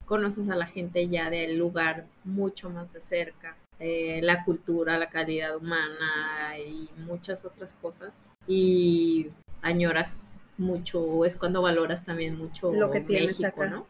conoces 0.05 0.51
a 0.51 0.57
la 0.57 0.66
gente 0.66 1.09
ya 1.09 1.31
del 1.31 1.57
lugar 1.57 2.07
mucho 2.25 2.68
más 2.68 2.92
de 2.92 3.01
cerca, 3.01 3.57
eh, 3.79 4.20
la 4.22 4.44
cultura, 4.44 4.98
la 4.98 5.07
calidad 5.07 5.57
humana 5.57 6.59
y 6.59 6.90
muchas 7.07 7.44
otras 7.44 7.75
cosas. 7.75 8.31
Y 8.46 9.29
añoras 9.62 10.40
mucho, 10.58 11.24
es 11.24 11.36
cuando 11.36 11.62
valoras 11.62 12.04
también 12.04 12.36
mucho 12.36 12.72
Lo 12.72 12.90
que 12.90 13.00
tienes 13.00 13.40
México, 13.40 13.62
acá. 13.62 13.70
¿no? 13.70 13.86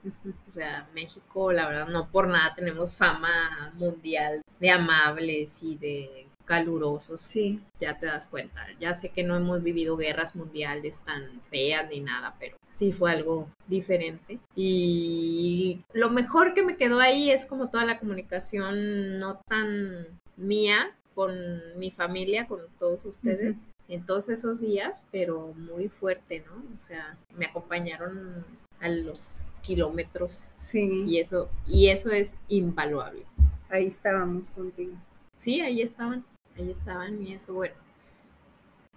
O 0.50 0.52
sea, 0.54 0.88
México, 0.94 1.52
la 1.52 1.68
verdad, 1.68 1.88
no 1.88 2.08
por 2.08 2.28
nada 2.28 2.54
tenemos 2.54 2.96
fama 2.96 3.72
mundial 3.74 4.42
de 4.60 4.70
amables 4.70 5.62
y 5.62 5.76
de 5.76 6.26
calurosos. 6.44 7.20
Sí. 7.20 7.60
Ya 7.80 7.98
te 7.98 8.06
das 8.06 8.26
cuenta. 8.26 8.66
Ya 8.80 8.94
sé 8.94 9.10
que 9.10 9.22
no 9.22 9.36
hemos 9.36 9.62
vivido 9.62 9.96
guerras 9.96 10.34
mundiales 10.36 11.00
tan 11.00 11.40
feas 11.50 11.88
ni 11.88 12.00
nada, 12.00 12.34
pero 12.38 12.56
sí 12.70 12.92
fue 12.92 13.12
algo 13.12 13.48
diferente. 13.66 14.38
Y 14.54 15.82
lo 15.92 16.10
mejor 16.10 16.54
que 16.54 16.62
me 16.62 16.76
quedó 16.76 17.00
ahí 17.00 17.30
es 17.30 17.44
como 17.44 17.70
toda 17.70 17.84
la 17.84 17.98
comunicación 17.98 19.18
no 19.18 19.40
tan 19.46 20.06
mía 20.36 20.92
con 21.14 21.78
mi 21.78 21.90
familia, 21.90 22.46
con 22.46 22.60
todos 22.78 23.04
ustedes. 23.04 23.68
En 23.88 24.06
todos 24.06 24.28
esos 24.28 24.60
días, 24.60 25.06
pero 25.10 25.52
muy 25.54 25.88
fuerte, 25.88 26.44
¿no? 26.46 26.62
O 26.74 26.78
sea, 26.78 27.16
me 27.36 27.46
acompañaron 27.46 28.44
a 28.80 28.88
los 28.88 29.54
kilómetros 29.62 30.50
Sí. 30.56 31.04
y 31.06 31.18
eso, 31.18 31.48
y 31.66 31.88
eso 31.88 32.10
es 32.10 32.36
invaluable. 32.48 33.24
Ahí 33.68 33.86
estábamos 33.86 34.50
contigo. 34.50 34.92
Sí, 35.36 35.60
ahí 35.60 35.82
estaban, 35.82 36.24
ahí 36.56 36.70
estaban 36.70 37.22
y 37.26 37.34
eso, 37.34 37.52
bueno. 37.54 37.74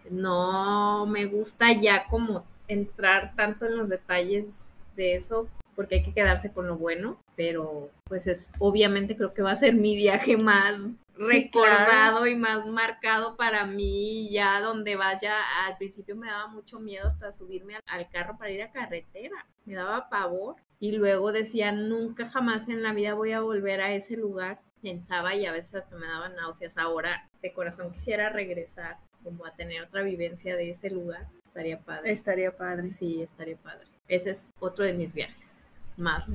No 0.10 1.06
me 1.06 1.26
gusta 1.26 1.74
ya 1.80 2.06
como 2.08 2.46
entrar 2.68 3.34
tanto 3.36 3.66
en 3.66 3.78
los 3.78 3.90
detalles 3.90 4.86
de 4.96 5.16
eso, 5.16 5.48
porque 5.76 5.96
hay 5.96 6.04
que 6.04 6.14
quedarse 6.14 6.52
con 6.54 6.68
lo 6.68 6.78
bueno, 6.78 7.18
pero 7.36 7.90
pues 8.06 8.28
es 8.28 8.50
obviamente 8.60 9.18
creo 9.18 9.34
que 9.34 9.42
va 9.42 9.52
a 9.52 9.56
ser 9.56 9.74
mi 9.76 9.96
viaje 9.96 10.38
más 10.38 10.80
Sí, 11.18 11.50
claro. 11.50 11.70
recordado 11.70 12.28
y 12.28 12.36
más 12.36 12.66
marcado 12.66 13.36
para 13.36 13.66
mí, 13.66 14.30
ya 14.30 14.60
donde 14.62 14.96
vaya, 14.96 15.36
al 15.66 15.78
principio 15.78 16.16
me 16.16 16.28
daba 16.28 16.48
mucho 16.48 16.80
miedo 16.80 17.08
hasta 17.08 17.32
subirme 17.32 17.76
al, 17.76 17.84
al 17.88 18.10
carro 18.10 18.38
para 18.38 18.52
ir 18.52 18.62
a 18.62 18.72
carretera, 18.72 19.46
me 19.66 19.76
daba 19.76 20.10
pavor 20.10 20.56
y 20.80 20.92
luego 20.92 21.32
decía, 21.32 21.72
nunca 21.72 22.30
jamás 22.30 22.68
en 22.68 22.84
la 22.84 22.94
vida 22.94 23.14
voy 23.14 23.32
a 23.32 23.42
volver 23.42 23.82
a 23.82 23.94
ese 23.94 24.18
lugar, 24.18 24.60
pensaba 24.82 25.36
y 25.36 25.46
a 25.46 25.52
veces 25.52 25.76
hasta 25.76 25.96
me 25.96 26.06
daban 26.06 26.36
náuseas, 26.36 26.78
ahora 26.78 27.28
de 27.42 27.54
corazón 27.54 27.92
quisiera 27.92 28.30
regresar 28.30 28.98
como 29.24 29.46
a 29.46 29.56
tener 29.56 29.82
otra 29.82 30.04
vivencia 30.04 30.56
de 30.56 30.70
ese 30.70 30.90
lugar, 30.90 31.28
estaría 31.44 31.80
padre. 31.80 32.12
Estaría 32.12 32.56
padre. 32.56 32.92
Sí, 32.92 33.22
estaría 33.22 33.58
padre. 33.58 33.88
Ese 34.08 34.32
es 34.32 34.52
otro 34.60 34.86
de 34.86 34.94
mis 34.94 35.14
viajes 35.14 35.76
más 35.98 36.26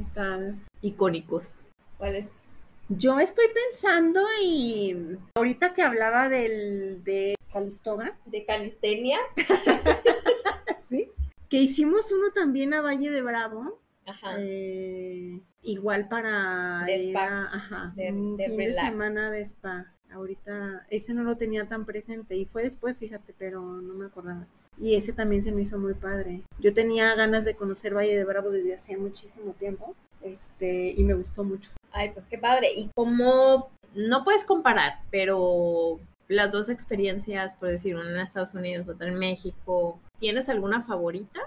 icónicos. 0.80 1.68
¿Cuál 1.98 2.16
es? 2.16 2.59
Yo 2.90 3.18
estoy 3.20 3.46
pensando 3.54 4.20
y 4.42 4.96
ahorita 5.36 5.74
que 5.74 5.82
hablaba 5.82 6.28
del 6.28 7.02
de 7.04 7.34
Calistoga, 7.52 8.16
¿De 8.26 8.44
calistenia? 8.44 9.18
¿sí? 10.84 11.10
Que 11.48 11.58
hicimos 11.58 12.12
uno 12.12 12.30
también 12.32 12.74
a 12.74 12.80
Valle 12.80 13.10
de 13.10 13.22
Bravo. 13.22 13.78
Ajá. 14.06 14.34
eh, 14.38 15.40
igual 15.62 16.08
para 16.08 16.82
De 16.84 16.96
spa, 16.96 17.44
ajá, 17.52 17.92
de- 17.94 18.10
un 18.10 18.36
de 18.36 18.46
fin 18.46 18.58
relax. 18.58 18.76
de 18.76 18.82
semana 18.90 19.30
de 19.30 19.40
spa. 19.44 19.92
Ahorita 20.12 20.84
ese 20.90 21.14
no 21.14 21.22
lo 21.22 21.36
tenía 21.36 21.68
tan 21.68 21.84
presente 21.84 22.34
y 22.36 22.44
fue 22.44 22.64
después, 22.64 22.98
fíjate, 22.98 23.32
pero 23.38 23.60
no 23.62 23.94
me 23.94 24.06
acordaba. 24.06 24.46
Y 24.80 24.96
ese 24.96 25.12
también 25.12 25.42
se 25.42 25.52
me 25.52 25.62
hizo 25.62 25.78
muy 25.78 25.94
padre. 25.94 26.42
Yo 26.58 26.74
tenía 26.74 27.14
ganas 27.14 27.44
de 27.44 27.54
conocer 27.54 27.94
Valle 27.94 28.16
de 28.16 28.24
Bravo 28.24 28.50
desde 28.50 28.74
hacía 28.74 28.98
muchísimo 28.98 29.52
tiempo. 29.52 29.94
Este, 30.22 30.92
y 30.96 31.04
me 31.04 31.14
gustó 31.14 31.44
mucho. 31.44 31.70
Ay, 31.92 32.10
pues 32.10 32.26
qué 32.26 32.38
padre. 32.38 32.72
Y 32.74 32.90
como 32.94 33.70
no 33.94 34.24
puedes 34.24 34.44
comparar, 34.44 35.00
pero 35.10 35.98
las 36.28 36.52
dos 36.52 36.68
experiencias, 36.68 37.54
por 37.54 37.68
decir, 37.68 37.96
una 37.96 38.10
en 38.10 38.20
Estados 38.20 38.54
Unidos, 38.54 38.88
otra 38.88 39.08
en 39.08 39.18
México, 39.18 39.98
¿tienes 40.18 40.48
alguna 40.48 40.82
favorita? 40.82 41.40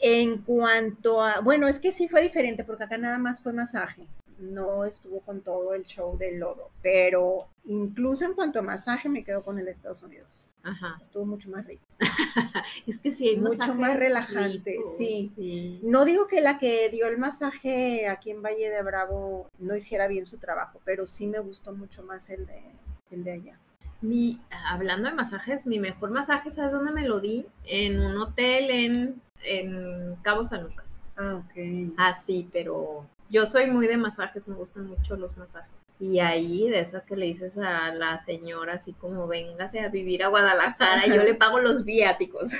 En 0.00 0.38
cuanto 0.38 1.22
a, 1.22 1.40
bueno, 1.40 1.68
es 1.68 1.78
que 1.78 1.92
sí 1.92 2.08
fue 2.08 2.22
diferente 2.22 2.64
porque 2.64 2.84
acá 2.84 2.98
nada 2.98 3.18
más 3.18 3.40
fue 3.40 3.52
masaje, 3.52 4.06
no 4.42 4.84
estuvo 4.84 5.20
con 5.20 5.40
todo 5.40 5.72
el 5.74 5.84
show 5.84 6.18
del 6.18 6.40
lodo, 6.40 6.70
pero 6.82 7.48
incluso 7.64 8.24
en 8.24 8.34
cuanto 8.34 8.58
a 8.58 8.62
masaje 8.62 9.08
me 9.08 9.24
quedo 9.24 9.42
con 9.42 9.58
el 9.58 9.64
de 9.64 9.70
Estados 9.70 10.02
Unidos. 10.02 10.46
Ajá. 10.64 10.98
Estuvo 11.02 11.24
mucho 11.24 11.50
más 11.50 11.66
rico. 11.66 11.84
Es 12.86 12.98
que 12.98 13.10
sí, 13.10 13.28
hay 13.28 13.36
Mucho 13.36 13.74
más 13.74 13.96
relajante, 13.96 14.72
ricos, 14.72 14.96
sí. 14.96 15.32
sí. 15.34 15.80
No 15.82 16.04
digo 16.04 16.26
que 16.26 16.40
la 16.40 16.58
que 16.58 16.88
dio 16.88 17.06
el 17.06 17.18
masaje 17.18 18.06
aquí 18.06 18.30
en 18.30 18.42
Valle 18.42 18.70
de 18.70 18.82
Bravo 18.82 19.48
no 19.58 19.74
hiciera 19.74 20.06
bien 20.06 20.26
su 20.26 20.38
trabajo, 20.38 20.80
pero 20.84 21.06
sí 21.06 21.26
me 21.26 21.40
gustó 21.40 21.72
mucho 21.72 22.02
más 22.02 22.30
el 22.30 22.46
de, 22.46 22.62
el 23.10 23.24
de 23.24 23.32
allá. 23.32 23.58
Mi, 24.00 24.40
hablando 24.68 25.08
de 25.08 25.14
masajes, 25.14 25.66
mi 25.66 25.78
mejor 25.78 26.10
masaje, 26.10 26.50
¿sabes 26.50 26.72
dónde 26.72 26.92
me 26.92 27.06
lo 27.06 27.20
di? 27.20 27.46
En 27.64 28.00
un 28.00 28.16
hotel 28.20 28.70
en, 28.70 29.22
en 29.44 30.16
Cabo 30.22 30.44
San 30.44 30.62
Lucas. 30.64 30.86
Ah, 31.16 31.36
ok. 31.36 31.92
Ah, 31.96 32.14
sí, 32.14 32.48
pero 32.52 33.06
yo 33.28 33.46
soy 33.46 33.66
muy 33.66 33.86
de 33.86 33.96
masajes, 33.96 34.46
me 34.48 34.54
gustan 34.54 34.86
mucho 34.86 35.16
los 35.16 35.36
masajes. 35.36 35.70
Y 36.00 36.18
ahí, 36.18 36.68
de 36.68 36.80
eso 36.80 37.02
que 37.06 37.16
le 37.16 37.26
dices 37.26 37.56
a 37.58 37.94
la 37.94 38.18
señora, 38.18 38.74
así 38.74 38.92
como 38.92 39.28
véngase 39.28 39.80
a 39.80 39.88
vivir 39.88 40.24
a 40.24 40.28
Guadalajara, 40.28 41.06
yo 41.06 41.22
le 41.22 41.34
pago 41.36 41.60
los 41.60 41.84
viáticos. 41.84 42.52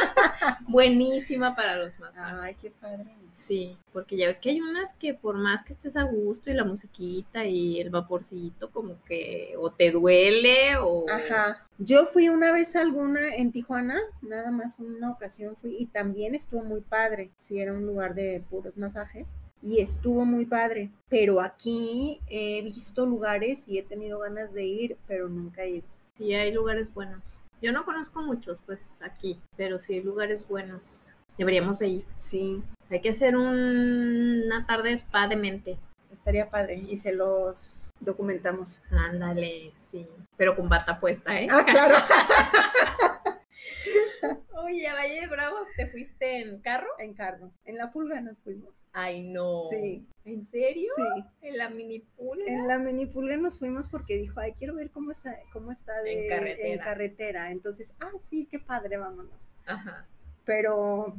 Buenísima 0.68 1.54
para 1.54 1.76
los 1.76 1.98
masajes. 1.98 2.38
Ay, 2.40 2.56
qué 2.60 2.70
padre. 2.70 3.14
Sí, 3.32 3.78
porque 3.94 4.16
ya 4.16 4.26
ves 4.26 4.38
que 4.38 4.50
hay 4.50 4.60
unas 4.60 4.92
que 4.94 5.14
por 5.14 5.36
más 5.36 5.64
que 5.64 5.72
estés 5.72 5.96
a 5.96 6.02
gusto 6.02 6.50
y 6.50 6.54
la 6.54 6.64
musiquita 6.64 7.46
y 7.46 7.80
el 7.80 7.88
vaporcito, 7.88 8.70
como 8.70 9.02
que 9.04 9.54
o 9.58 9.70
te 9.70 9.90
duele 9.90 10.76
o... 10.76 11.06
Ajá. 11.10 11.66
Yo 11.78 12.04
fui 12.04 12.28
una 12.28 12.52
vez 12.52 12.76
a 12.76 12.82
alguna 12.82 13.34
en 13.34 13.50
Tijuana, 13.50 13.98
nada 14.20 14.50
más 14.50 14.78
una 14.78 15.10
ocasión 15.10 15.56
fui 15.56 15.76
y 15.78 15.86
también 15.86 16.34
estuvo 16.34 16.62
muy 16.62 16.82
padre. 16.82 17.32
Sí, 17.36 17.58
era 17.58 17.72
un 17.72 17.86
lugar 17.86 18.14
de 18.14 18.44
puros 18.50 18.76
masajes 18.76 19.38
y 19.62 19.80
estuvo 19.80 20.24
muy 20.24 20.44
padre. 20.44 20.90
Pero 21.08 21.40
aquí 21.40 22.20
he 22.28 22.60
visto 22.62 23.06
lugares 23.06 23.66
y 23.66 23.78
he 23.78 23.82
tenido 23.82 24.18
ganas 24.18 24.52
de 24.52 24.64
ir, 24.64 24.98
pero 25.08 25.28
nunca 25.28 25.64
he 25.64 25.70
ido. 25.70 25.86
Sí, 26.14 26.34
hay 26.34 26.52
lugares 26.52 26.92
buenos. 26.92 27.22
Yo 27.62 27.72
no 27.72 27.84
conozco 27.84 28.20
muchos, 28.22 28.60
pues 28.66 29.00
aquí, 29.02 29.40
pero 29.56 29.78
sí 29.78 29.94
hay 29.94 30.02
lugares 30.02 30.46
buenos. 30.46 31.16
Deberíamos 31.42 31.80
de 31.80 31.88
ir. 31.88 32.04
Sí, 32.16 32.62
Hay 32.88 33.00
que 33.00 33.08
hacer 33.10 33.36
un- 33.36 34.42
una 34.46 34.64
tarde 34.64 34.90
de 34.90 34.94
spa 34.96 35.26
de 35.26 35.34
mente. 35.34 35.76
estaría 36.12 36.48
padre 36.50 36.76
y 36.76 36.96
se 36.98 37.12
los 37.12 37.90
documentamos. 37.98 38.80
Ándale, 38.92 39.72
sí. 39.76 40.06
Pero 40.36 40.54
con 40.54 40.68
bata 40.68 41.00
puesta, 41.00 41.40
¿eh? 41.40 41.48
Ah, 41.50 41.64
claro. 41.66 41.96
Oye, 44.64 44.86
a 44.86 44.94
Valle 44.94 45.20
de 45.22 45.26
Bravo, 45.26 45.56
¿te 45.76 45.86
fuiste 45.88 46.42
en 46.42 46.60
carro? 46.60 46.86
en 46.98 47.14
carro. 47.14 47.50
En 47.64 47.76
la 47.76 47.90
pulga 47.90 48.20
nos 48.20 48.38
fuimos. 48.40 48.70
Ay, 48.92 49.32
no. 49.32 49.62
Sí, 49.70 50.06
¿En 50.24 50.44
serio? 50.44 50.92
sí. 50.96 51.24
¿En 51.40 51.56
la 51.58 51.70
mini 51.70 52.00
pool? 52.16 52.38
En 52.46 52.68
la 52.68 52.78
mini 52.78 53.06
pulga 53.06 53.36
nos 53.38 53.58
fuimos 53.58 53.88
porque 53.88 54.16
dijo, 54.16 54.38
ay, 54.38 54.52
quiero 54.52 54.74
ver 54.76 54.90
cómo 54.90 55.10
está, 55.10 55.36
cómo 55.52 55.72
está 55.72 56.00
de, 56.02 56.24
En 56.24 56.28
carretera. 56.28 56.68
en 56.68 56.78
carretera. 56.78 57.50
Entonces, 57.50 57.92
ah, 58.00 58.10
sí, 58.20 58.46
qué 58.50 58.60
padre, 58.60 58.98
vámonos. 58.98 59.50
Ajá. 59.66 60.06
pero 60.44 61.16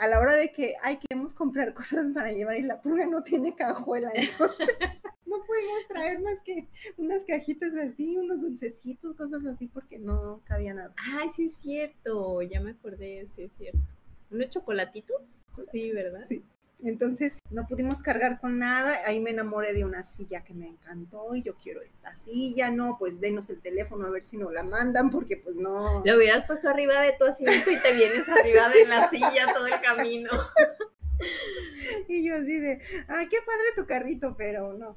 a 0.00 0.08
la 0.08 0.20
hora 0.20 0.34
de 0.34 0.52
que 0.52 0.74
hay 0.82 0.96
queremos 0.96 1.34
comprar 1.34 1.74
cosas 1.74 2.06
para 2.14 2.32
llevar 2.32 2.56
y 2.56 2.62
la 2.62 2.80
pulga 2.80 3.06
no 3.06 3.22
tiene 3.22 3.54
cajuela, 3.54 4.10
entonces 4.14 4.68
no 5.26 5.36
pudimos 5.44 5.86
traer 5.88 6.20
más 6.20 6.40
que 6.42 6.68
unas 6.96 7.24
cajitas 7.24 7.74
así, 7.74 8.16
unos 8.16 8.40
dulcecitos, 8.40 9.16
cosas 9.16 9.44
así, 9.46 9.68
porque 9.68 9.98
no 9.98 10.40
cabía 10.44 10.74
nada. 10.74 10.94
Ay, 11.14 11.30
sí 11.34 11.46
es 11.46 11.56
cierto. 11.56 12.42
Ya 12.42 12.60
me 12.60 12.72
acordé, 12.72 13.26
sí 13.28 13.42
es 13.42 13.52
cierto. 13.52 13.80
¿Unos 14.30 14.48
chocolatitos? 14.48 15.22
Sí, 15.70 15.90
¿verdad? 15.92 16.24
Sí. 16.28 16.42
Entonces 16.84 17.38
no 17.50 17.66
pudimos 17.66 18.02
cargar 18.02 18.40
con 18.40 18.58
nada, 18.58 18.94
ahí 19.06 19.18
me 19.18 19.30
enamoré 19.30 19.72
de 19.72 19.84
una 19.84 20.04
silla 20.04 20.44
que 20.44 20.54
me 20.54 20.68
encantó 20.68 21.34
y 21.34 21.42
yo 21.42 21.56
quiero 21.56 21.82
esta 21.82 22.14
silla, 22.14 22.70
no, 22.70 22.96
pues 22.98 23.20
denos 23.20 23.50
el 23.50 23.60
teléfono 23.60 24.06
a 24.06 24.10
ver 24.10 24.24
si 24.24 24.36
nos 24.36 24.52
la 24.52 24.62
mandan 24.62 25.10
porque 25.10 25.36
pues 25.36 25.56
no. 25.56 26.02
Lo 26.04 26.16
hubieras 26.16 26.44
puesto 26.44 26.68
arriba 26.68 27.00
de 27.00 27.14
tu 27.18 27.24
asiento 27.24 27.70
y 27.70 27.80
te 27.82 27.92
vienes 27.92 28.28
arriba 28.28 28.68
de 28.68 28.86
la 28.86 29.08
silla 29.10 29.46
todo 29.52 29.66
el 29.66 29.80
camino. 29.80 30.30
Y 32.06 32.24
yo 32.24 32.36
así 32.36 32.60
de, 32.60 32.80
ay, 33.08 33.28
qué 33.28 33.38
padre 33.44 33.64
tu 33.74 33.86
carrito, 33.86 34.36
pero 34.36 34.74
no. 34.74 34.96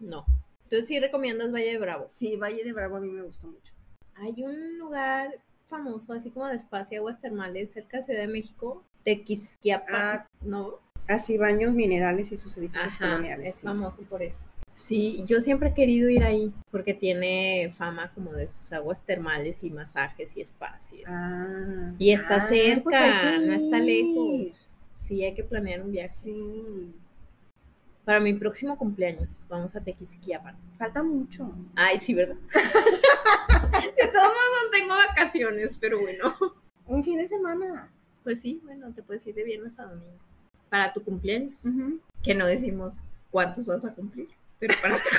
No. 0.00 0.26
Entonces 0.64 0.88
sí 0.88 0.98
recomiendas 0.98 1.52
Valle 1.52 1.72
de 1.72 1.78
Bravo. 1.78 2.06
Sí, 2.08 2.36
Valle 2.36 2.64
de 2.64 2.72
Bravo 2.72 2.96
a 2.96 3.00
mí 3.00 3.08
me 3.08 3.22
gustó 3.22 3.46
mucho. 3.46 3.72
Hay 4.14 4.42
un 4.42 4.78
lugar 4.78 5.30
famoso, 5.68 6.12
así 6.12 6.30
como 6.30 6.48
de 6.48 6.56
espacio, 6.56 6.98
aguas 6.98 7.20
termales, 7.20 7.72
cerca 7.72 7.98
de 7.98 8.02
Ciudad 8.02 8.20
de 8.20 8.28
México, 8.28 8.84
Tequisquiapan, 9.04 9.94
Ah, 9.94 10.26
¿no? 10.42 10.78
Así 11.08 11.36
baños 11.36 11.72
minerales 11.74 12.30
y 12.32 12.36
sus 12.36 12.56
edificios 12.56 12.94
Ajá, 12.94 12.98
coloniales. 13.10 13.48
es 13.48 13.54
sí. 13.56 13.66
famoso 13.66 13.98
por 14.08 14.22
eso. 14.22 14.40
Sí, 14.74 15.22
yo 15.26 15.40
siempre 15.42 15.68
he 15.70 15.74
querido 15.74 16.08
ir 16.08 16.24
ahí 16.24 16.52
porque 16.70 16.94
tiene 16.94 17.70
fama 17.76 18.10
como 18.14 18.32
de 18.32 18.48
sus 18.48 18.72
aguas 18.72 19.02
termales 19.04 19.62
y 19.64 19.70
masajes 19.70 20.34
y 20.36 20.40
espacios. 20.40 21.10
Ah, 21.12 21.92
y 21.98 22.12
está 22.12 22.36
ah, 22.36 22.40
cerca, 22.40 22.82
pues 22.82 22.96
que 22.98 23.46
no 23.46 23.52
está 23.52 23.78
lejos. 23.80 24.70
Sí, 24.94 25.22
hay 25.24 25.34
que 25.34 25.44
planear 25.44 25.82
un 25.82 25.90
viaje. 25.92 26.08
Sí, 26.08 26.94
Para 28.04 28.20
mi 28.20 28.32
próximo 28.34 28.78
cumpleaños, 28.78 29.44
vamos 29.48 29.76
a 29.76 29.80
Tequisquiapan. 29.80 30.56
falta 30.78 31.02
mucho. 31.02 31.52
Ay, 31.74 32.00
sí, 32.00 32.14
¿verdad? 32.14 32.36
de 32.54 34.08
todos 34.08 34.28
modos 34.28 34.58
no 34.64 34.70
tengo 34.72 34.94
vacaciones, 34.94 35.76
pero 35.78 36.00
bueno. 36.00 36.32
Un 36.86 37.04
fin 37.04 37.18
de 37.18 37.28
semana. 37.28 37.90
Pues 38.22 38.40
sí, 38.40 38.60
bueno, 38.64 38.92
te 38.92 39.02
puedes 39.02 39.26
ir 39.26 39.34
de 39.34 39.44
viernes 39.44 39.78
a 39.78 39.84
domingo. 39.84 40.18
Para 40.70 40.92
tu 40.92 41.02
cumpleaños. 41.02 41.62
Que 42.22 42.34
no 42.34 42.46
decimos 42.46 42.96
cuántos 43.30 43.66
vas 43.66 43.84
a 43.84 43.94
cumplir, 43.94 44.28
pero 44.58 44.74
para 44.80 44.96
tu 44.96 45.02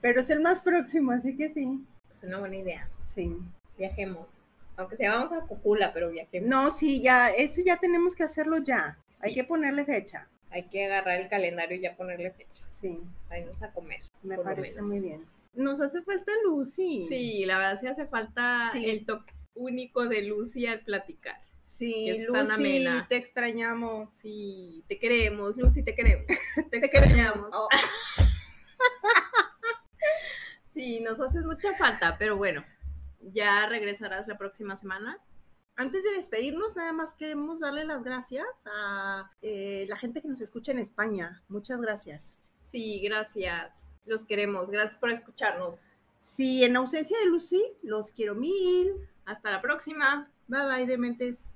Pero 0.00 0.20
es 0.20 0.28
el 0.28 0.40
más 0.40 0.60
próximo, 0.60 1.12
así 1.12 1.34
que 1.34 1.48
sí. 1.48 1.82
Es 2.10 2.22
una 2.24 2.38
buena 2.38 2.56
idea. 2.56 2.88
Sí. 3.02 3.38
Viajemos. 3.78 4.44
Aunque 4.76 4.96
sea 4.96 5.14
vamos 5.14 5.32
a 5.32 5.40
Cocula, 5.40 5.92
pero 5.94 6.10
viajemos. 6.10 6.48
No, 6.48 6.70
sí, 6.70 7.00
ya, 7.00 7.30
eso 7.30 7.62
ya 7.64 7.78
tenemos 7.78 8.14
que 8.14 8.22
hacerlo 8.24 8.58
ya. 8.58 8.98
Hay 9.22 9.34
que 9.34 9.44
ponerle 9.44 9.84
fecha. 9.84 10.28
Hay 10.50 10.64
que 10.64 10.84
agarrar 10.84 11.20
el 11.20 11.28
calendario 11.28 11.78
y 11.78 11.80
ya 11.80 11.96
ponerle 11.96 12.32
fecha. 12.32 12.64
Sí, 12.68 13.00
Para 13.28 13.40
irnos 13.40 13.62
a 13.62 13.72
comer. 13.72 14.02
me 14.22 14.36
parece 14.36 14.82
muy 14.82 15.00
bien. 15.00 15.24
Nos 15.54 15.80
hace 15.80 16.02
falta 16.02 16.32
Lucy. 16.44 17.06
Sí, 17.08 17.44
la 17.46 17.58
verdad 17.58 17.78
sí 17.80 17.86
hace 17.86 18.06
falta 18.06 18.70
Sí. 18.72 18.88
el 18.90 19.04
toque 19.06 19.32
único 19.54 20.06
de 20.08 20.22
Lucy 20.22 20.66
al 20.66 20.80
platicar. 20.80 21.36
Sí, 21.60 22.10
Es 22.10 22.26
tan 22.26 22.42
Lucy, 22.48 22.52
amena. 22.52 23.06
te 23.08 23.16
extrañamos. 23.16 24.14
Sí, 24.14 24.84
te 24.88 24.98
queremos, 24.98 25.56
Lucy, 25.56 25.82
te 25.82 25.94
queremos. 25.94 26.26
Te, 26.70 26.80
Te 26.80 26.86
extrañamos. 26.86 27.46
Oh, 27.52 27.68
Sí, 30.70 31.00
nos 31.00 31.20
haces 31.20 31.44
mucha 31.44 31.72
falta, 31.76 32.16
pero 32.18 32.36
bueno, 32.36 32.64
ya 33.20 33.68
regresarás 33.68 34.26
la 34.26 34.36
próxima 34.36 34.76
semana. 34.76 35.18
Antes 35.76 36.02
de 36.04 36.14
despedirnos, 36.16 36.74
nada 36.76 36.92
más 36.92 37.14
queremos 37.14 37.60
darle 37.60 37.84
las 37.84 38.02
gracias 38.02 38.44
a 38.66 39.30
eh, 39.40 39.86
la 39.88 39.96
gente 39.96 40.20
que 40.20 40.28
nos 40.28 40.40
escucha 40.40 40.72
en 40.72 40.78
España. 40.80 41.42
Muchas 41.48 41.80
gracias. 41.80 42.36
Sí, 42.62 43.00
gracias. 43.04 43.83
Los 44.06 44.24
queremos. 44.24 44.70
Gracias 44.70 44.96
por 44.96 45.10
escucharnos. 45.10 45.96
Sí, 46.18 46.64
en 46.64 46.76
ausencia 46.76 47.18
de 47.18 47.26
Lucy, 47.26 47.62
los 47.82 48.12
quiero 48.12 48.34
mil. 48.34 49.08
Hasta 49.24 49.50
la 49.50 49.60
próxima. 49.60 50.30
Bye 50.46 50.66
bye, 50.66 50.86
dementes. 50.86 51.48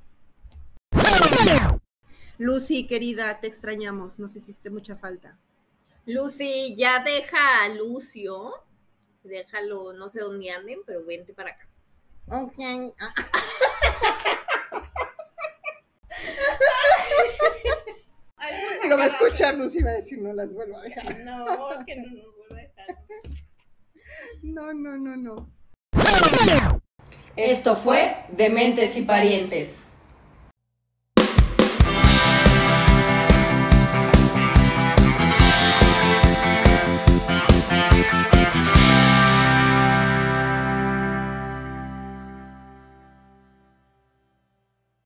Lucy, 2.38 2.86
querida, 2.86 3.40
te 3.40 3.48
extrañamos. 3.48 4.18
Nos 4.18 4.36
hiciste 4.36 4.70
mucha 4.70 4.96
falta. 4.96 5.38
Lucy, 6.06 6.74
ya 6.76 7.02
deja 7.02 7.64
a 7.64 7.68
Lucio. 7.68 8.52
Déjalo, 9.24 9.92
no 9.92 10.08
sé 10.08 10.20
dónde 10.20 10.50
anden, 10.50 10.80
pero 10.86 11.04
vente 11.04 11.34
para 11.34 11.50
acá. 11.50 11.68
Ok. 12.28 12.58
Lo 18.88 18.96
va 18.96 19.04
a 19.04 19.08
escuchar 19.08 19.56
Lucy 19.56 19.80
y 19.80 19.82
va 19.82 19.90
a 19.90 19.94
decir, 19.94 20.18
no 20.18 20.32
las 20.32 20.54
vuelvo 20.54 20.78
a 20.78 20.82
dejar. 20.82 21.18
No, 21.20 21.44
que 21.84 21.96
no 21.96 22.37
No, 24.42 24.72
no, 24.72 24.96
no, 24.96 25.16
no. 25.16 25.36
Esto 27.36 27.76
fue 27.76 28.24
Dementes 28.32 28.96
y 28.96 29.02
Parientes. 29.02 29.87